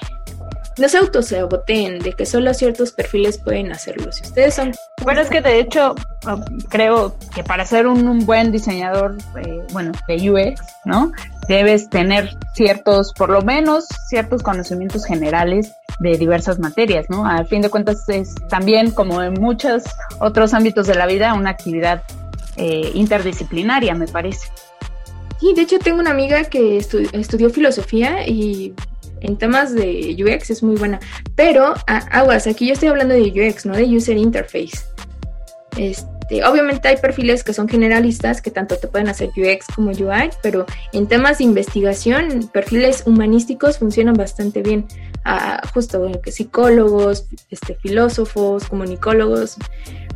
no 0.79 0.89
se 0.89 0.99
autosaboteen 0.99 1.99
de 2.01 2.13
que 2.13 2.27
solo 2.27 2.53
ciertos 2.53 2.93
perfiles 2.93 3.39
pueden 3.39 3.73
hacerlo. 3.73 4.13
Si 4.13 4.23
ustedes 4.23 4.55
son... 4.55 4.73
Bueno, 5.03 5.21
es 5.21 5.31
que 5.31 5.41
de 5.41 5.61
hecho 5.61 5.95
creo 6.69 7.17
que 7.35 7.43
para 7.43 7.65
ser 7.65 7.87
un, 7.87 8.07
un 8.07 8.27
buen 8.27 8.53
diseñador, 8.53 9.17
eh, 9.45 9.63
bueno, 9.73 9.93
de 10.09 10.31
UX, 10.31 10.61
¿no? 10.85 11.13
Debes 11.49 11.89
tener 11.89 12.37
ciertos, 12.55 13.13
por 13.15 13.31
lo 13.31 13.43
menos, 13.43 13.87
ciertos 14.09 14.43
conocimientos 14.43 15.05
generales 15.07 15.73
de 16.01 16.19
diversas 16.19 16.59
materias, 16.59 17.07
¿no? 17.09 17.25
Al 17.25 17.47
fin 17.47 17.63
de 17.63 17.71
cuentas 17.71 18.07
es 18.09 18.35
también, 18.49 18.91
como 18.91 19.23
en 19.23 19.35
muchos 19.35 19.85
otros 20.19 20.53
ámbitos 20.53 20.87
de 20.87 20.95
la 20.95 21.07
vida, 21.07 21.35
una 21.35 21.51
actividad 21.51 22.03
eh, 22.57 22.91
interdisciplinaria, 22.95 23.95
me 23.95 24.07
parece. 24.07 24.49
Sí, 25.41 25.53
de 25.55 25.63
hecho 25.63 25.79
tengo 25.79 26.01
una 26.01 26.11
amiga 26.11 26.45
que 26.45 26.79
estu 26.79 26.99
estudió 27.13 27.51
filosofía 27.51 28.27
y 28.27 28.75
en 29.21 29.37
temas 29.37 29.75
de 29.75 30.17
UX 30.19 30.51
es 30.51 30.63
muy 30.63 30.77
buena. 30.77 31.01
Pero, 31.35 31.75
aguas, 31.87 32.47
aquí 32.47 32.67
yo 32.67 32.75
estoy 32.75 32.89
hablando 32.89 33.15
de 33.15 33.23
UX, 33.23 33.67
no 33.67 33.75
de 33.75 33.85
User 33.85 34.17
Interface. 34.17 34.79
Este, 35.77 36.45
obviamente 36.45 36.89
hay 36.89 36.97
perfiles 36.97 37.45
que 37.45 37.53
son 37.53 37.69
generalistas 37.69 38.41
que 38.41 38.51
tanto 38.51 38.77
te 38.77 38.89
pueden 38.89 39.09
hacer 39.09 39.29
UX 39.37 39.67
como 39.75 39.91
UI, 39.91 40.31
pero 40.43 40.67
en 40.93 41.07
temas 41.07 41.39
de 41.39 41.45
investigación, 41.45 42.51
perfiles 42.53 43.05
humanísticos 43.07 43.79
funcionan 43.79 44.15
bastante 44.15 44.63
bien. 44.63 44.87
Ah, 45.25 45.61
justo 45.75 46.11
que 46.23 46.33
psicólogos, 46.33 47.27
este, 47.51 47.75
filósofos, 47.75 48.65
comunicólogos. 48.67 49.57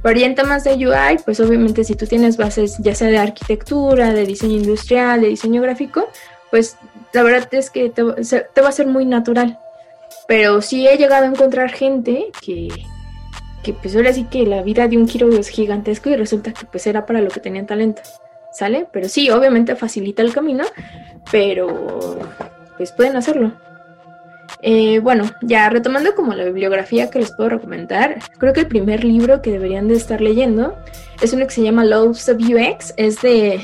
Pero 0.02 0.18
ya 0.18 0.26
en 0.26 0.34
temas 0.34 0.64
de 0.64 0.74
UI, 0.74 1.18
pues 1.24 1.40
obviamente 1.40 1.84
si 1.84 1.94
tú 1.94 2.06
tienes 2.06 2.36
bases 2.36 2.78
ya 2.78 2.94
sea 2.94 3.08
de 3.08 3.18
arquitectura, 3.18 4.12
de 4.12 4.24
diseño 4.24 4.56
industrial, 4.56 5.20
de 5.20 5.28
diseño 5.28 5.60
gráfico, 5.60 6.08
pues 6.50 6.76
la 7.12 7.22
verdad 7.22 7.48
es 7.52 7.70
que 7.70 7.90
te, 7.90 8.02
va 8.02 8.68
a 8.68 8.72
ser 8.72 8.86
muy 8.86 9.04
natural. 9.04 9.58
Pero 10.26 10.62
sí 10.62 10.86
he 10.86 10.96
llegado 10.96 11.24
a 11.24 11.28
encontrar 11.28 11.70
gente 11.70 12.30
que, 12.40 12.68
que 13.62 13.72
pues 13.72 13.96
ahora 13.96 14.12
sí 14.12 14.24
que 14.24 14.46
la 14.46 14.62
vida 14.62 14.88
de 14.88 14.96
un 14.96 15.08
giro 15.08 15.28
es 15.30 15.48
gigantesco 15.48 16.10
y 16.10 16.16
resulta 16.16 16.52
que 16.52 16.66
pues 16.66 16.86
era 16.86 17.06
para 17.06 17.20
lo 17.20 17.30
que 17.30 17.40
tenían 17.40 17.66
talento. 17.66 18.02
¿Sale? 18.52 18.86
Pero 18.92 19.08
sí, 19.08 19.30
obviamente 19.30 19.76
facilita 19.76 20.22
el 20.22 20.32
camino, 20.32 20.64
pero 21.30 22.18
pues 22.76 22.90
pueden 22.92 23.16
hacerlo. 23.16 23.52
Eh, 24.62 24.98
bueno, 24.98 25.24
ya 25.42 25.70
retomando 25.70 26.14
como 26.14 26.34
la 26.34 26.44
bibliografía 26.44 27.10
que 27.10 27.20
les 27.20 27.32
puedo 27.32 27.48
recomendar, 27.48 28.18
creo 28.38 28.52
que 28.52 28.60
el 28.60 28.66
primer 28.66 29.04
libro 29.04 29.40
que 29.40 29.52
deberían 29.52 29.88
de 29.88 29.94
estar 29.94 30.20
leyendo 30.20 30.76
es 31.22 31.32
uno 31.32 31.46
que 31.46 31.52
se 31.52 31.62
llama 31.62 31.84
Loves 31.84 32.28
of 32.28 32.38
UX, 32.38 32.92
es 32.96 33.22
de 33.22 33.60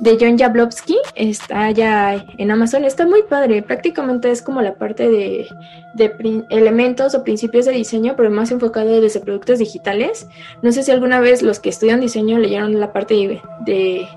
de 0.00 0.16
John 0.18 0.38
Jablowski, 0.38 0.96
está 1.14 1.70
ya 1.70 2.24
en 2.38 2.50
Amazon, 2.50 2.84
está 2.84 3.06
muy 3.06 3.22
padre, 3.22 3.62
prácticamente 3.62 4.30
es 4.30 4.40
como 4.40 4.62
la 4.62 4.74
parte 4.74 5.08
de, 5.10 5.46
de 5.94 6.44
elementos 6.48 7.14
o 7.14 7.22
principios 7.22 7.66
de 7.66 7.72
diseño, 7.72 8.14
pero 8.16 8.30
más 8.30 8.50
enfocado 8.50 9.00
desde 9.00 9.20
productos 9.20 9.58
digitales. 9.58 10.26
No 10.62 10.72
sé 10.72 10.82
si 10.82 10.90
alguna 10.90 11.20
vez 11.20 11.42
los 11.42 11.60
que 11.60 11.68
estudian 11.68 12.00
diseño 12.00 12.38
leyeron 12.38 12.80
la 12.80 12.94
parte 12.94 13.42
de, 13.66 14.08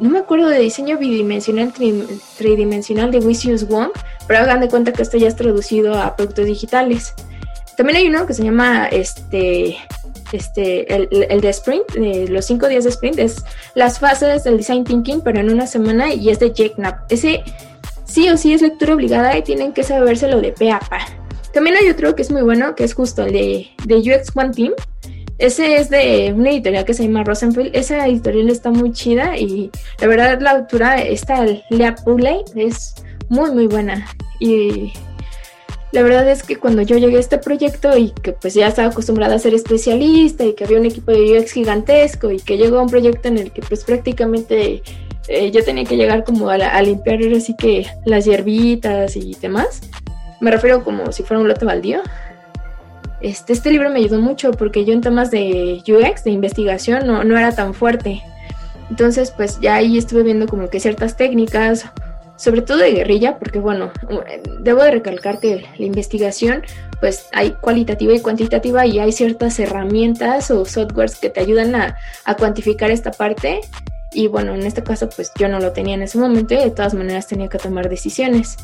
no 0.00 0.10
me 0.10 0.18
acuerdo 0.18 0.48
de 0.48 0.58
diseño 0.58 0.98
bidimensional, 0.98 1.72
tri, 1.72 2.02
tridimensional 2.36 3.12
de 3.12 3.20
Wisius 3.20 3.68
Wong, 3.68 3.90
pero 4.26 4.40
hagan 4.40 4.60
de 4.60 4.68
cuenta 4.68 4.92
que 4.92 5.02
esto 5.02 5.18
ya 5.18 5.28
es 5.28 5.36
traducido 5.36 5.94
a 5.94 6.16
productos 6.16 6.46
digitales. 6.46 7.14
También 7.76 7.98
hay 7.98 8.08
uno 8.08 8.26
que 8.26 8.34
se 8.34 8.42
llama 8.42 8.86
este 8.88 9.76
este, 10.32 10.92
el, 10.94 11.08
el 11.28 11.40
de 11.40 11.48
sprint, 11.48 11.92
de 11.92 12.28
los 12.28 12.44
cinco 12.46 12.68
días 12.68 12.84
de 12.84 12.90
sprint, 12.90 13.18
es 13.18 13.44
las 13.74 13.98
fases 13.98 14.44
del 14.44 14.56
design 14.56 14.84
thinking, 14.84 15.20
pero 15.20 15.40
en 15.40 15.50
una 15.50 15.66
semana 15.66 16.12
y 16.12 16.30
es 16.30 16.38
de 16.38 16.48
Jake 16.48 16.74
Knapp. 16.76 17.10
Ese 17.10 17.42
sí 18.04 18.28
o 18.28 18.36
sí 18.36 18.52
es 18.52 18.62
lectura 18.62 18.94
obligada 18.94 19.36
y 19.36 19.42
tienen 19.42 19.72
que 19.72 19.82
sabérselo 19.82 20.40
de 20.40 20.52
pe 20.52 20.70
pa. 20.88 21.00
También 21.52 21.76
hay 21.76 21.88
otro 21.88 22.14
que 22.14 22.22
es 22.22 22.30
muy 22.30 22.42
bueno, 22.42 22.74
que 22.74 22.84
es 22.84 22.94
justo 22.94 23.24
el 23.24 23.32
de, 23.32 23.66
de 23.84 23.96
UX 23.96 24.36
One 24.36 24.50
Team. 24.50 24.72
Ese 25.38 25.76
es 25.76 25.90
de 25.90 26.32
una 26.34 26.50
editorial 26.50 26.84
que 26.84 26.94
se 26.94 27.04
llama 27.04 27.24
Rosenfeld. 27.24 27.74
Esa 27.74 28.06
editorial 28.06 28.48
está 28.48 28.70
muy 28.70 28.92
chida 28.92 29.36
y 29.36 29.70
la 30.00 30.06
verdad 30.06 30.40
la 30.40 30.52
autora, 30.52 31.02
esta 31.02 31.44
Lea 31.70 31.94
Pulley, 31.94 32.38
es 32.54 32.94
muy 33.28 33.50
muy 33.50 33.66
buena. 33.66 34.06
Y 34.40 34.92
la 35.96 36.02
verdad 36.02 36.28
es 36.28 36.42
que 36.42 36.56
cuando 36.56 36.82
yo 36.82 36.98
llegué 36.98 37.16
a 37.16 37.20
este 37.20 37.38
proyecto 37.38 37.96
y 37.96 38.10
que 38.10 38.32
pues 38.32 38.52
ya 38.52 38.66
estaba 38.66 38.88
acostumbrada 38.88 39.36
a 39.36 39.38
ser 39.38 39.54
especialista 39.54 40.44
y 40.44 40.52
que 40.52 40.64
había 40.64 40.78
un 40.78 40.84
equipo 40.84 41.10
de 41.10 41.38
UX 41.38 41.52
gigantesco 41.52 42.30
y 42.30 42.38
que 42.38 42.58
llegó 42.58 42.80
a 42.80 42.82
un 42.82 42.90
proyecto 42.90 43.28
en 43.28 43.38
el 43.38 43.50
que 43.50 43.62
pues 43.62 43.82
prácticamente 43.82 44.82
eh, 45.26 45.50
yo 45.52 45.64
tenía 45.64 45.84
que 45.84 45.96
llegar 45.96 46.22
como 46.24 46.50
a, 46.50 46.56
a, 46.56 46.82
limpiar 46.82 47.18
así 47.34 47.56
que 47.56 47.86
las 48.04 48.26
hierbitas 48.26 49.16
y 49.16 49.34
demás. 49.40 49.88
Me 50.38 50.50
refiero 50.50 50.84
como 50.84 51.12
si 51.12 51.22
fuera 51.22 51.40
un 51.40 51.48
lote 51.48 51.64
baldío. 51.64 52.02
Este, 53.22 53.54
este 53.54 53.70
libro 53.70 53.88
me 53.88 54.00
ayudó 54.00 54.20
mucho 54.20 54.50
porque 54.50 54.84
yo 54.84 54.92
en 54.92 55.00
temas 55.00 55.30
de 55.30 55.82
UX, 55.88 56.24
de 56.24 56.30
investigación, 56.30 57.06
no, 57.06 57.24
no 57.24 57.38
era 57.38 57.54
tan 57.54 57.72
fuerte. 57.72 58.22
Entonces, 58.90 59.30
pues 59.30 59.58
ya 59.60 59.76
ahí 59.76 59.96
estuve 59.96 60.24
viendo 60.24 60.46
como 60.46 60.68
que 60.68 60.78
ciertas 60.78 61.16
técnicas, 61.16 61.86
sobre 62.36 62.62
todo 62.62 62.78
de 62.78 62.92
guerrilla, 62.92 63.38
porque 63.38 63.58
bueno, 63.58 63.90
debo 64.60 64.82
de 64.82 64.90
recalcar 64.90 65.40
que 65.40 65.66
la 65.76 65.86
investigación, 65.86 66.62
pues 67.00 67.28
hay 67.32 67.52
cualitativa 67.52 68.12
y 68.14 68.20
cuantitativa 68.20 68.86
y 68.86 68.98
hay 68.98 69.12
ciertas 69.12 69.58
herramientas 69.58 70.50
o 70.50 70.64
softwares 70.64 71.16
que 71.16 71.30
te 71.30 71.40
ayudan 71.40 71.74
a, 71.74 71.96
cuantificar 72.38 72.90
esta 72.90 73.10
parte. 73.10 73.60
Y 74.12 74.28
bueno, 74.28 74.54
en 74.54 74.62
este 74.62 74.82
caso, 74.82 75.08
pues 75.08 75.32
yo 75.38 75.48
no 75.48 75.58
lo 75.60 75.72
tenía 75.72 75.94
en 75.94 76.02
ese 76.02 76.18
momento 76.18 76.54
y 76.54 76.58
de 76.58 76.70
todas 76.70 76.94
maneras 76.94 77.26
tenía 77.26 77.48
que 77.48 77.58
tomar 77.58 77.88
decisiones. 77.88 78.56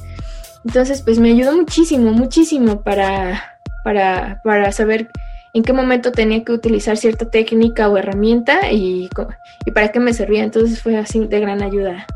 Entonces, 0.64 1.02
pues 1.02 1.18
me 1.18 1.30
ayudó 1.30 1.56
muchísimo, 1.56 2.12
muchísimo 2.12 2.82
para, 2.82 3.58
para, 3.84 4.40
para 4.44 4.70
saber 4.72 5.08
en 5.54 5.62
qué 5.62 5.72
momento 5.72 6.12
tenía 6.12 6.44
que 6.44 6.52
utilizar 6.52 6.96
cierta 6.96 7.28
técnica 7.28 7.88
o 7.88 7.98
herramienta 7.98 8.70
y, 8.70 9.10
y 9.66 9.70
para 9.72 9.88
qué 9.88 10.00
me 10.00 10.14
servía. 10.14 10.44
Entonces 10.44 10.80
fue 10.80 10.96
así 10.96 11.26
de 11.26 11.40
gran 11.40 11.62
ayuda. 11.62 12.06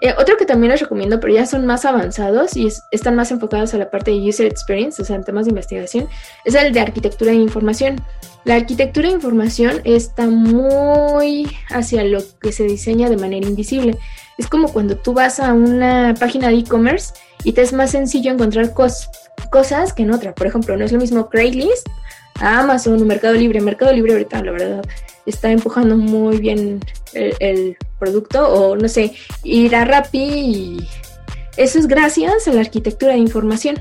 Eh, 0.00 0.14
otro 0.16 0.36
que 0.36 0.46
también 0.46 0.70
les 0.70 0.80
recomiendo, 0.80 1.18
pero 1.18 1.34
ya 1.34 1.44
son 1.44 1.66
más 1.66 1.84
avanzados 1.84 2.56
y 2.56 2.68
es, 2.68 2.82
están 2.92 3.16
más 3.16 3.32
enfocados 3.32 3.74
a 3.74 3.78
la 3.78 3.90
parte 3.90 4.12
de 4.12 4.28
user 4.28 4.46
experience, 4.46 5.02
o 5.02 5.04
sea, 5.04 5.16
en 5.16 5.24
temas 5.24 5.46
de 5.46 5.50
investigación, 5.50 6.08
es 6.44 6.54
el 6.54 6.72
de 6.72 6.80
arquitectura 6.80 7.32
de 7.32 7.38
información. 7.38 8.00
La 8.44 8.54
arquitectura 8.54 9.08
de 9.08 9.14
información 9.14 9.80
está 9.84 10.28
muy 10.28 11.48
hacia 11.70 12.04
lo 12.04 12.20
que 12.40 12.52
se 12.52 12.64
diseña 12.64 13.10
de 13.10 13.16
manera 13.16 13.48
invisible. 13.48 13.98
Es 14.38 14.46
como 14.46 14.72
cuando 14.72 14.96
tú 14.96 15.14
vas 15.14 15.40
a 15.40 15.52
una 15.52 16.14
página 16.18 16.48
de 16.48 16.58
e-commerce 16.58 17.12
y 17.42 17.52
te 17.52 17.62
es 17.62 17.72
más 17.72 17.90
sencillo 17.90 18.30
encontrar 18.30 18.72
cos 18.72 19.08
cosas 19.50 19.92
que 19.92 20.04
en 20.04 20.12
otra. 20.12 20.34
Por 20.34 20.46
ejemplo, 20.46 20.76
no 20.76 20.84
es 20.84 20.92
lo 20.92 20.98
mismo 20.98 21.28
Craigslist 21.28 21.88
Amazon 22.40 23.02
o 23.02 23.04
Mercado 23.04 23.34
Libre. 23.34 23.60
Mercado 23.60 23.92
Libre 23.92 24.12
ahorita, 24.12 24.42
la 24.44 24.52
verdad, 24.52 24.82
está 25.26 25.50
empujando 25.50 25.96
muy 25.96 26.38
bien 26.38 26.80
el 27.12 27.76
producto 27.98 28.48
o 28.48 28.76
no 28.76 28.88
sé, 28.88 29.12
ir 29.44 29.74
a 29.74 29.84
Rappi 29.84 30.18
y 30.18 30.88
eso 31.56 31.78
es 31.78 31.88
gracias 31.88 32.46
a 32.46 32.52
la 32.52 32.60
arquitectura 32.60 33.12
de 33.12 33.18
información. 33.18 33.78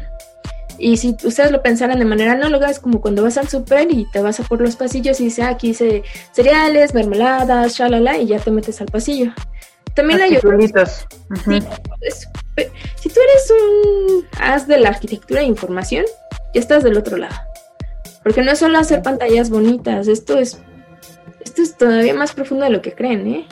Y 0.79 0.97
si 0.97 1.15
ustedes 1.23 1.51
lo 1.51 1.63
pensaran 1.63 1.97
de 1.97 2.05
manera 2.05 2.33
análoga, 2.33 2.69
es 2.69 2.79
como 2.79 3.01
cuando 3.01 3.23
vas 3.23 3.37
al 3.37 3.47
súper 3.47 3.91
y 3.91 4.05
te 4.11 4.19
vas 4.19 4.39
a 4.39 4.43
por 4.43 4.61
los 4.61 4.75
pasillos 4.75 5.19
y 5.19 5.25
dice, 5.25 5.41
ah, 5.41 5.49
aquí 5.49 5.69
dice 5.69 6.03
cereales, 6.33 6.93
mermeladas, 6.93 7.75
shalala, 7.77 8.17
y 8.17 8.27
ya 8.27 8.39
te 8.39 8.51
metes 8.51 8.79
al 8.81 8.87
pasillo. 8.87 9.31
También 9.95 10.21
hay 10.21 10.37
otros. 10.37 11.07
Sí, 11.45 11.63
es, 12.01 12.29
si 12.95 13.09
tú 13.09 13.19
eres 13.19 13.51
un 13.51 14.27
as 14.39 14.67
de 14.67 14.79
la 14.79 14.89
arquitectura 14.89 15.41
de 15.41 15.47
información, 15.47 16.05
ya 16.53 16.61
estás 16.61 16.83
del 16.83 16.97
otro 16.97 17.17
lado. 17.17 17.35
Porque 18.21 18.43
no 18.43 18.51
es 18.51 18.59
solo 18.59 18.77
hacer 18.77 19.01
pantallas 19.01 19.49
bonitas, 19.49 20.07
esto 20.07 20.37
es 20.37 20.59
esto 21.39 21.61
es 21.61 21.77
todavía 21.77 22.13
más 22.13 22.33
profundo 22.33 22.65
de 22.65 22.71
lo 22.71 22.81
que 22.81 22.93
creen, 22.93 23.27
¿eh? 23.27 23.47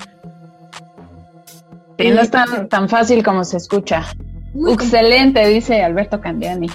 Sí, 1.97 2.09
no 2.11 2.21
es 2.21 2.31
tan, 2.31 2.67
tan 2.69 2.89
fácil 2.89 3.23
como 3.23 3.43
se 3.43 3.57
escucha. 3.57 4.05
Muy 4.53 4.73
Excelente, 4.73 5.45
dice 5.47 5.83
Alberto 5.83 6.19
Candiani. 6.21 6.69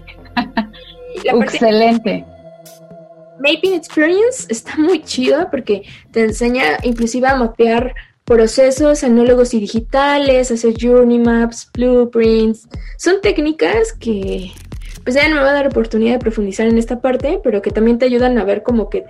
Excelente. 1.25 2.25
Mapping 3.39 3.75
Experience 3.75 4.47
está 4.49 4.77
muy 4.77 5.03
chido 5.03 5.49
porque 5.51 5.83
te 6.11 6.25
enseña 6.25 6.77
inclusive 6.83 7.27
a 7.27 7.37
mapear 7.37 7.95
procesos 8.25 9.03
análogos 9.03 9.55
y 9.55 9.61
digitales, 9.61 10.51
hacer 10.51 10.75
journey 10.81 11.19
maps, 11.19 11.69
blueprints. 11.73 12.69
Son 12.99 13.21
técnicas 13.21 13.93
que 13.95 14.53
pues 15.03 15.17
ya 15.17 15.29
me 15.29 15.41
va 15.41 15.51
a 15.51 15.55
dar 15.55 15.67
oportunidad 15.67 16.13
de 16.13 16.19
profundizar 16.19 16.67
en 16.67 16.79
esta 16.79 17.01
parte, 17.01 17.41
pero 17.43 17.63
que 17.63 17.71
también 17.71 17.99
te 17.99 18.05
ayudan 18.05 18.39
a 18.39 18.45
ver 18.45 18.63
como 18.63 18.91
que 18.91 19.05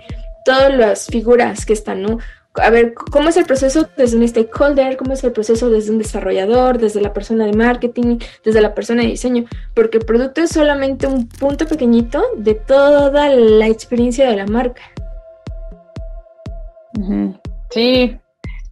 todas 0.45 0.73
las 0.73 1.07
figuras 1.07 1.65
que 1.65 1.73
están, 1.73 2.01
¿no? 2.01 2.19
A 2.55 2.69
ver, 2.69 2.93
¿cómo 2.93 3.29
es 3.29 3.37
el 3.37 3.45
proceso 3.45 3.87
desde 3.95 4.17
un 4.17 4.27
stakeholder? 4.27 4.97
¿Cómo 4.97 5.13
es 5.13 5.23
el 5.23 5.31
proceso 5.31 5.69
desde 5.69 5.91
un 5.91 5.99
desarrollador? 5.99 6.79
Desde 6.79 6.99
la 6.99 7.13
persona 7.13 7.45
de 7.45 7.53
marketing, 7.53 8.19
desde 8.43 8.61
la 8.61 8.73
persona 8.73 9.03
de 9.03 9.09
diseño. 9.09 9.45
Porque 9.73 9.99
el 9.99 10.05
producto 10.05 10.41
es 10.41 10.49
solamente 10.49 11.07
un 11.07 11.29
punto 11.29 11.65
pequeñito 11.65 12.21
de 12.35 12.55
toda 12.55 13.29
la 13.29 13.67
experiencia 13.67 14.29
de 14.29 14.35
la 14.35 14.45
marca. 14.47 14.81
Sí, 17.69 18.17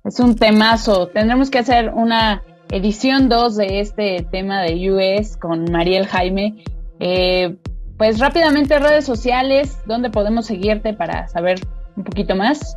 es 0.04 0.20
un 0.20 0.36
temazo. 0.36 1.08
Tendremos 1.08 1.50
que 1.50 1.60
hacer 1.60 1.90
una 1.94 2.44
edición 2.70 3.30
2 3.30 3.56
de 3.56 3.80
este 3.80 4.28
tema 4.30 4.62
de 4.62 4.92
US 4.92 5.38
con 5.38 5.72
Mariel 5.72 6.06
Jaime. 6.06 6.64
Eh, 7.00 7.56
pues 7.98 8.20
rápidamente 8.20 8.78
redes 8.80 9.06
sociales, 9.06 9.78
¿dónde 9.86 10.10
podemos 10.10 10.46
seguirte 10.46 10.94
para 10.94 11.28
saber 11.30 11.60
un 11.96 12.04
poquito 12.04 12.36
más? 12.36 12.76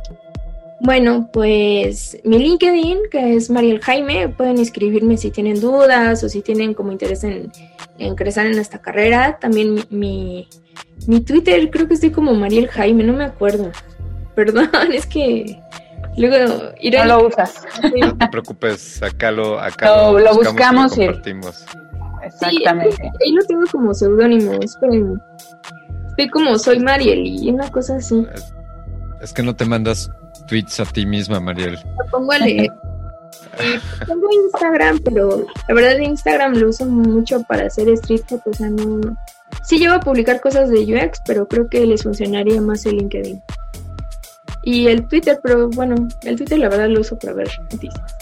Bueno, 0.83 1.29
pues 1.31 2.17
mi 2.25 2.39
LinkedIn, 2.39 3.03
que 3.09 3.37
es 3.37 3.49
Mariel 3.49 3.79
Jaime, 3.79 4.27
pueden 4.27 4.57
escribirme 4.57 5.15
si 5.15 5.31
tienen 5.31 5.61
dudas 5.61 6.21
o 6.25 6.27
si 6.27 6.41
tienen 6.41 6.73
como 6.73 6.91
interés 6.91 7.23
en, 7.23 7.53
en 7.99 8.15
crecer 8.15 8.47
en 8.47 8.59
esta 8.59 8.81
carrera. 8.81 9.37
También 9.39 9.85
mi, 9.89 10.49
mi, 11.07 11.21
Twitter, 11.21 11.69
creo 11.71 11.87
que 11.87 11.93
estoy 11.93 12.11
como 12.11 12.33
Mariel 12.33 12.67
Jaime, 12.67 13.05
no 13.05 13.13
me 13.13 13.23
acuerdo. 13.23 13.71
Perdón, 14.35 14.69
es 14.91 15.05
que 15.05 15.57
luego 16.17 16.73
iré 16.81 16.99
No 16.99 17.05
lo 17.05 17.27
usas. 17.27 17.65
No 17.97 18.17
te 18.17 18.27
preocupes, 18.27 19.01
acá 19.01 19.31
lo, 19.31 19.61
acá 19.61 19.85
lo, 19.85 20.19
lo 20.19 20.35
buscamos, 20.35 20.97
y 20.97 20.99
lo 20.99 21.05
compartimos. 21.05 21.65
Exactamente. 22.25 22.97
Sí, 22.97 23.03
ahí 23.25 23.31
lo 23.31 23.45
tengo 23.45 23.63
como 23.71 23.93
seudónimo, 23.93 24.51
esperen. 24.61 25.17
Estoy 26.09 26.29
como 26.29 26.59
soy 26.59 26.79
Mariel 26.79 27.25
y 27.25 27.49
una 27.51 27.71
cosa 27.71 27.95
así. 27.95 28.27
Es 29.21 29.31
que 29.31 29.43
no 29.43 29.55
te 29.55 29.63
mandas 29.63 30.11
tweets 30.47 30.79
a 30.79 30.85
ti 30.85 31.05
misma, 31.05 31.39
Mariel. 31.39 31.77
Lo 31.97 32.11
pongo 32.11 32.31
a 32.31 32.39
leer. 32.39 32.71
tengo 34.07 34.27
Instagram, 34.45 34.99
pero 35.03 35.45
la 35.67 35.75
verdad 35.75 35.97
Instagram 35.99 36.53
lo 36.53 36.69
uso 36.69 36.85
mucho 36.85 37.43
para 37.43 37.67
hacer 37.67 37.89
street 37.89 38.23
o 38.45 38.53
sea, 38.53 38.69
no... 38.69 39.01
Sí 39.63 39.77
llevo 39.77 39.95
a 39.95 39.99
publicar 39.99 40.41
cosas 40.41 40.69
de 40.69 40.79
UX, 40.79 41.21
pero 41.25 41.47
creo 41.47 41.69
que 41.69 41.85
les 41.85 42.03
funcionaría 42.03 42.59
más 42.59 42.85
el 42.85 42.97
LinkedIn. 42.97 43.41
Y 44.63 44.87
el 44.87 45.07
Twitter, 45.07 45.39
pero 45.43 45.69
bueno, 45.69 45.95
el 46.23 46.35
Twitter 46.35 46.57
la 46.57 46.69
verdad 46.69 46.89
lo 46.89 47.01
uso 47.01 47.17
para 47.19 47.33
ver 47.33 47.49
noticias. 47.71 48.15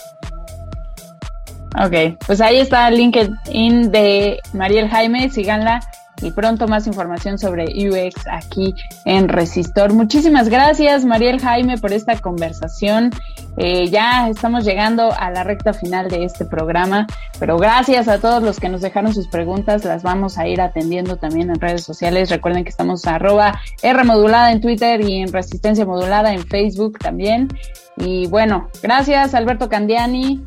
Ok, 1.83 2.17
pues 2.27 2.41
ahí 2.41 2.59
está 2.59 2.89
el 2.89 2.97
LinkedIn 2.97 3.91
de 3.91 4.39
Mariel 4.53 4.89
Jaime, 4.89 5.29
síganla 5.29 5.79
y 6.21 6.31
pronto 6.31 6.67
más 6.67 6.87
información 6.87 7.37
sobre 7.37 7.65
UX 7.65 8.15
aquí 8.31 8.73
en 9.05 9.27
Resistor. 9.27 9.93
Muchísimas 9.93 10.49
gracias 10.49 11.05
Mariel 11.05 11.39
Jaime 11.39 11.77
por 11.77 11.93
esta 11.93 12.17
conversación. 12.19 13.11
Eh, 13.57 13.89
ya 13.89 14.29
estamos 14.29 14.63
llegando 14.63 15.11
a 15.11 15.29
la 15.29 15.43
recta 15.43 15.73
final 15.73 16.09
de 16.09 16.23
este 16.23 16.45
programa, 16.45 17.07
pero 17.39 17.57
gracias 17.57 18.07
a 18.07 18.19
todos 18.19 18.41
los 18.41 18.59
que 18.59 18.69
nos 18.69 18.81
dejaron 18.81 19.13
sus 19.13 19.27
preguntas, 19.27 19.83
las 19.83 20.03
vamos 20.03 20.37
a 20.37 20.47
ir 20.47 20.61
atendiendo 20.61 21.17
también 21.17 21.49
en 21.49 21.59
redes 21.59 21.83
sociales. 21.83 22.29
Recuerden 22.29 22.63
que 22.63 22.69
estamos 22.69 23.05
arroba 23.05 23.59
R 23.81 24.03
modulada 24.03 24.51
en 24.51 24.61
Twitter 24.61 25.01
y 25.01 25.21
en 25.21 25.33
Resistencia 25.33 25.85
Modulada 25.85 26.33
en 26.33 26.45
Facebook 26.45 26.99
también. 26.99 27.49
Y 27.97 28.27
bueno, 28.27 28.69
gracias 28.81 29.33
Alberto 29.33 29.69
Candiani, 29.69 30.43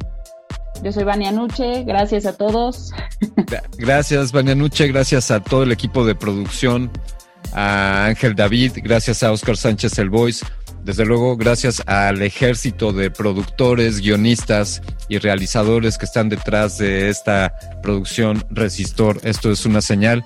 yo 0.83 0.93
soy 0.93 1.05
Vania 1.05 1.33
Nuche, 1.33 1.85
gracias 1.85 2.27
a 2.27 2.37
todos. 2.37 2.93
Gracias 3.79 4.33
Vania 4.33 4.55
Nuche, 4.55 4.89
gracias 4.89 5.31
a 5.31 5.41
todo 5.41 5.63
el 5.63 5.73
equipo 5.73 6.05
de 6.05 6.15
producción, 6.15 6.91
a 7.53 8.07
Ángel 8.07 8.35
David, 8.35 8.73
gracias 8.83 9.23
a 9.23 9.33
Oscar 9.33 9.57
Sánchez 9.57 9.99
El 9.99 10.11
Voice, 10.11 10.45
desde 10.85 11.07
luego 11.07 11.37
gracias 11.37 11.83
al 11.87 12.21
ejército 12.21 12.93
de 12.93 13.11
productores, 13.11 14.01
guionistas 14.01 14.83
y 15.09 15.19
realizadores 15.19 15.97
que 15.97 16.05
están 16.05 16.29
detrás 16.29 16.77
de 16.79 17.09
esta 17.09 17.55
producción 17.83 18.45
Resistor. 18.51 19.19
Esto 19.25 19.51
es 19.51 19.65
una 19.65 19.81
señal. 19.81 20.25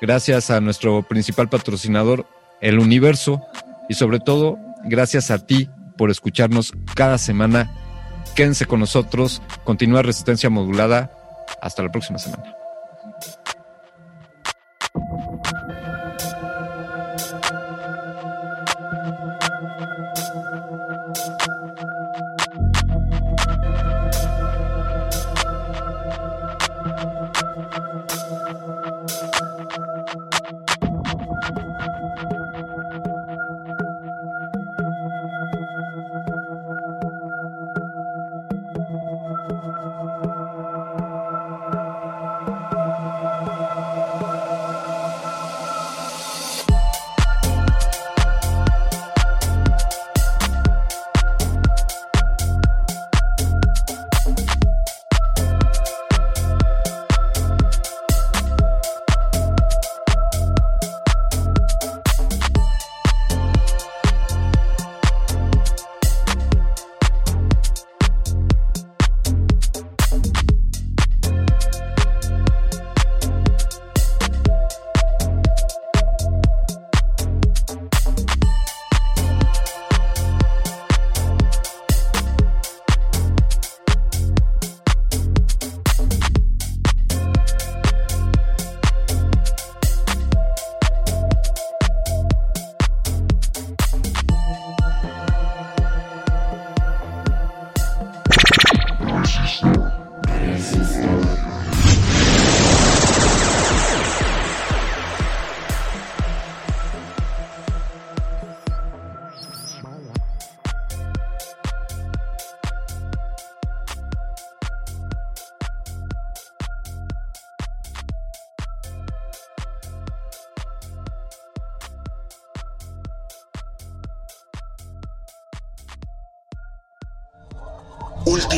Gracias 0.00 0.50
a 0.50 0.60
nuestro 0.60 1.02
principal 1.02 1.48
patrocinador, 1.48 2.26
El 2.60 2.78
Universo, 2.78 3.42
y 3.88 3.94
sobre 3.94 4.18
todo, 4.18 4.58
gracias 4.84 5.30
a 5.30 5.44
ti 5.44 5.68
por 5.98 6.10
escucharnos 6.10 6.72
cada 6.94 7.18
semana. 7.18 7.70
Quédense 8.38 8.66
con 8.66 8.78
nosotros, 8.78 9.42
continúa 9.64 10.00
Resistencia 10.00 10.48
Modulada. 10.48 11.10
Hasta 11.60 11.82
la 11.82 11.90
próxima 11.90 12.20
semana. 12.20 12.54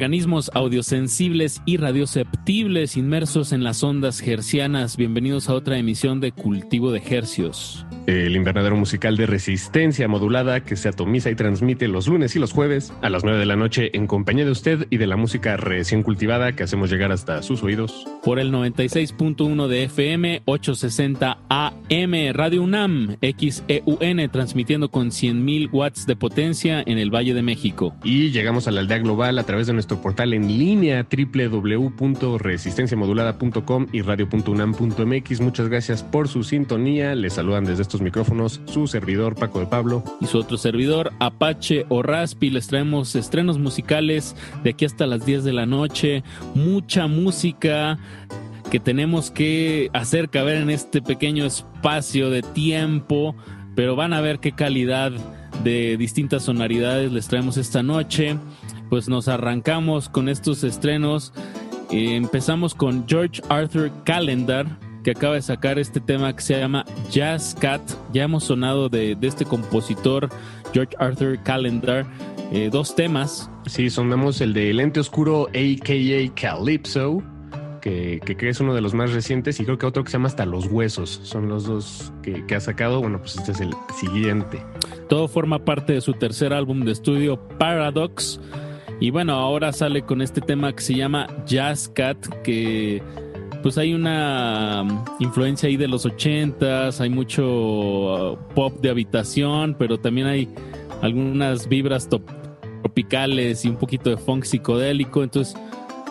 Organismos 0.00 0.50
audiosensibles 0.54 1.60
y 1.66 1.76
radioceptibles 1.76 2.96
inmersos 2.96 3.52
en 3.52 3.62
las 3.62 3.84
ondas 3.84 4.26
hercianas. 4.26 4.96
Bienvenidos 4.96 5.50
a 5.50 5.54
otra 5.54 5.76
emisión 5.76 6.20
de 6.20 6.32
Cultivo 6.32 6.90
de 6.90 7.02
Hercios. 7.06 7.84
El 8.10 8.34
invernadero 8.34 8.74
musical 8.74 9.16
de 9.16 9.26
resistencia 9.26 10.08
modulada 10.08 10.64
que 10.64 10.74
se 10.74 10.88
atomiza 10.88 11.30
y 11.30 11.36
transmite 11.36 11.86
los 11.86 12.08
lunes 12.08 12.34
y 12.34 12.40
los 12.40 12.50
jueves 12.50 12.92
a 13.02 13.08
las 13.08 13.22
9 13.22 13.38
de 13.38 13.46
la 13.46 13.54
noche 13.54 13.96
en 13.96 14.08
compañía 14.08 14.44
de 14.44 14.50
usted 14.50 14.88
y 14.90 14.96
de 14.96 15.06
la 15.06 15.16
música 15.16 15.56
recién 15.56 16.02
cultivada 16.02 16.56
que 16.56 16.64
hacemos 16.64 16.90
llegar 16.90 17.12
hasta 17.12 17.40
sus 17.44 17.62
oídos. 17.62 18.04
Por 18.24 18.40
el 18.40 18.50
96.1 18.50 19.68
de 19.68 19.84
FM, 19.84 20.42
860 20.44 21.38
AM, 21.48 22.32
Radio 22.32 22.64
UNAM, 22.64 23.16
XEUN, 23.20 24.28
transmitiendo 24.32 24.90
con 24.90 25.10
100.000 25.10 25.68
watts 25.70 26.04
de 26.04 26.16
potencia 26.16 26.82
en 26.84 26.98
el 26.98 27.14
Valle 27.14 27.32
de 27.32 27.42
México. 27.42 27.94
Y 28.02 28.32
llegamos 28.32 28.66
a 28.66 28.72
la 28.72 28.80
aldea 28.80 28.98
global 28.98 29.38
a 29.38 29.44
través 29.44 29.68
de 29.68 29.72
nuestro 29.72 30.02
portal 30.02 30.34
en 30.34 30.48
línea 30.48 31.06
www.resistenciamodulada.com 31.08 33.86
y 33.92 34.02
radio.unam.mx. 34.02 35.40
Muchas 35.40 35.68
gracias 35.68 36.02
por 36.02 36.26
su 36.26 36.42
sintonía. 36.42 37.14
Les 37.14 37.34
saludan 37.34 37.64
desde 37.64 37.82
estos 37.82 37.99
micrófonos 38.00 38.60
su 38.66 38.86
servidor 38.86 39.34
Paco 39.34 39.60
de 39.60 39.66
Pablo. 39.66 40.02
Y 40.20 40.26
su 40.26 40.38
otro 40.38 40.56
servidor, 40.56 41.12
Apache 41.18 41.86
o 41.88 42.02
Raspi. 42.02 42.50
Les 42.50 42.66
traemos 42.68 43.14
estrenos 43.16 43.58
musicales 43.58 44.36
de 44.62 44.70
aquí 44.70 44.84
hasta 44.84 45.06
las 45.06 45.24
10 45.24 45.44
de 45.44 45.52
la 45.52 45.66
noche. 45.66 46.22
Mucha 46.54 47.06
música 47.06 47.98
que 48.70 48.80
tenemos 48.80 49.30
que 49.30 49.90
hacer 49.92 50.30
caber 50.30 50.56
en 50.56 50.70
este 50.70 51.02
pequeño 51.02 51.44
espacio 51.44 52.30
de 52.30 52.42
tiempo. 52.42 53.34
Pero 53.74 53.96
van 53.96 54.12
a 54.12 54.20
ver 54.20 54.40
qué 54.40 54.52
calidad 54.52 55.12
de 55.64 55.96
distintas 55.96 56.44
sonoridades 56.44 57.12
les 57.12 57.28
traemos 57.28 57.56
esta 57.56 57.82
noche 57.82 58.36
pues 58.90 59.08
nos 59.08 59.28
arrancamos 59.28 60.08
con 60.08 60.28
estos 60.28 60.64
estrenos. 60.64 61.32
Empezamos 61.90 62.74
con 62.74 63.06
George 63.08 63.40
Arthur 63.48 63.90
Calendar, 64.04 64.66
que 65.02 65.12
acaba 65.12 65.34
de 65.34 65.42
sacar 65.42 65.78
este 65.78 66.00
tema 66.00 66.34
que 66.34 66.42
se 66.42 66.58
llama 66.58 66.84
Jazz 67.10 67.56
Cat. 67.58 67.82
Ya 68.12 68.24
hemos 68.24 68.44
sonado 68.44 68.88
de, 68.88 69.14
de 69.14 69.26
este 69.26 69.44
compositor, 69.44 70.28
George 70.72 70.94
Arthur 70.98 71.42
Calendar, 71.42 72.06
eh, 72.52 72.68
dos 72.70 72.94
temas. 72.94 73.50
Sí, 73.66 73.90
sonamos 73.90 74.40
el 74.40 74.52
de 74.52 74.72
Lente 74.72 75.00
Oscuro, 75.00 75.48
a.k.a. 75.48 76.34
Calypso. 76.34 77.22
Que, 77.80 78.20
que, 78.26 78.36
que, 78.36 78.50
es 78.50 78.60
uno 78.60 78.74
de 78.74 78.82
los 78.82 78.92
más 78.92 79.12
recientes 79.12 79.58
y 79.58 79.64
creo 79.64 79.78
que 79.78 79.86
otro 79.86 80.04
que 80.04 80.10
se 80.10 80.18
llama 80.18 80.26
hasta 80.26 80.44
Los 80.44 80.66
Huesos. 80.66 81.20
Son 81.22 81.48
los 81.48 81.64
dos 81.64 82.12
que, 82.22 82.44
que, 82.44 82.54
ha 82.54 82.60
sacado. 82.60 83.00
Bueno, 83.00 83.20
pues 83.20 83.36
este 83.38 83.52
es 83.52 83.60
el 83.60 83.70
siguiente. 83.98 84.62
Todo 85.08 85.28
forma 85.28 85.64
parte 85.64 85.94
de 85.94 86.02
su 86.02 86.12
tercer 86.12 86.52
álbum 86.52 86.80
de 86.80 86.92
estudio, 86.92 87.40
Paradox. 87.58 88.38
Y 89.00 89.10
bueno, 89.10 89.32
ahora 89.32 89.72
sale 89.72 90.02
con 90.02 90.20
este 90.20 90.42
tema 90.42 90.74
que 90.74 90.82
se 90.82 90.94
llama 90.94 91.26
Jazz 91.46 91.88
Cat, 91.88 92.18
que 92.42 93.02
pues 93.62 93.78
hay 93.78 93.94
una 93.94 94.82
mm, 94.84 95.04
influencia 95.20 95.68
ahí 95.68 95.76
de 95.76 95.88
los 95.88 96.06
ochentas, 96.06 97.00
hay 97.00 97.10
mucho 97.10 98.32
uh, 98.32 98.38
pop 98.54 98.80
de 98.80 98.90
habitación, 98.90 99.76
pero 99.78 99.98
también 99.98 100.26
hay 100.26 100.48
algunas 101.02 101.68
vibras 101.68 102.08
top, 102.08 102.22
tropicales 102.82 103.64
y 103.64 103.68
un 103.68 103.76
poquito 103.76 104.10
de 104.10 104.16
funk 104.16 104.44
psicodélico. 104.44 105.22
Entonces, 105.22 105.56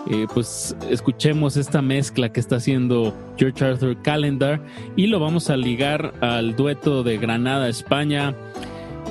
eh, 0.09 0.27
pues 0.33 0.75
escuchemos 0.89 1.57
esta 1.57 1.81
mezcla 1.81 2.31
que 2.31 2.39
está 2.39 2.55
haciendo 2.55 3.13
George 3.37 3.63
Arthur 3.63 4.01
Calendar 4.01 4.61
y 4.95 5.07
lo 5.07 5.19
vamos 5.19 5.49
a 5.49 5.57
ligar 5.57 6.13
al 6.21 6.55
dueto 6.55 7.03
de 7.03 7.17
Granada, 7.17 7.67
España. 7.69 8.33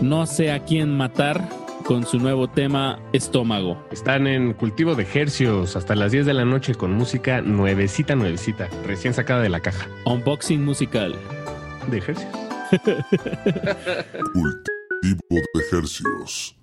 No 0.01 0.27
sé 0.27 0.53
a 0.53 0.65
quién 0.65 0.97
matar, 0.97 1.49
con 1.89 2.05
su 2.05 2.19
nuevo 2.19 2.49
tema 2.49 3.01
Estómago. 3.15 3.83
Están 3.91 4.27
en 4.27 4.53
cultivo 4.53 4.95
de 4.95 5.09
hercios 5.11 5.75
hasta 5.75 5.95
las 5.95 6.13
10 6.13 6.27
de 6.27 6.35
la 6.35 6.45
noche 6.45 6.75
con 6.75 6.93
música 6.93 7.41
nuevecita, 7.41 8.15
nuevecita, 8.15 8.69
recién 8.85 9.15
sacada 9.15 9.41
de 9.41 9.49
la 9.49 9.61
caja. 9.61 9.89
Unboxing 10.05 10.63
musical. 10.63 11.15
De 11.91 11.97
hercios. 11.97 12.27
cultivo 14.35 15.41
de 15.55 15.79
hercios. 15.79 16.58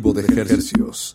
cultivo 0.00 0.12
de 0.12 0.22
ejercicios. 0.22 1.12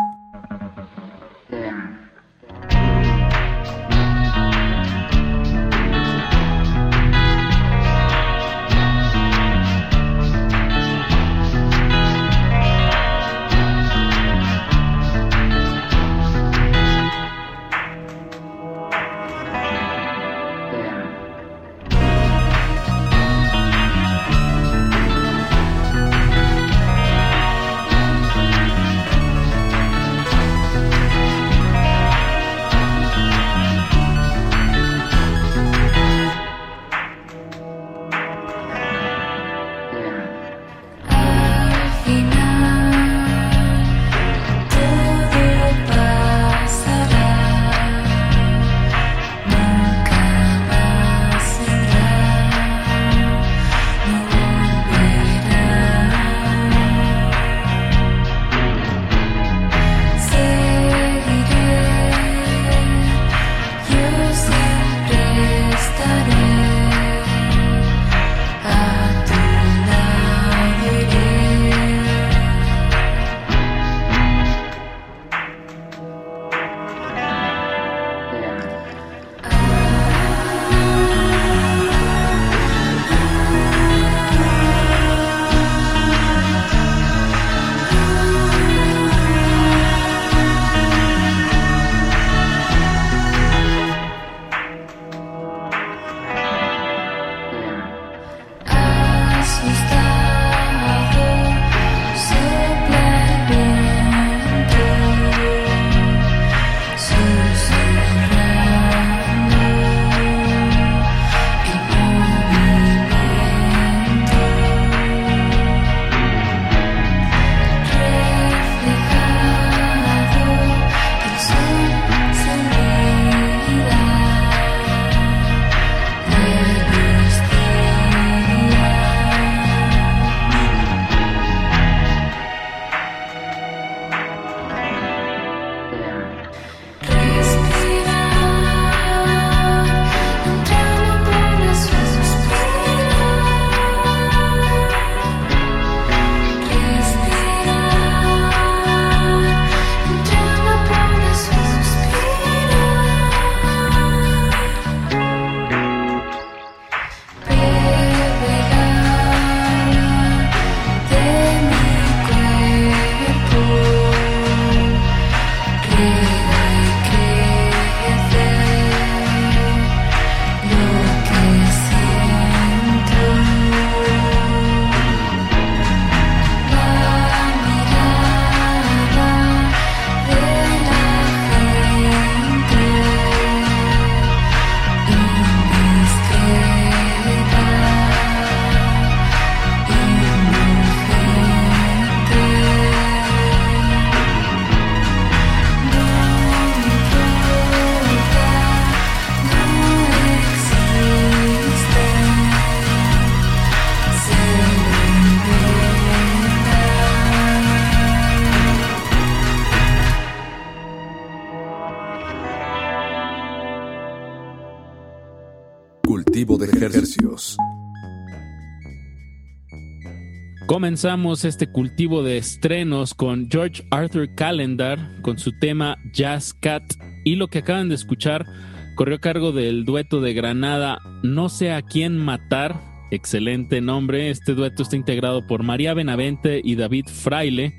Comenzamos 220.94 221.44
este 221.44 221.66
cultivo 221.66 222.22
de 222.22 222.38
estrenos 222.38 223.16
con 223.16 223.50
George 223.50 223.84
Arthur 223.90 224.36
Calendar 224.36 225.00
con 225.24 225.40
su 225.40 225.52
tema 225.58 225.98
Jazz 226.14 226.54
Cat 226.54 226.84
y 227.24 227.34
lo 227.34 227.48
que 227.48 227.58
acaban 227.58 227.90
de 227.90 227.96
escuchar 227.96 228.46
corrió 228.94 229.16
a 229.16 229.20
cargo 229.20 229.52
del 229.52 229.86
dueto 229.86 230.22
de 230.22 230.36
Granada 230.36 231.00
No 231.24 231.50
sé 231.50 231.72
a 231.72 231.82
quién 231.82 232.16
matar. 232.16 232.80
Excelente 233.10 233.82
nombre. 233.82 234.30
Este 234.30 234.54
dueto 234.54 234.84
está 234.84 234.96
integrado 234.96 235.48
por 235.48 235.64
María 235.64 235.96
Benavente 235.96 236.62
y 236.64 236.76
David 236.76 237.08
Fraile 237.08 237.74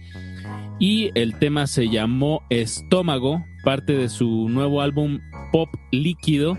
y 0.81 1.13
el 1.15 1.39
tema 1.39 1.69
se 1.69 1.89
llamó 1.89 2.43
Estómago, 2.51 3.45
parte 3.63 3.93
de 3.93 4.09
su 4.09 4.49
nuevo 4.49 4.81
álbum 4.81 5.21
Pop 5.53 5.69
Líquido 5.93 6.59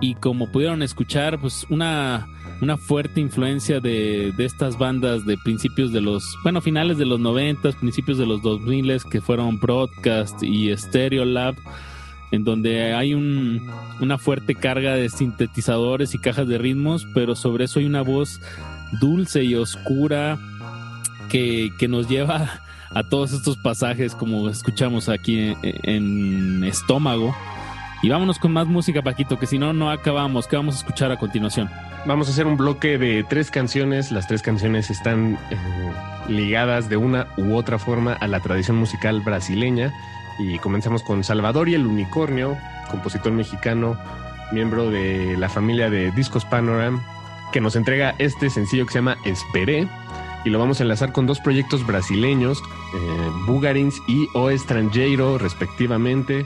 y 0.00 0.16
como 0.16 0.50
pudieron 0.50 0.82
escuchar, 0.82 1.40
pues 1.40 1.64
una, 1.70 2.26
una 2.62 2.76
fuerte 2.76 3.20
influencia 3.20 3.80
de, 3.80 4.32
de, 4.36 4.44
estas 4.44 4.78
bandas 4.78 5.26
de 5.26 5.36
principios 5.36 5.92
de 5.92 6.00
los, 6.00 6.38
bueno, 6.44 6.60
finales 6.60 6.96
de 6.96 7.04
los 7.04 7.18
90, 7.18 7.72
principios 7.72 8.18
de 8.18 8.26
los 8.26 8.40
2000 8.40 9.02
que 9.10 9.20
fueron 9.20 9.58
Broadcast 9.58 10.44
y 10.44 10.74
Stereo 10.76 11.24
Lab, 11.24 11.56
en 12.30 12.44
donde 12.44 12.94
hay 12.94 13.14
un, 13.14 13.68
una 14.00 14.16
fuerte 14.16 14.54
carga 14.54 14.94
de 14.94 15.10
sintetizadores 15.10 16.14
y 16.14 16.20
cajas 16.20 16.46
de 16.46 16.58
ritmos, 16.58 17.04
pero 17.12 17.34
sobre 17.34 17.64
eso 17.64 17.80
hay 17.80 17.86
una 17.86 18.02
voz 18.02 18.40
dulce 19.00 19.42
y 19.42 19.56
oscura 19.56 20.38
que, 21.28 21.72
que 21.80 21.88
nos 21.88 22.08
lleva 22.08 22.60
a 22.90 23.02
todos 23.02 23.32
estos 23.32 23.56
pasajes 23.56 24.14
como 24.14 24.48
escuchamos 24.48 25.08
aquí 25.08 25.38
en, 25.40 25.56
en 25.82 26.64
Estómago. 26.64 27.34
Y 28.02 28.08
vámonos 28.08 28.40
con 28.40 28.52
más 28.52 28.66
música, 28.66 29.00
Paquito, 29.00 29.38
que 29.38 29.46
si 29.46 29.58
no, 29.58 29.72
no 29.72 29.88
acabamos. 29.88 30.48
¿Qué 30.48 30.56
vamos 30.56 30.74
a 30.74 30.78
escuchar 30.78 31.12
a 31.12 31.18
continuación? 31.18 31.70
Vamos 32.04 32.26
a 32.26 32.32
hacer 32.32 32.48
un 32.48 32.56
bloque 32.56 32.98
de 32.98 33.22
tres 33.22 33.52
canciones. 33.52 34.10
Las 34.10 34.26
tres 34.26 34.42
canciones 34.42 34.90
están 34.90 35.38
eh, 35.50 35.56
ligadas 36.26 36.88
de 36.88 36.96
una 36.96 37.28
u 37.36 37.54
otra 37.54 37.78
forma 37.78 38.14
a 38.14 38.26
la 38.26 38.40
tradición 38.40 38.76
musical 38.76 39.20
brasileña. 39.20 39.92
Y 40.40 40.58
comenzamos 40.58 41.04
con 41.04 41.22
Salvador 41.22 41.68
y 41.68 41.74
el 41.74 41.86
Unicornio, 41.86 42.58
compositor 42.90 43.30
mexicano, 43.30 43.96
miembro 44.50 44.90
de 44.90 45.36
la 45.36 45.48
familia 45.48 45.88
de 45.88 46.10
Discos 46.10 46.44
Panoram, 46.44 47.00
que 47.52 47.60
nos 47.60 47.76
entrega 47.76 48.16
este 48.18 48.50
sencillo 48.50 48.84
que 48.84 48.94
se 48.94 48.98
llama 48.98 49.16
Esperé. 49.24 49.86
Y 50.44 50.50
lo 50.50 50.58
vamos 50.58 50.80
a 50.80 50.82
enlazar 50.82 51.12
con 51.12 51.26
dos 51.26 51.38
proyectos 51.38 51.86
brasileños, 51.86 52.58
eh, 52.58 53.30
Bugarins 53.46 53.94
y 54.08 54.26
O 54.34 54.50
Estrangeiro, 54.50 55.38
respectivamente. 55.38 56.44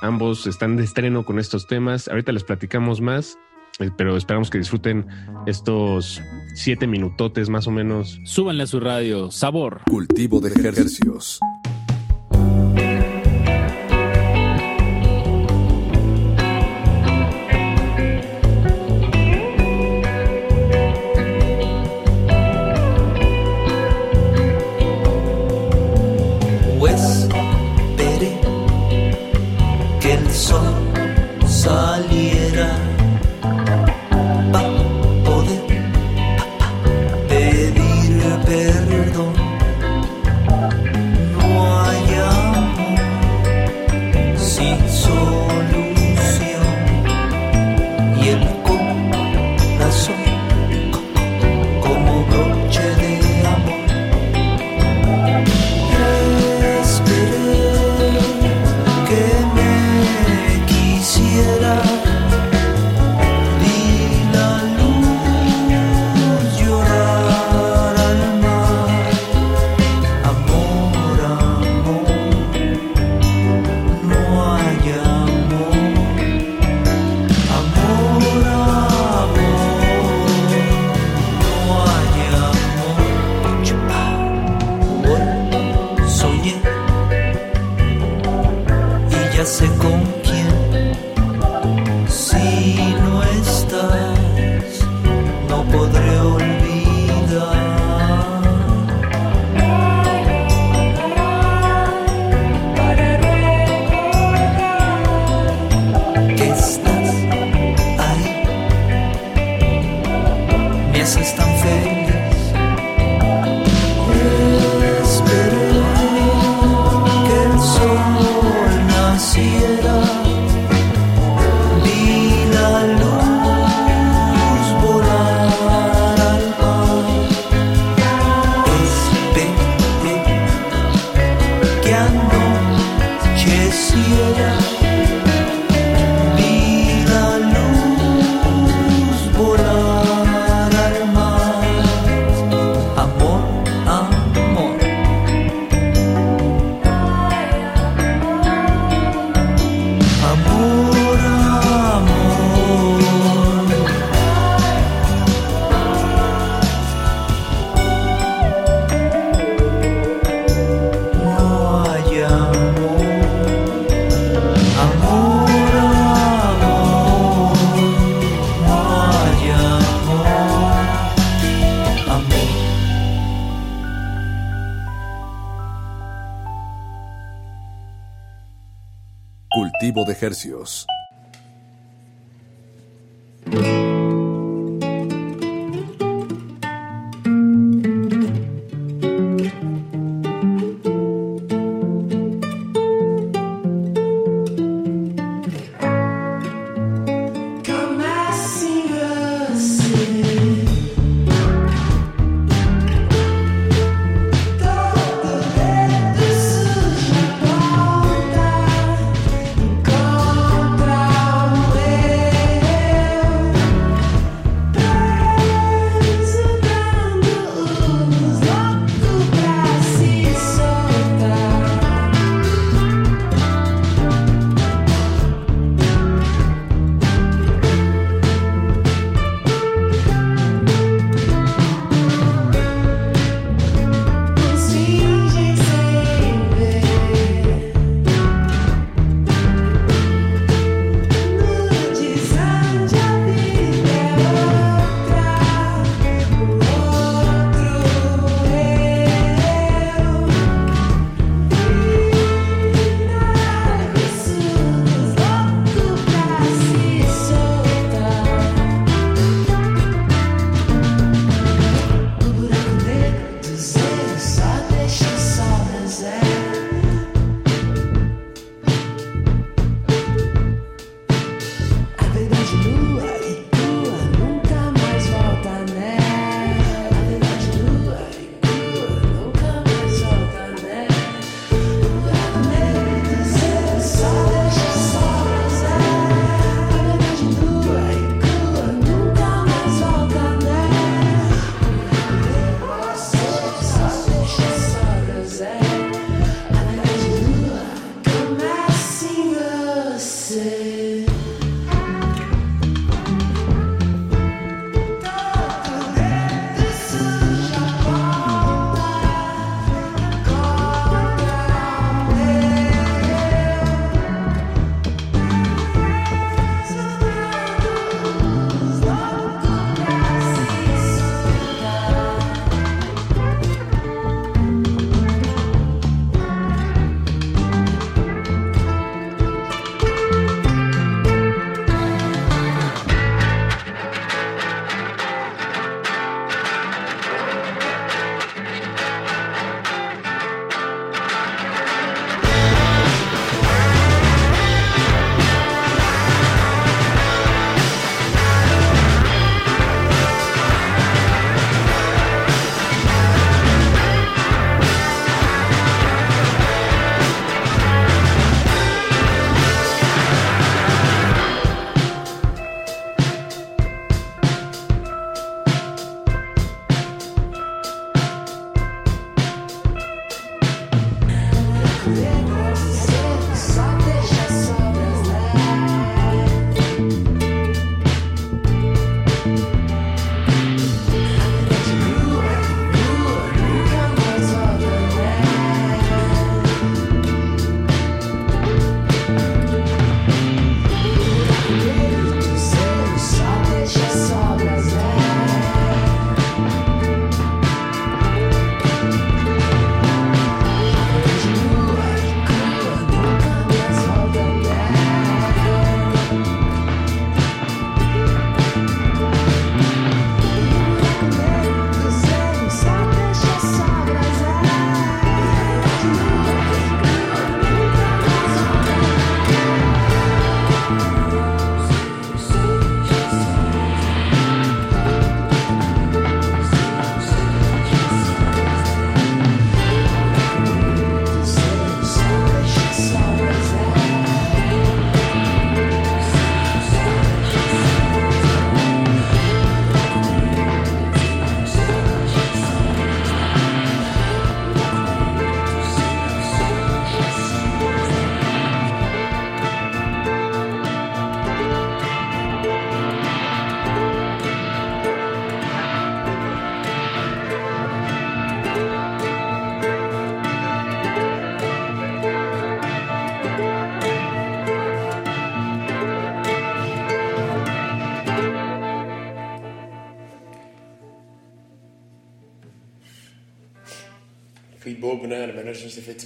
Ambos 0.00 0.46
están 0.46 0.76
de 0.76 0.84
estreno 0.84 1.24
con 1.24 1.38
estos 1.38 1.66
temas. 1.66 2.08
Ahorita 2.08 2.32
les 2.32 2.44
platicamos 2.44 3.00
más, 3.00 3.38
eh, 3.80 3.90
pero 3.96 4.16
esperamos 4.16 4.50
que 4.50 4.58
disfruten 4.58 5.06
estos 5.46 6.22
siete 6.54 6.86
minutotes 6.86 7.48
más 7.48 7.66
o 7.66 7.70
menos. 7.70 8.20
Súbanle 8.24 8.62
a 8.62 8.66
su 8.66 8.80
radio. 8.80 9.30
Sabor. 9.30 9.82
Cultivo 9.88 10.40
de 10.40 10.50
ejercicios. 10.50 11.40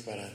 para 0.01 0.31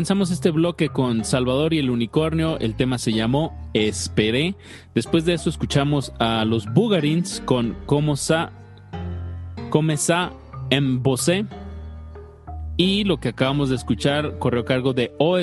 Comenzamos 0.00 0.30
este 0.30 0.50
bloque 0.50 0.88
con 0.88 1.26
Salvador 1.26 1.74
y 1.74 1.78
el 1.78 1.90
Unicornio. 1.90 2.58
El 2.58 2.74
tema 2.74 2.96
se 2.96 3.12
llamó 3.12 3.54
Esperé. 3.74 4.56
Después 4.94 5.26
de 5.26 5.34
eso 5.34 5.50
escuchamos 5.50 6.14
a 6.18 6.46
los 6.46 6.64
Bugarins 6.72 7.42
con 7.44 7.76
Como 7.84 8.16
Sa, 8.16 8.50
Come 9.68 9.98
Sa 9.98 10.32
en. 10.70 11.02
Y 12.78 13.04
lo 13.04 13.20
que 13.20 13.28
acabamos 13.28 13.68
de 13.68 13.76
escuchar 13.76 14.38
corrió 14.38 14.62
a 14.62 14.64
cargo 14.64 14.94
de 14.94 15.12
O 15.18 15.36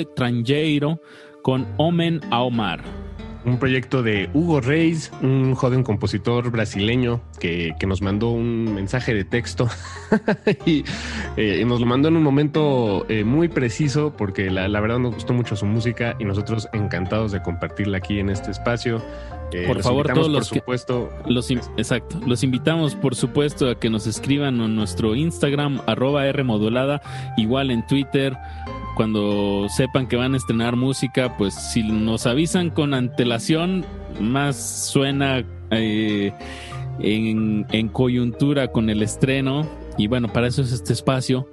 con 1.42 1.68
Omen 1.76 2.20
a 2.32 2.42
Omar. 2.42 2.97
Un 3.44 3.58
proyecto 3.58 4.02
de 4.02 4.28
Hugo 4.34 4.60
Reis, 4.60 5.10
un 5.22 5.54
joven 5.54 5.82
compositor 5.82 6.50
brasileño 6.50 7.20
que, 7.40 7.74
que 7.78 7.86
nos 7.86 8.02
mandó 8.02 8.30
un 8.30 8.74
mensaje 8.74 9.14
de 9.14 9.24
texto 9.24 9.68
y 10.66 10.84
eh, 11.36 11.64
nos 11.66 11.80
lo 11.80 11.86
mandó 11.86 12.08
en 12.08 12.16
un 12.16 12.22
momento 12.22 13.06
eh, 13.08 13.24
muy 13.24 13.48
preciso 13.48 14.12
porque 14.16 14.50
la, 14.50 14.68
la 14.68 14.80
verdad 14.80 14.98
nos 14.98 15.14
gustó 15.14 15.32
mucho 15.34 15.56
su 15.56 15.66
música 15.66 16.16
y 16.18 16.24
nosotros 16.24 16.68
encantados 16.72 17.32
de 17.32 17.40
compartirla 17.40 17.98
aquí 17.98 18.18
en 18.18 18.28
este 18.30 18.50
espacio. 18.50 19.02
Eh, 19.50 19.64
por 19.66 19.76
los 19.76 19.86
favor, 19.86 20.06
todos 20.12 20.28
los 20.28 20.48
por 20.48 20.52
que- 20.54 20.58
supuesto, 20.60 21.10
Los 21.26 21.50
in- 21.50 21.60
exacto. 21.78 22.20
Los 22.26 22.42
invitamos, 22.44 22.94
por 22.94 23.14
supuesto, 23.14 23.70
a 23.70 23.78
que 23.80 23.88
nos 23.88 24.06
escriban 24.06 24.60
en 24.60 24.76
nuestro 24.76 25.14
Instagram, 25.14 25.80
arroba 25.86 26.26
R 26.26 26.44
modulada, 26.44 27.00
igual 27.38 27.70
en 27.70 27.86
Twitter. 27.86 28.36
Cuando 28.98 29.68
sepan 29.68 30.08
que 30.08 30.16
van 30.16 30.34
a 30.34 30.36
estrenar 30.38 30.74
música, 30.74 31.36
pues 31.38 31.54
si 31.54 31.84
nos 31.84 32.26
avisan 32.26 32.70
con 32.70 32.94
antelación, 32.94 33.86
más 34.20 34.56
suena 34.90 35.44
eh, 35.70 36.32
en, 36.98 37.64
en 37.70 37.88
coyuntura 37.90 38.72
con 38.72 38.90
el 38.90 39.00
estreno. 39.04 39.64
Y 39.96 40.08
bueno, 40.08 40.26
para 40.32 40.48
eso 40.48 40.62
es 40.62 40.72
este 40.72 40.92
espacio. 40.92 41.48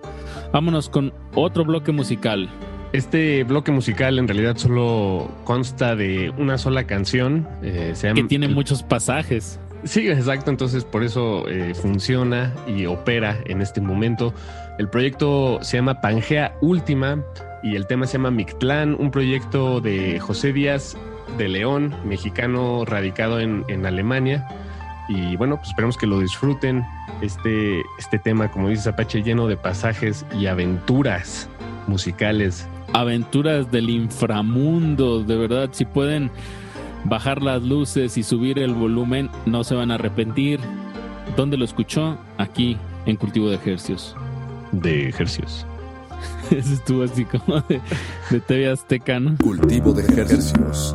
Vámonos 0.52 0.90
con 0.90 1.14
otro 1.36 1.64
bloque 1.66 1.92
musical. 1.92 2.50
Este 2.94 3.44
bloque 3.44 3.72
musical 3.72 4.18
en 4.18 4.28
realidad 4.28 4.58
solo 4.58 5.30
consta 5.44 5.96
de 5.96 6.32
una 6.40 6.58
sola 6.58 6.86
canción. 6.88 7.48
eh, 7.62 7.92
se 7.94 8.08
llama- 8.08 8.22
Que 8.22 8.28
tiene 8.28 8.48
muchos 8.48 8.82
pasajes. 8.82 9.60
Sí, 9.84 10.10
exacto. 10.10 10.50
Entonces 10.50 10.84
por 10.84 11.04
eso 11.04 11.48
eh, 11.48 11.76
funciona 11.76 12.52
y 12.68 12.88
opera 12.88 13.38
en 13.46 13.62
este 13.62 13.82
momento. 13.82 14.34
El 14.78 14.90
proyecto 14.90 15.60
se 15.62 15.78
llama 15.78 16.02
Pangea 16.02 16.56
Última 16.62 17.24
y 17.64 17.76
el 17.76 17.88
tema 17.88 18.06
se 18.06 18.14
llama 18.14 18.32
Mictlán, 18.32 18.96
un 19.00 19.10
proyecto 19.10 19.80
de 19.80 20.20
José 20.20 20.52
Díaz 20.54 20.98
de 21.38 21.48
León, 21.48 21.96
mexicano 22.06 22.84
radicado 22.86 23.40
en, 23.40 23.64
en 23.68 23.86
Alemania. 23.86 24.48
Y 25.08 25.36
bueno, 25.38 25.58
pues 25.58 25.70
esperemos 25.70 25.98
que 25.98 26.08
lo 26.08 26.20
disfruten. 26.20 26.84
Este, 27.22 27.82
este 27.98 28.20
tema, 28.20 28.52
como 28.52 28.70
dice 28.70 28.90
Apache, 28.90 29.24
lleno 29.24 29.48
de 29.48 29.56
pasajes 29.56 30.26
y 30.38 30.48
aventuras 30.48 31.50
musicales. 31.88 32.68
aventuras 32.94 33.72
del 33.72 33.90
inframundo. 33.90 35.24
De 35.24 35.36
verdad, 35.38 35.70
si 35.72 35.86
pueden 35.86 36.32
bajar 37.04 37.42
las 37.42 37.62
luces 37.62 38.18
y 38.18 38.24
subir 38.24 38.60
el 38.60 38.74
volumen, 38.74 39.30
no 39.46 39.64
se 39.64 39.76
van 39.76 39.92
a 39.92 39.96
arrepentir. 39.96 40.60
¿Dónde 41.36 41.58
lo 41.58 41.66
escuchó? 41.66 42.18
Aquí, 42.38 42.78
en 43.06 43.16
Cultivo 43.16 43.50
de 43.50 43.56
Ejercios. 43.56 44.16
De 44.82 45.10
Ejercios. 45.10 45.66
Eso 46.52 46.74
estuvo 46.74 47.04
así 47.04 47.26
como 47.26 47.62
de, 47.62 47.82
de 48.30 48.40
TV 48.40 48.70
Azteca, 48.70 49.20
¿no? 49.20 49.38
Cultivo 49.38 49.94
de 49.94 50.04
ejercicios. 50.04 50.94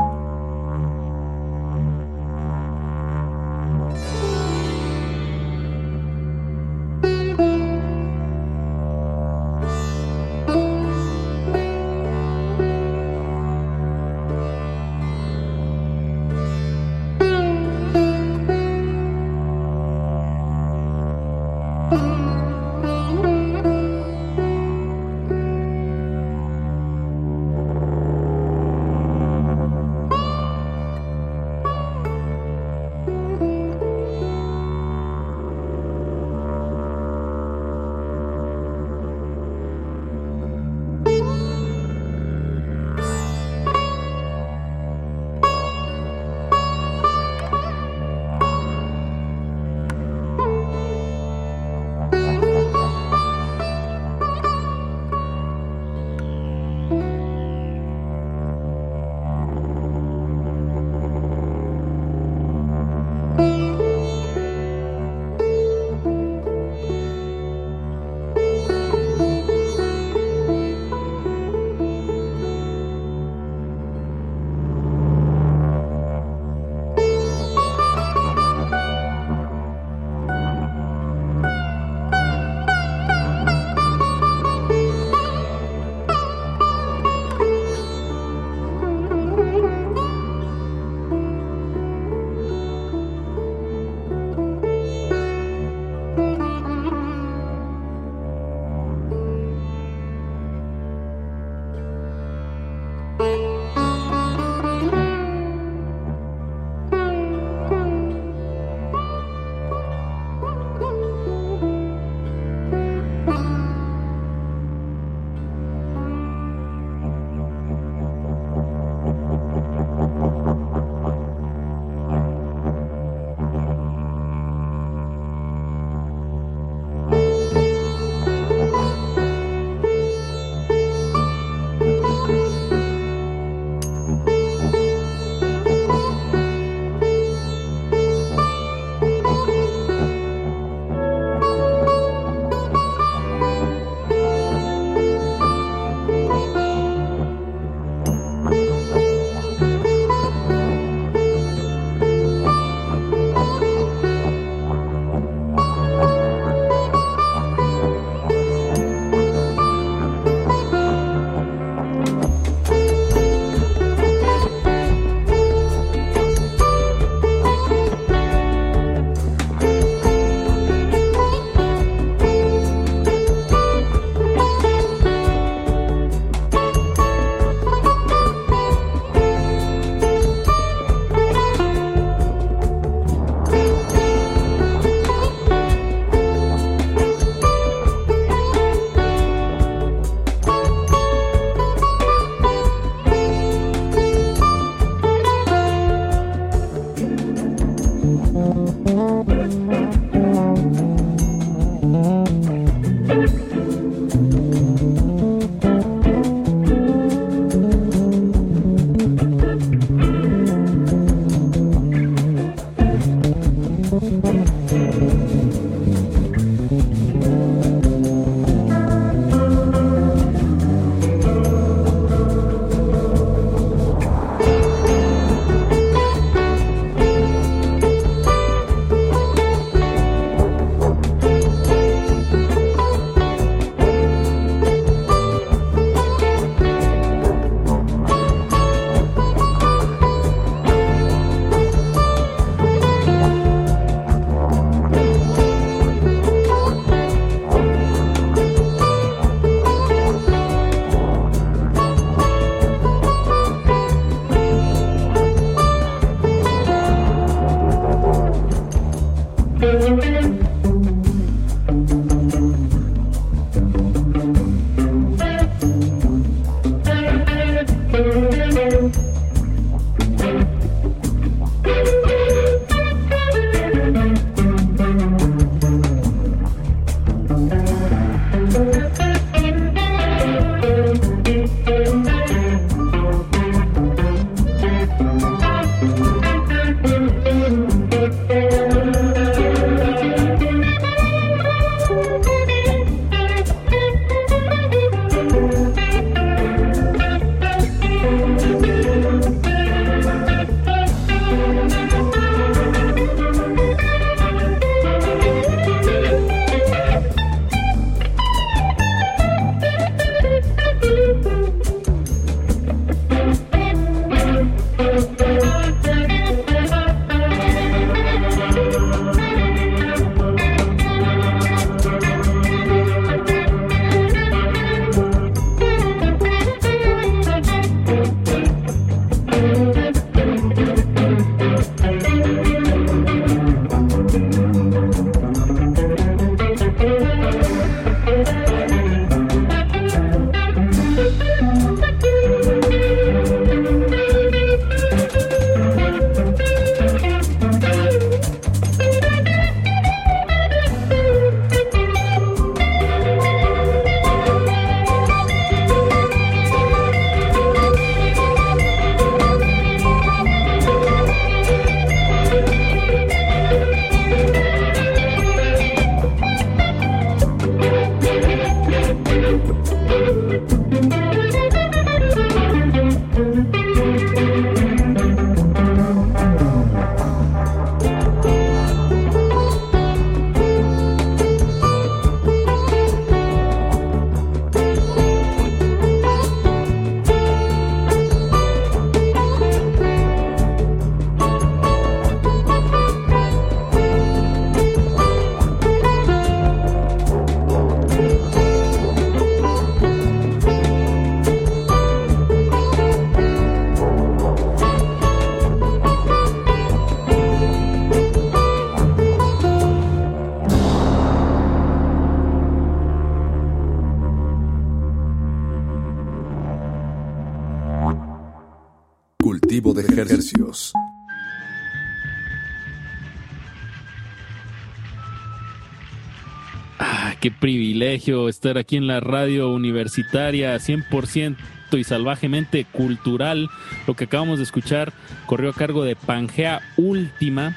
Estar 428.28 428.58
aquí 428.58 428.76
en 428.76 428.86
la 428.86 429.00
radio 429.00 429.50
universitaria 429.50 430.56
100% 430.56 431.36
y 431.72 431.84
salvajemente 431.84 432.64
cultural. 432.64 433.48
Lo 433.86 433.94
que 433.94 434.04
acabamos 434.04 434.38
de 434.38 434.44
escuchar 434.44 434.92
corrió 435.26 435.50
a 435.50 435.54
cargo 435.54 435.84
de 435.84 435.96
Pangea 435.96 436.60
Última, 436.76 437.56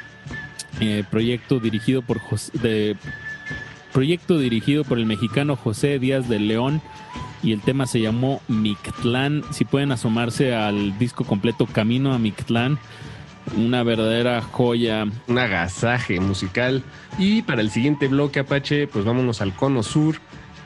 eh, 0.79 1.03
proyecto 1.09 1.59
dirigido 1.59 2.01
por 2.01 2.19
de 2.61 2.95
proyecto 3.91 4.39
dirigido 4.39 4.83
por 4.83 4.97
el 4.97 5.05
mexicano 5.05 5.55
José 5.55 5.99
Díaz 5.99 6.27
de 6.27 6.39
León 6.39 6.81
y 7.43 7.51
el 7.51 7.61
tema 7.61 7.85
se 7.85 8.01
llamó 8.01 8.41
Mictlán. 8.47 9.43
Si 9.51 9.65
pueden 9.65 9.91
asomarse 9.91 10.55
al 10.55 10.97
disco 10.97 11.25
completo 11.25 11.67
Camino 11.67 12.13
a 12.13 12.17
Mictlán, 12.17 12.79
una 13.57 13.83
verdadera 13.83 14.41
joya. 14.41 15.05
Un 15.27 15.37
agasaje 15.37 16.19
musical. 16.19 16.83
Y 17.17 17.41
para 17.41 17.61
el 17.61 17.69
siguiente 17.69 18.07
bloque, 18.07 18.39
Apache, 18.39 18.87
pues 18.87 19.05
vámonos 19.05 19.41
al 19.41 19.53
Cono 19.53 19.83
Sur. 19.83 20.15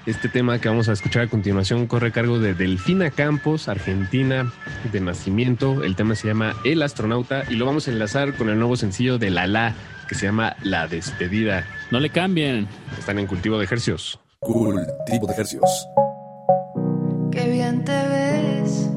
Este 0.07 0.29
tema 0.29 0.57
que 0.61 0.69
vamos 0.69 0.87
a 0.87 0.93
escuchar 0.93 1.23
a 1.23 1.27
continuación 1.27 1.85
corre 1.85 2.07
a 2.07 2.11
cargo 2.11 2.39
de 2.39 2.53
Delfina 2.53 3.11
Campos, 3.11 3.67
argentina 3.67 4.53
de 4.89 5.01
nacimiento. 5.01 5.83
El 5.83 5.97
tema 5.97 6.15
se 6.15 6.29
llama 6.29 6.55
El 6.63 6.81
astronauta 6.81 7.43
y 7.49 7.55
lo 7.55 7.65
vamos 7.65 7.89
a 7.89 7.91
enlazar 7.91 8.33
con 8.35 8.47
el 8.47 8.57
nuevo 8.57 8.77
sencillo 8.77 9.17
de 9.17 9.31
Lala 9.31 9.75
que 10.07 10.15
se 10.15 10.27
llama 10.27 10.55
La 10.63 10.87
despedida. 10.87 11.65
No 11.91 11.99
le 11.99 12.09
cambien. 12.09 12.69
Están 12.97 13.19
en 13.19 13.27
cultivo 13.27 13.57
de 13.57 13.65
ejercicios. 13.65 14.17
Cultivo 14.39 15.27
de 15.27 15.33
ejercicios. 15.33 15.87
Qué 17.29 17.49
bien 17.49 17.83
te 17.83 18.07
ves. 18.07 18.89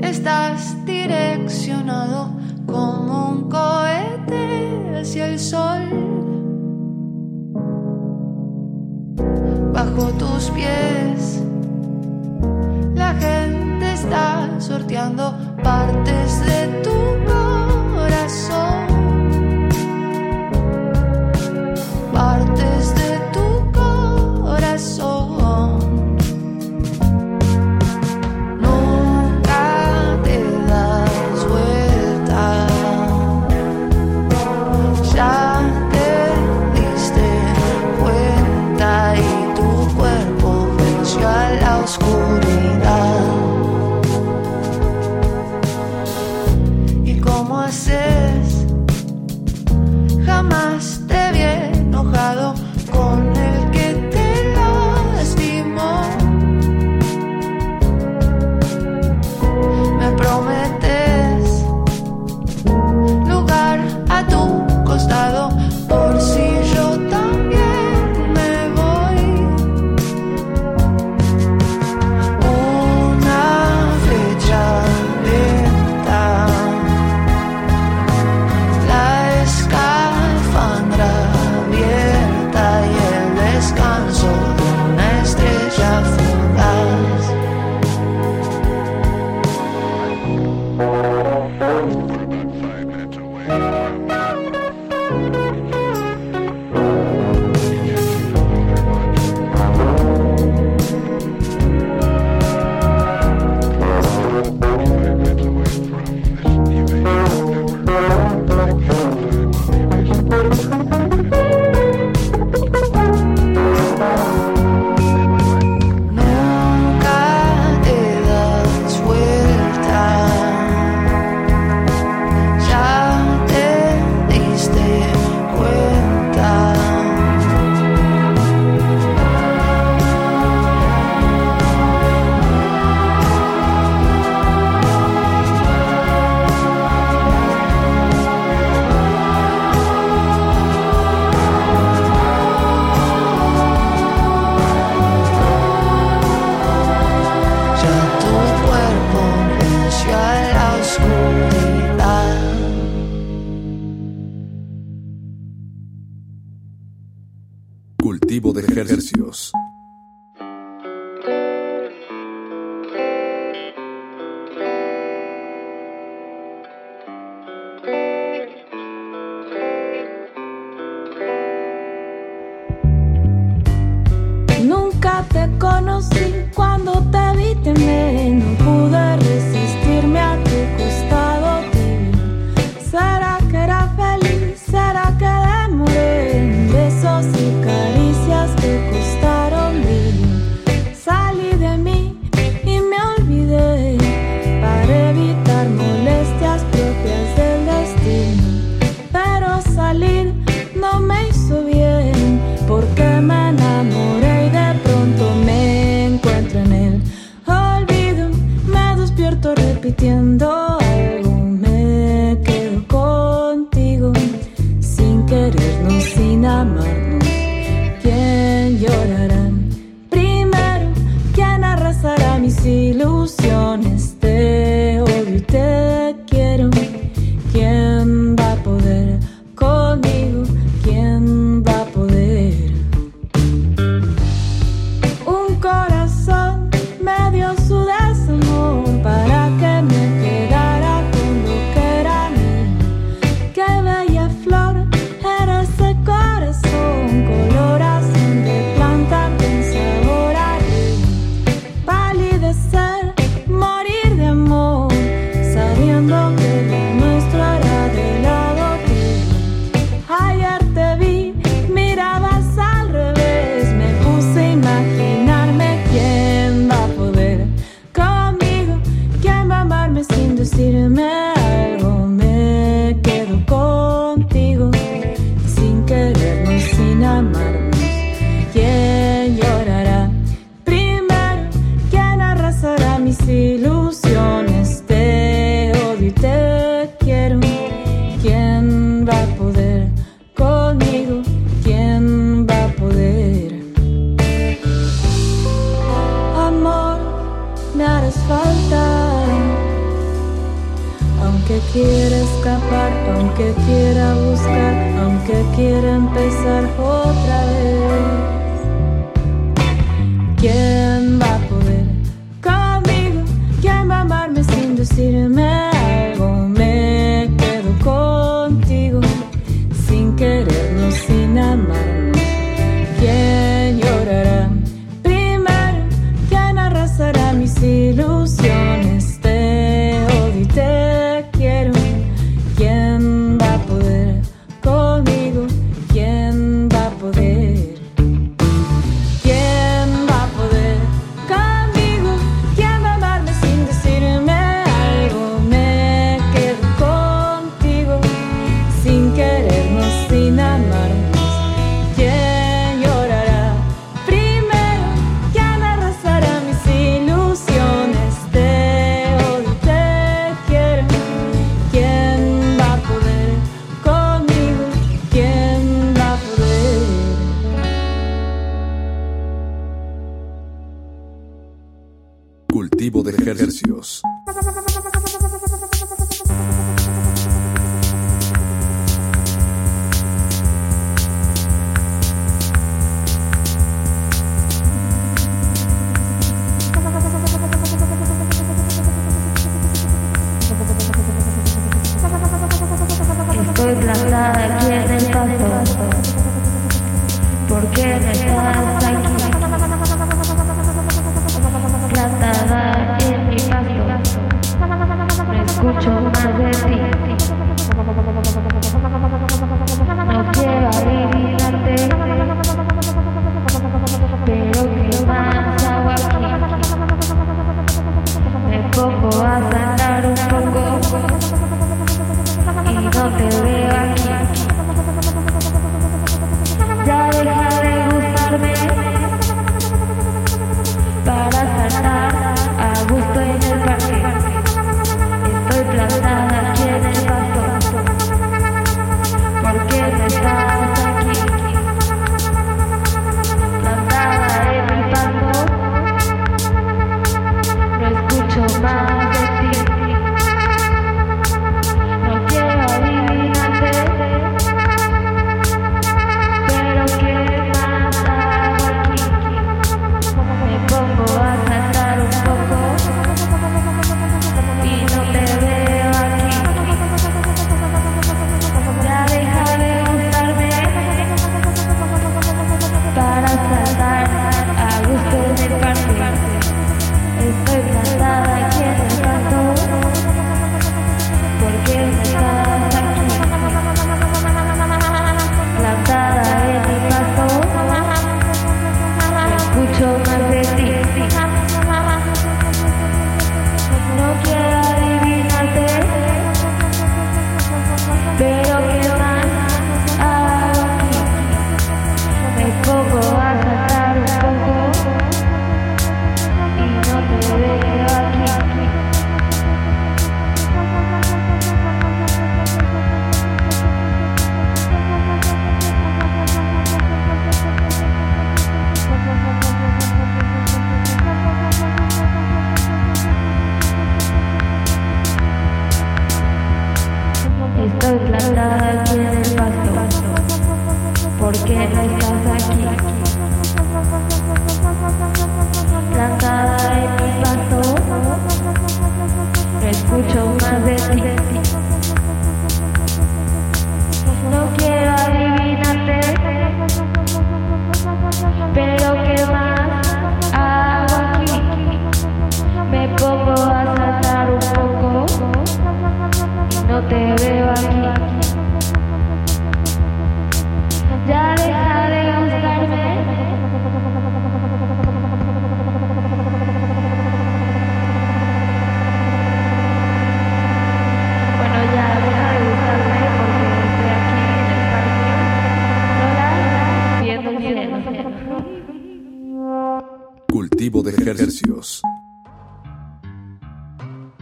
Estás 0.00 0.76
direccionado 0.86 2.38
como 2.66 3.30
un 3.30 3.50
cohete 3.50 5.00
hacia 5.00 5.26
el 5.26 5.40
sol. 5.40 6.29
Bajo 9.82 10.12
tus 10.18 10.50
pies, 10.50 11.40
la 12.94 13.14
gente 13.14 13.94
está 13.94 14.46
sorteando 14.58 15.34
partes 15.64 16.44
de 16.44 16.66
tu 16.82 17.39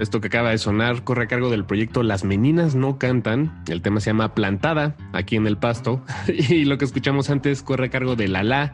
Esto 0.09 0.23
que 0.23 0.29
acaba 0.29 0.53
de 0.53 0.57
sonar 0.57 1.05
corre 1.05 1.25
a 1.25 1.27
cargo 1.27 1.51
del 1.51 1.67
proyecto 1.67 2.03
Las 2.03 2.25
Meninas 2.25 2.75
No 2.75 2.97
Cantan. 2.97 3.63
El 3.69 3.83
tema 3.83 4.01
se 4.01 4.09
llama 4.09 4.33
Plantada, 4.33 4.97
aquí 5.13 5.37
en 5.37 5.47
el 5.47 5.59
pasto. 5.59 6.03
Y 6.29 6.65
lo 6.65 6.79
que 6.79 6.87
escuchamos 6.87 7.29
antes 7.29 7.63
corre 7.63 7.89
a 7.89 7.91
cargo 7.91 8.17
de 8.17 8.27
Lala. 8.27 8.73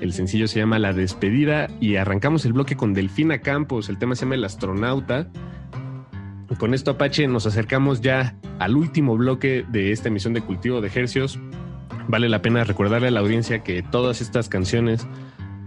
El 0.00 0.14
sencillo 0.14 0.48
se 0.48 0.58
llama 0.58 0.78
La 0.78 0.94
Despedida. 0.94 1.68
Y 1.82 1.96
arrancamos 1.96 2.46
el 2.46 2.54
bloque 2.54 2.78
con 2.78 2.94
Delfina 2.94 3.40
Campos. 3.42 3.90
El 3.90 3.98
tema 3.98 4.14
se 4.14 4.22
llama 4.22 4.36
El 4.36 4.44
Astronauta. 4.46 5.28
Con 6.58 6.72
esto, 6.72 6.92
Apache, 6.92 7.28
nos 7.28 7.44
acercamos 7.44 8.00
ya 8.00 8.34
al 8.58 8.74
último 8.74 9.18
bloque 9.18 9.66
de 9.68 9.92
esta 9.92 10.08
emisión 10.08 10.32
de 10.32 10.40
Cultivo 10.40 10.80
de 10.80 10.86
Ejercios. 10.86 11.38
Vale 12.08 12.30
la 12.30 12.40
pena 12.40 12.64
recordarle 12.64 13.08
a 13.08 13.10
la 13.10 13.20
audiencia 13.20 13.62
que 13.62 13.82
todas 13.82 14.22
estas 14.22 14.48
canciones 14.48 15.06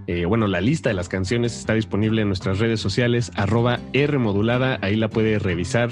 eh, 0.07 0.25
bueno, 0.25 0.47
la 0.47 0.61
lista 0.61 0.89
de 0.89 0.95
las 0.95 1.09
canciones 1.09 1.57
está 1.57 1.73
disponible 1.73 2.21
en 2.21 2.27
nuestras 2.27 2.59
redes 2.59 2.79
sociales, 2.79 3.31
arroba 3.35 3.79
R 3.93 4.17
modulada, 4.17 4.79
ahí 4.81 4.95
la 4.95 5.09
puede 5.09 5.39
revisar 5.39 5.89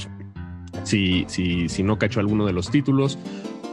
si, 0.84 1.26
si, 1.28 1.70
si 1.70 1.84
no 1.84 1.98
cacho 1.98 2.20
alguno 2.20 2.46
de 2.46 2.54
los 2.54 2.72
títulos 2.72 3.18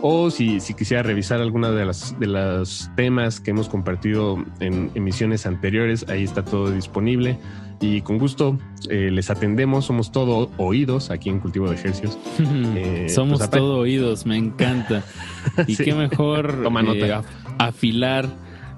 o 0.01 0.31
si, 0.31 0.61
si 0.61 0.75
quisiera 0.75 1.03
revisar 1.03 1.41
alguna 1.41 1.71
de 1.73 1.85
las 1.85 2.19
de 2.21 2.27
los 2.29 2.89
temas 2.97 3.41
que 3.41 3.51
hemos 3.51 3.69
compartido 3.69 4.37
en 4.61 4.91
emisiones 4.95 5.45
anteriores, 5.47 6.07
ahí 6.09 6.23
está 6.23 6.45
todo 6.45 6.71
disponible. 6.71 7.39
Y 7.81 8.01
con 8.03 8.19
gusto 8.19 8.59
eh, 8.91 9.11
les 9.13 9.31
atendemos, 9.31 9.85
somos 9.87 10.11
todo 10.11 10.51
oídos 10.57 11.11
aquí 11.11 11.29
en 11.31 11.39
Cultivo 11.41 11.69
de 11.69 11.77
Ejercios. 11.77 12.19
Eh, 12.77 13.07
Somos 13.09 13.39
pues, 13.39 13.51
todo 13.51 13.79
oídos, 13.79 14.27
me 14.27 14.37
encanta. 14.37 15.03
Y 15.67 15.75
Sí. 15.77 15.85
qué 15.85 15.95
mejor 15.95 16.61
Toma 16.63 16.83
nota. 16.83 17.21
af- 17.21 17.25
afilar 17.59 18.29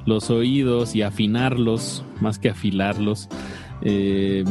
los 0.07 0.31
oídos 0.31 0.95
y 0.95 1.03
afinarlos, 1.03 2.05
más 2.21 2.39
que 2.39 2.51
afilarlos, 2.51 3.29
eh, 3.83 4.45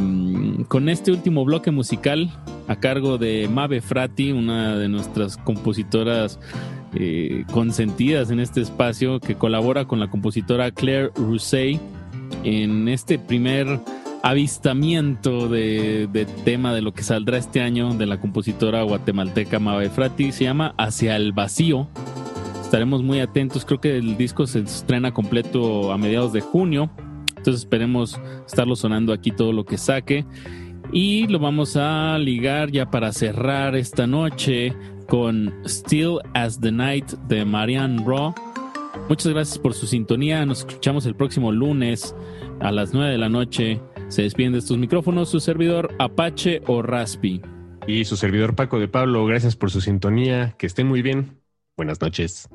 con 0.68 0.88
este 0.88 1.12
último 1.12 1.44
bloque 1.44 1.70
musical 1.70 2.30
a 2.66 2.76
cargo 2.76 3.18
de 3.18 3.48
Mabe 3.48 3.80
Frati, 3.80 4.32
una 4.32 4.76
de 4.76 4.88
nuestras 4.88 5.36
compositoras 5.36 6.40
eh, 6.94 7.44
consentidas 7.52 8.30
en 8.30 8.40
este 8.40 8.60
espacio, 8.60 9.20
que 9.20 9.36
colabora 9.36 9.84
con 9.86 10.00
la 10.00 10.10
compositora 10.10 10.70
Claire 10.72 11.10
Rousset 11.14 11.80
en 12.42 12.88
este 12.88 13.18
primer 13.18 13.80
avistamiento 14.22 15.48
de, 15.48 16.26
tema 16.44 16.74
de 16.74 16.82
lo 16.82 16.92
que 16.92 17.02
saldrá 17.02 17.38
este 17.38 17.60
año 17.60 17.94
de 17.94 18.06
la 18.06 18.20
compositora 18.20 18.82
guatemalteca 18.82 19.58
Mabe 19.58 19.90
Frati. 19.90 20.32
Se 20.32 20.44
llama 20.44 20.74
Hacia 20.76 21.16
el 21.16 21.32
Vacío. 21.32 21.88
Estaremos 22.70 23.02
muy 23.02 23.18
atentos. 23.18 23.64
Creo 23.64 23.80
que 23.80 23.96
el 23.96 24.16
disco 24.16 24.46
se 24.46 24.60
estrena 24.60 25.12
completo 25.12 25.90
a 25.90 25.98
mediados 25.98 26.32
de 26.32 26.40
junio. 26.40 26.88
Entonces 27.30 27.62
esperemos 27.64 28.20
estarlo 28.46 28.76
sonando 28.76 29.12
aquí 29.12 29.32
todo 29.32 29.52
lo 29.52 29.64
que 29.64 29.76
saque. 29.76 30.24
Y 30.92 31.26
lo 31.26 31.40
vamos 31.40 31.76
a 31.76 32.16
ligar 32.18 32.70
ya 32.70 32.88
para 32.88 33.12
cerrar 33.12 33.74
esta 33.74 34.06
noche 34.06 34.72
con 35.08 35.52
Still 35.66 36.18
as 36.32 36.60
the 36.60 36.70
Night 36.70 37.10
de 37.26 37.44
Marianne 37.44 38.04
Raw. 38.06 38.36
Muchas 39.08 39.32
gracias 39.32 39.58
por 39.58 39.74
su 39.74 39.88
sintonía. 39.88 40.46
Nos 40.46 40.60
escuchamos 40.60 41.06
el 41.06 41.16
próximo 41.16 41.50
lunes 41.50 42.14
a 42.60 42.70
las 42.70 42.94
9 42.94 43.10
de 43.10 43.18
la 43.18 43.28
noche. 43.28 43.80
Se 44.06 44.22
despiden 44.22 44.52
de 44.52 44.60
estos 44.60 44.78
micrófonos 44.78 45.28
su 45.28 45.40
servidor 45.40 45.92
Apache 45.98 46.62
o 46.68 46.82
Raspi. 46.82 47.42
Y 47.88 48.04
su 48.04 48.16
servidor 48.16 48.54
Paco 48.54 48.78
de 48.78 48.86
Pablo, 48.86 49.26
gracias 49.26 49.56
por 49.56 49.72
su 49.72 49.80
sintonía. 49.80 50.54
Que 50.56 50.68
estén 50.68 50.86
muy 50.86 51.02
bien. 51.02 51.39
Buenas 51.80 52.02
noches. 52.02 52.46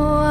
more. 0.00 0.29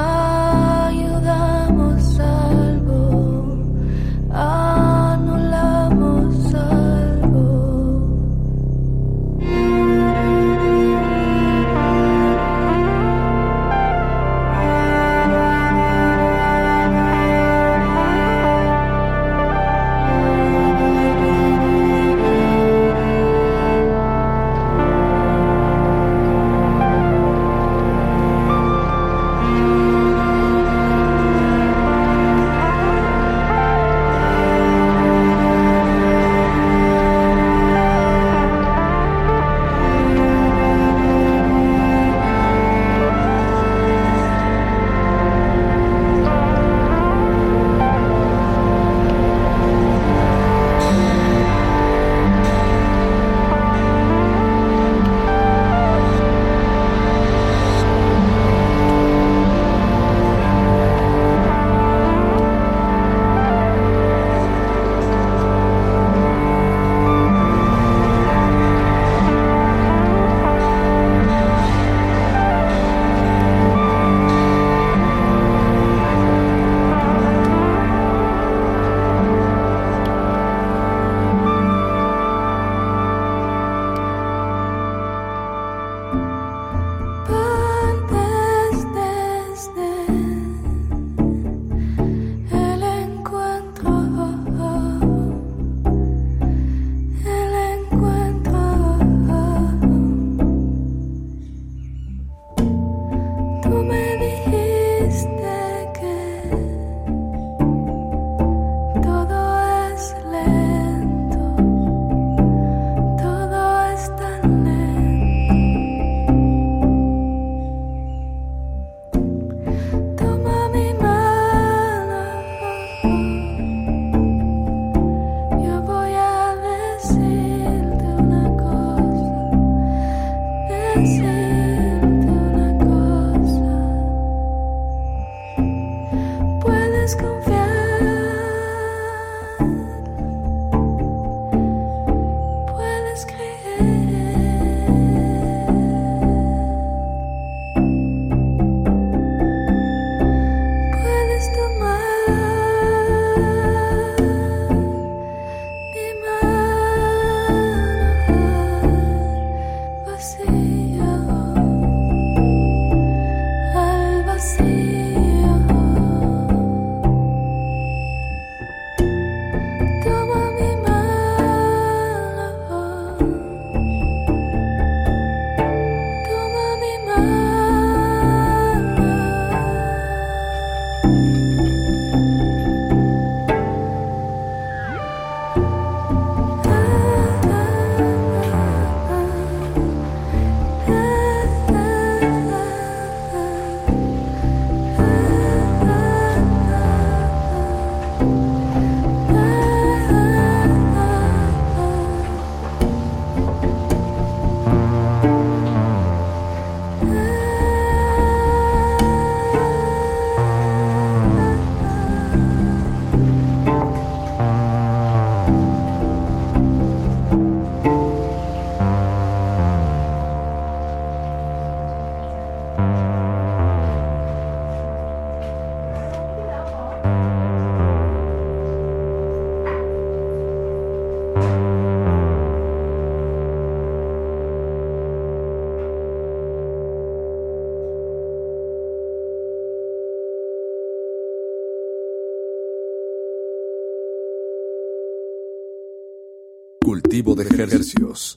De 247.22 247.44
ejercicios. 247.44 248.34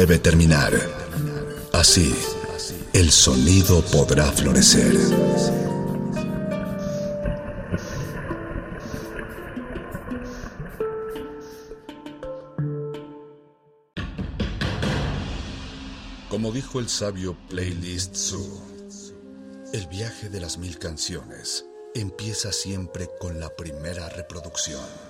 Debe 0.00 0.18
terminar. 0.18 0.72
Así, 1.74 2.14
el 2.94 3.10
sonido 3.10 3.84
podrá 3.92 4.32
florecer. 4.32 4.94
Como 16.30 16.50
dijo 16.50 16.80
el 16.80 16.88
sabio 16.88 17.36
Playlist 17.50 18.16
Zoo, 18.16 18.62
el 19.74 19.86
viaje 19.88 20.30
de 20.30 20.40
las 20.40 20.56
mil 20.56 20.78
canciones 20.78 21.66
empieza 21.94 22.52
siempre 22.52 23.10
con 23.20 23.38
la 23.38 23.54
primera 23.54 24.08
reproducción. 24.08 25.09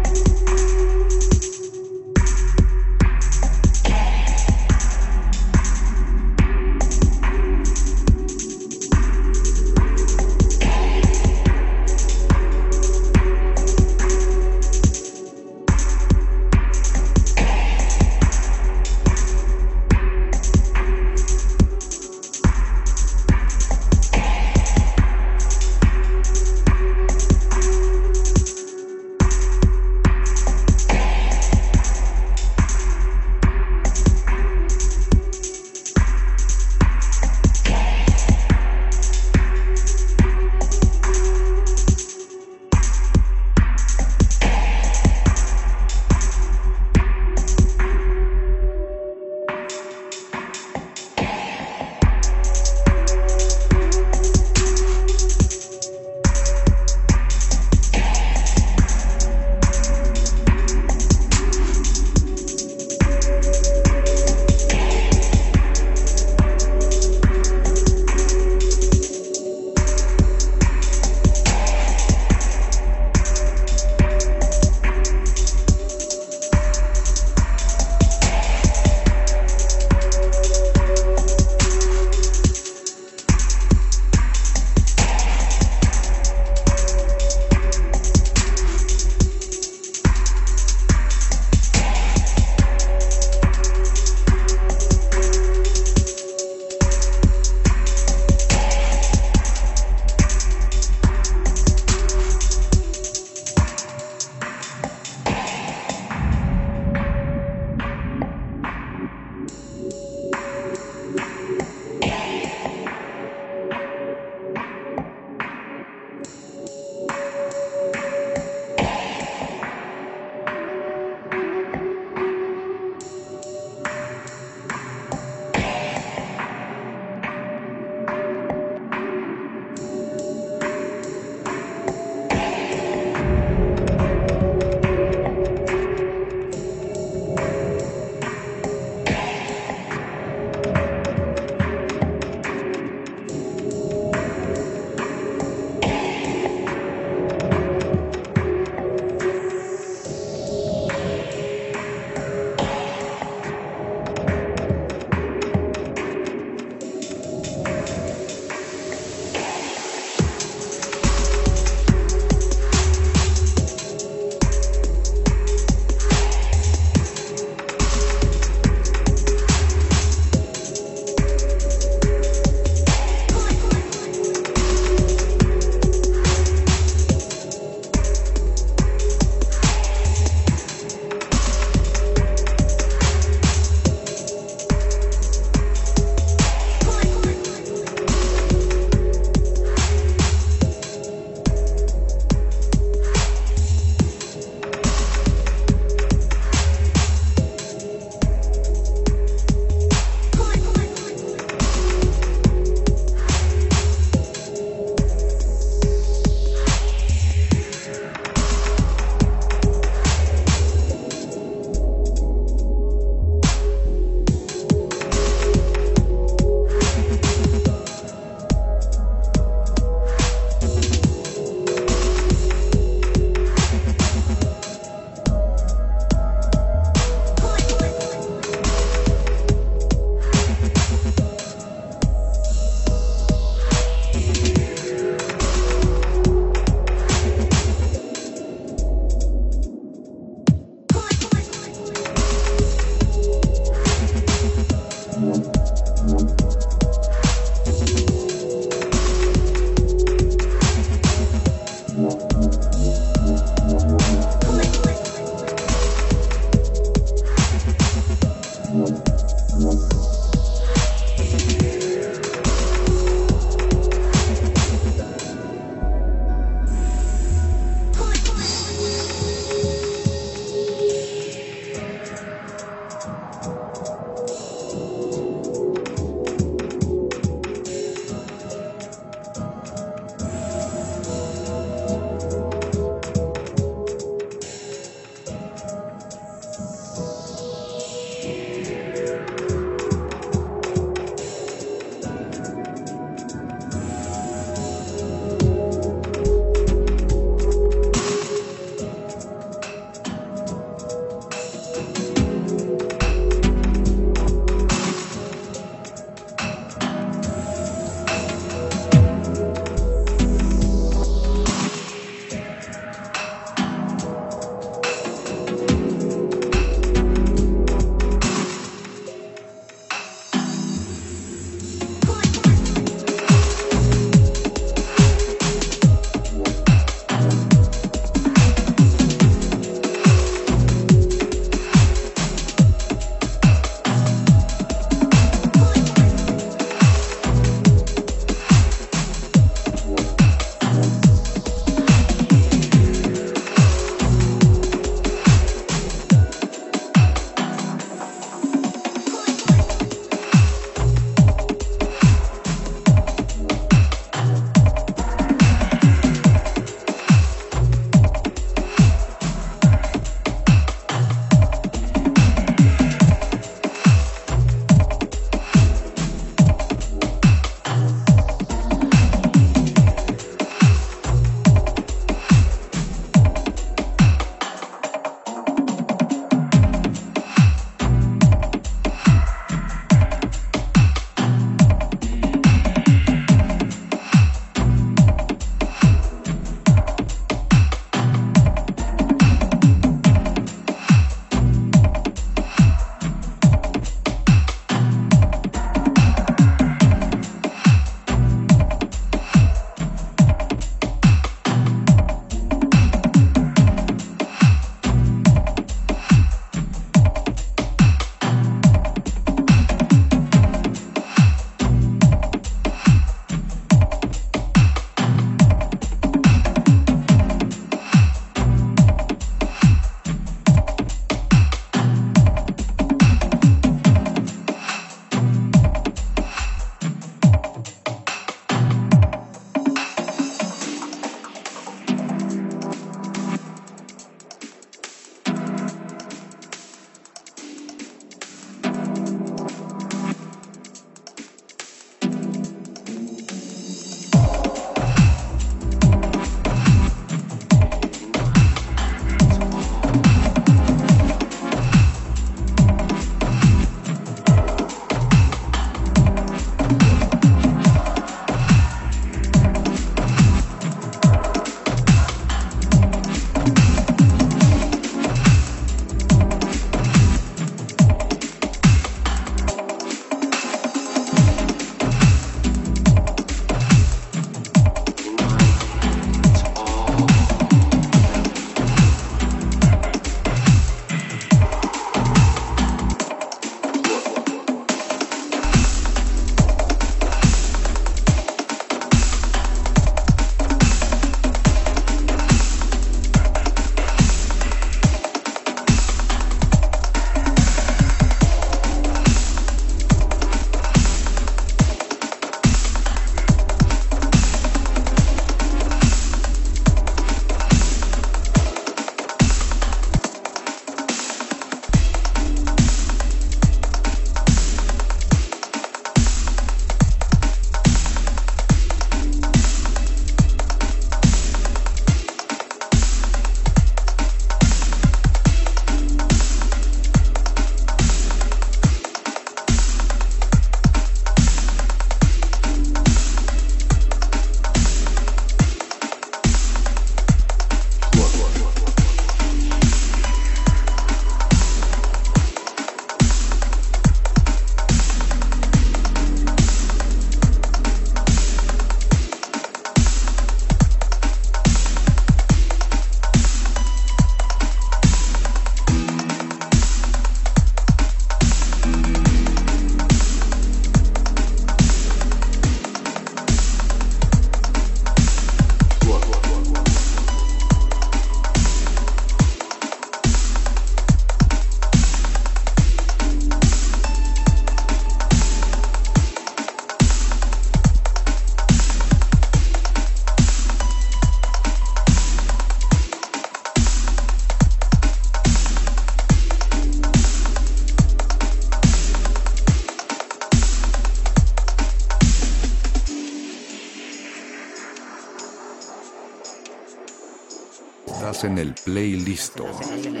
Estás 598.65 600.00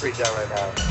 Reach 0.00 0.20
out 0.20 0.34
right 0.34 0.48
now. 0.48 0.89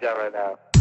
being 0.00 0.12
done 0.12 0.18
right 0.18 0.32
now. 0.32 0.73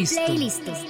Play, 0.00 0.16
playlist. 0.26 0.89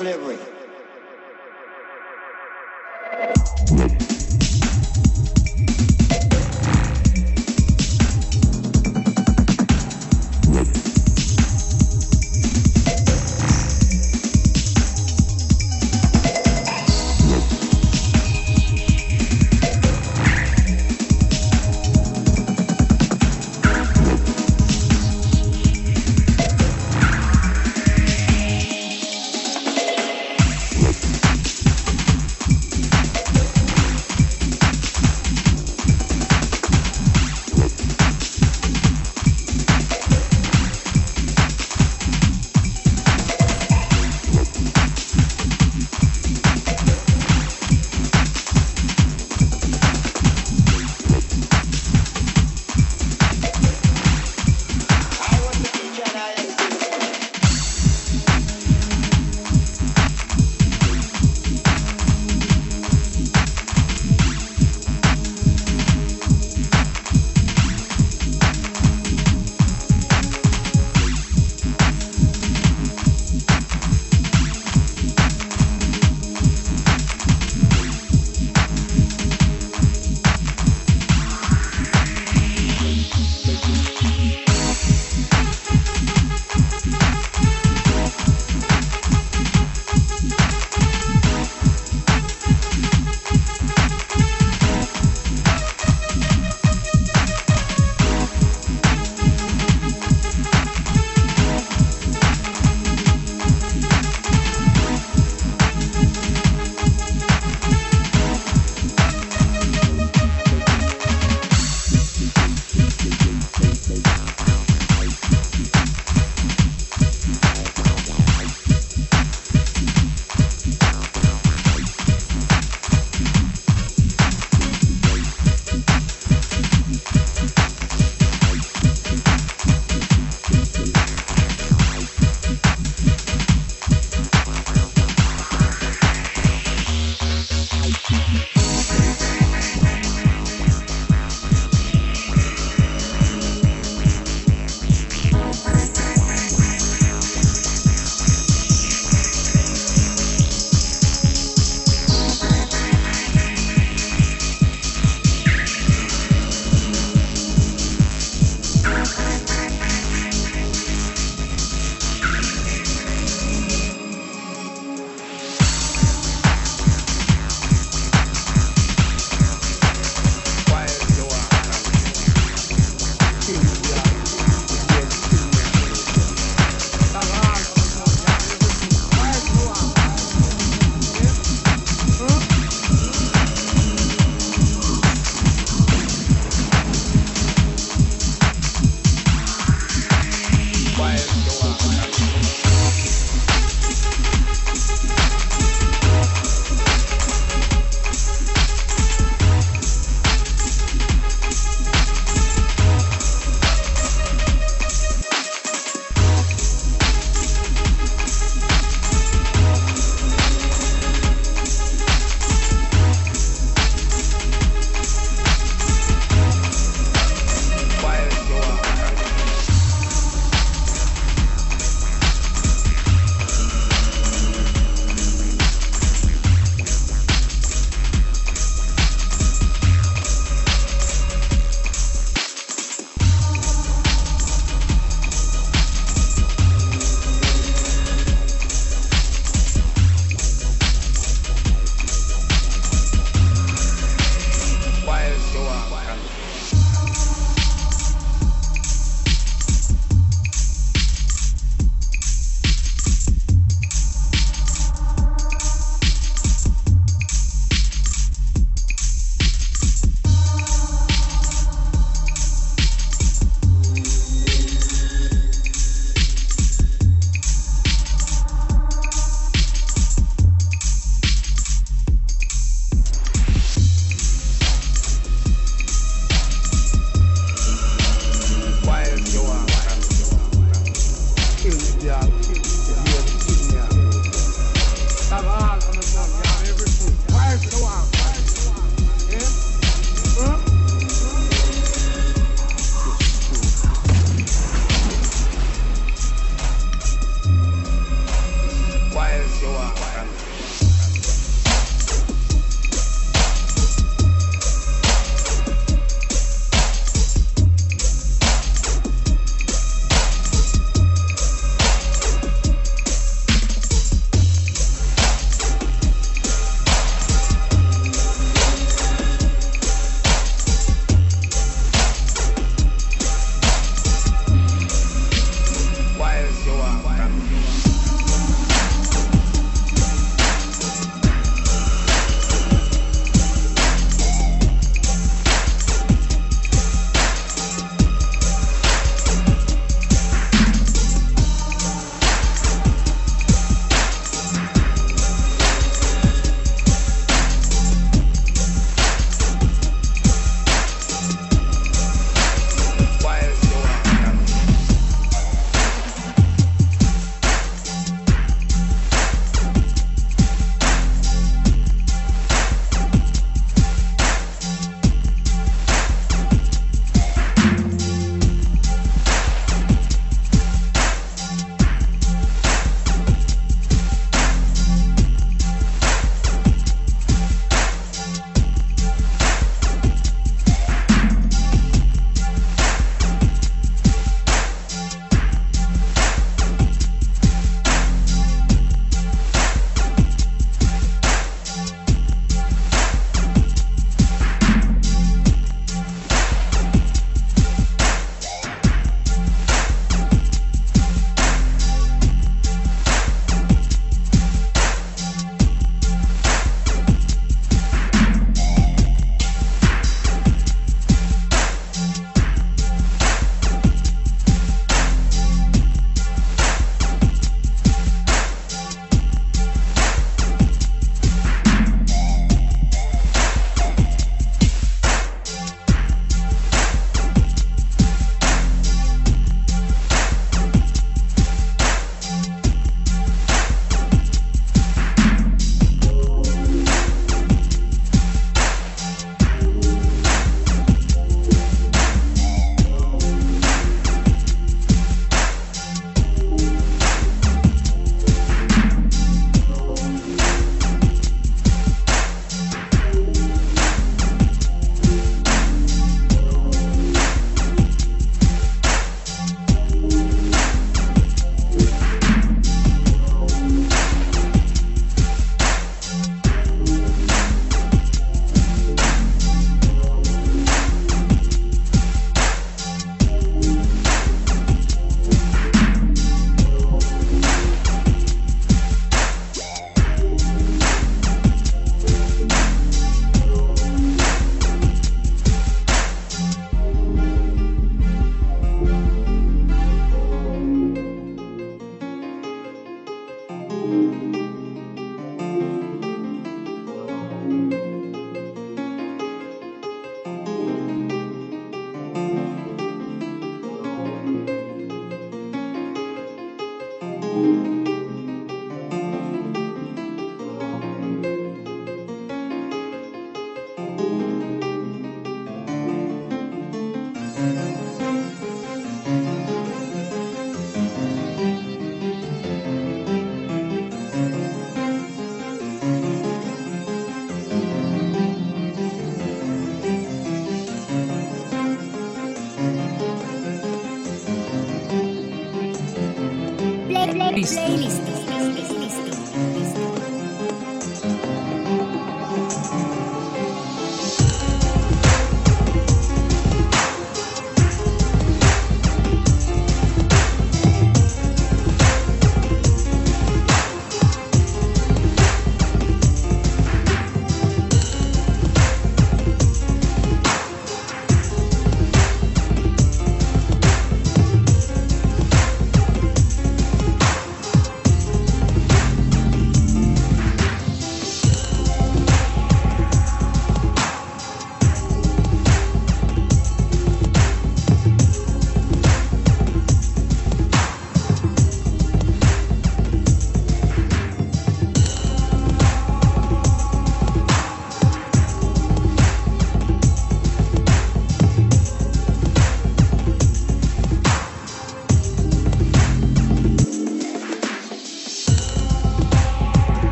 следовать. 0.00 0.29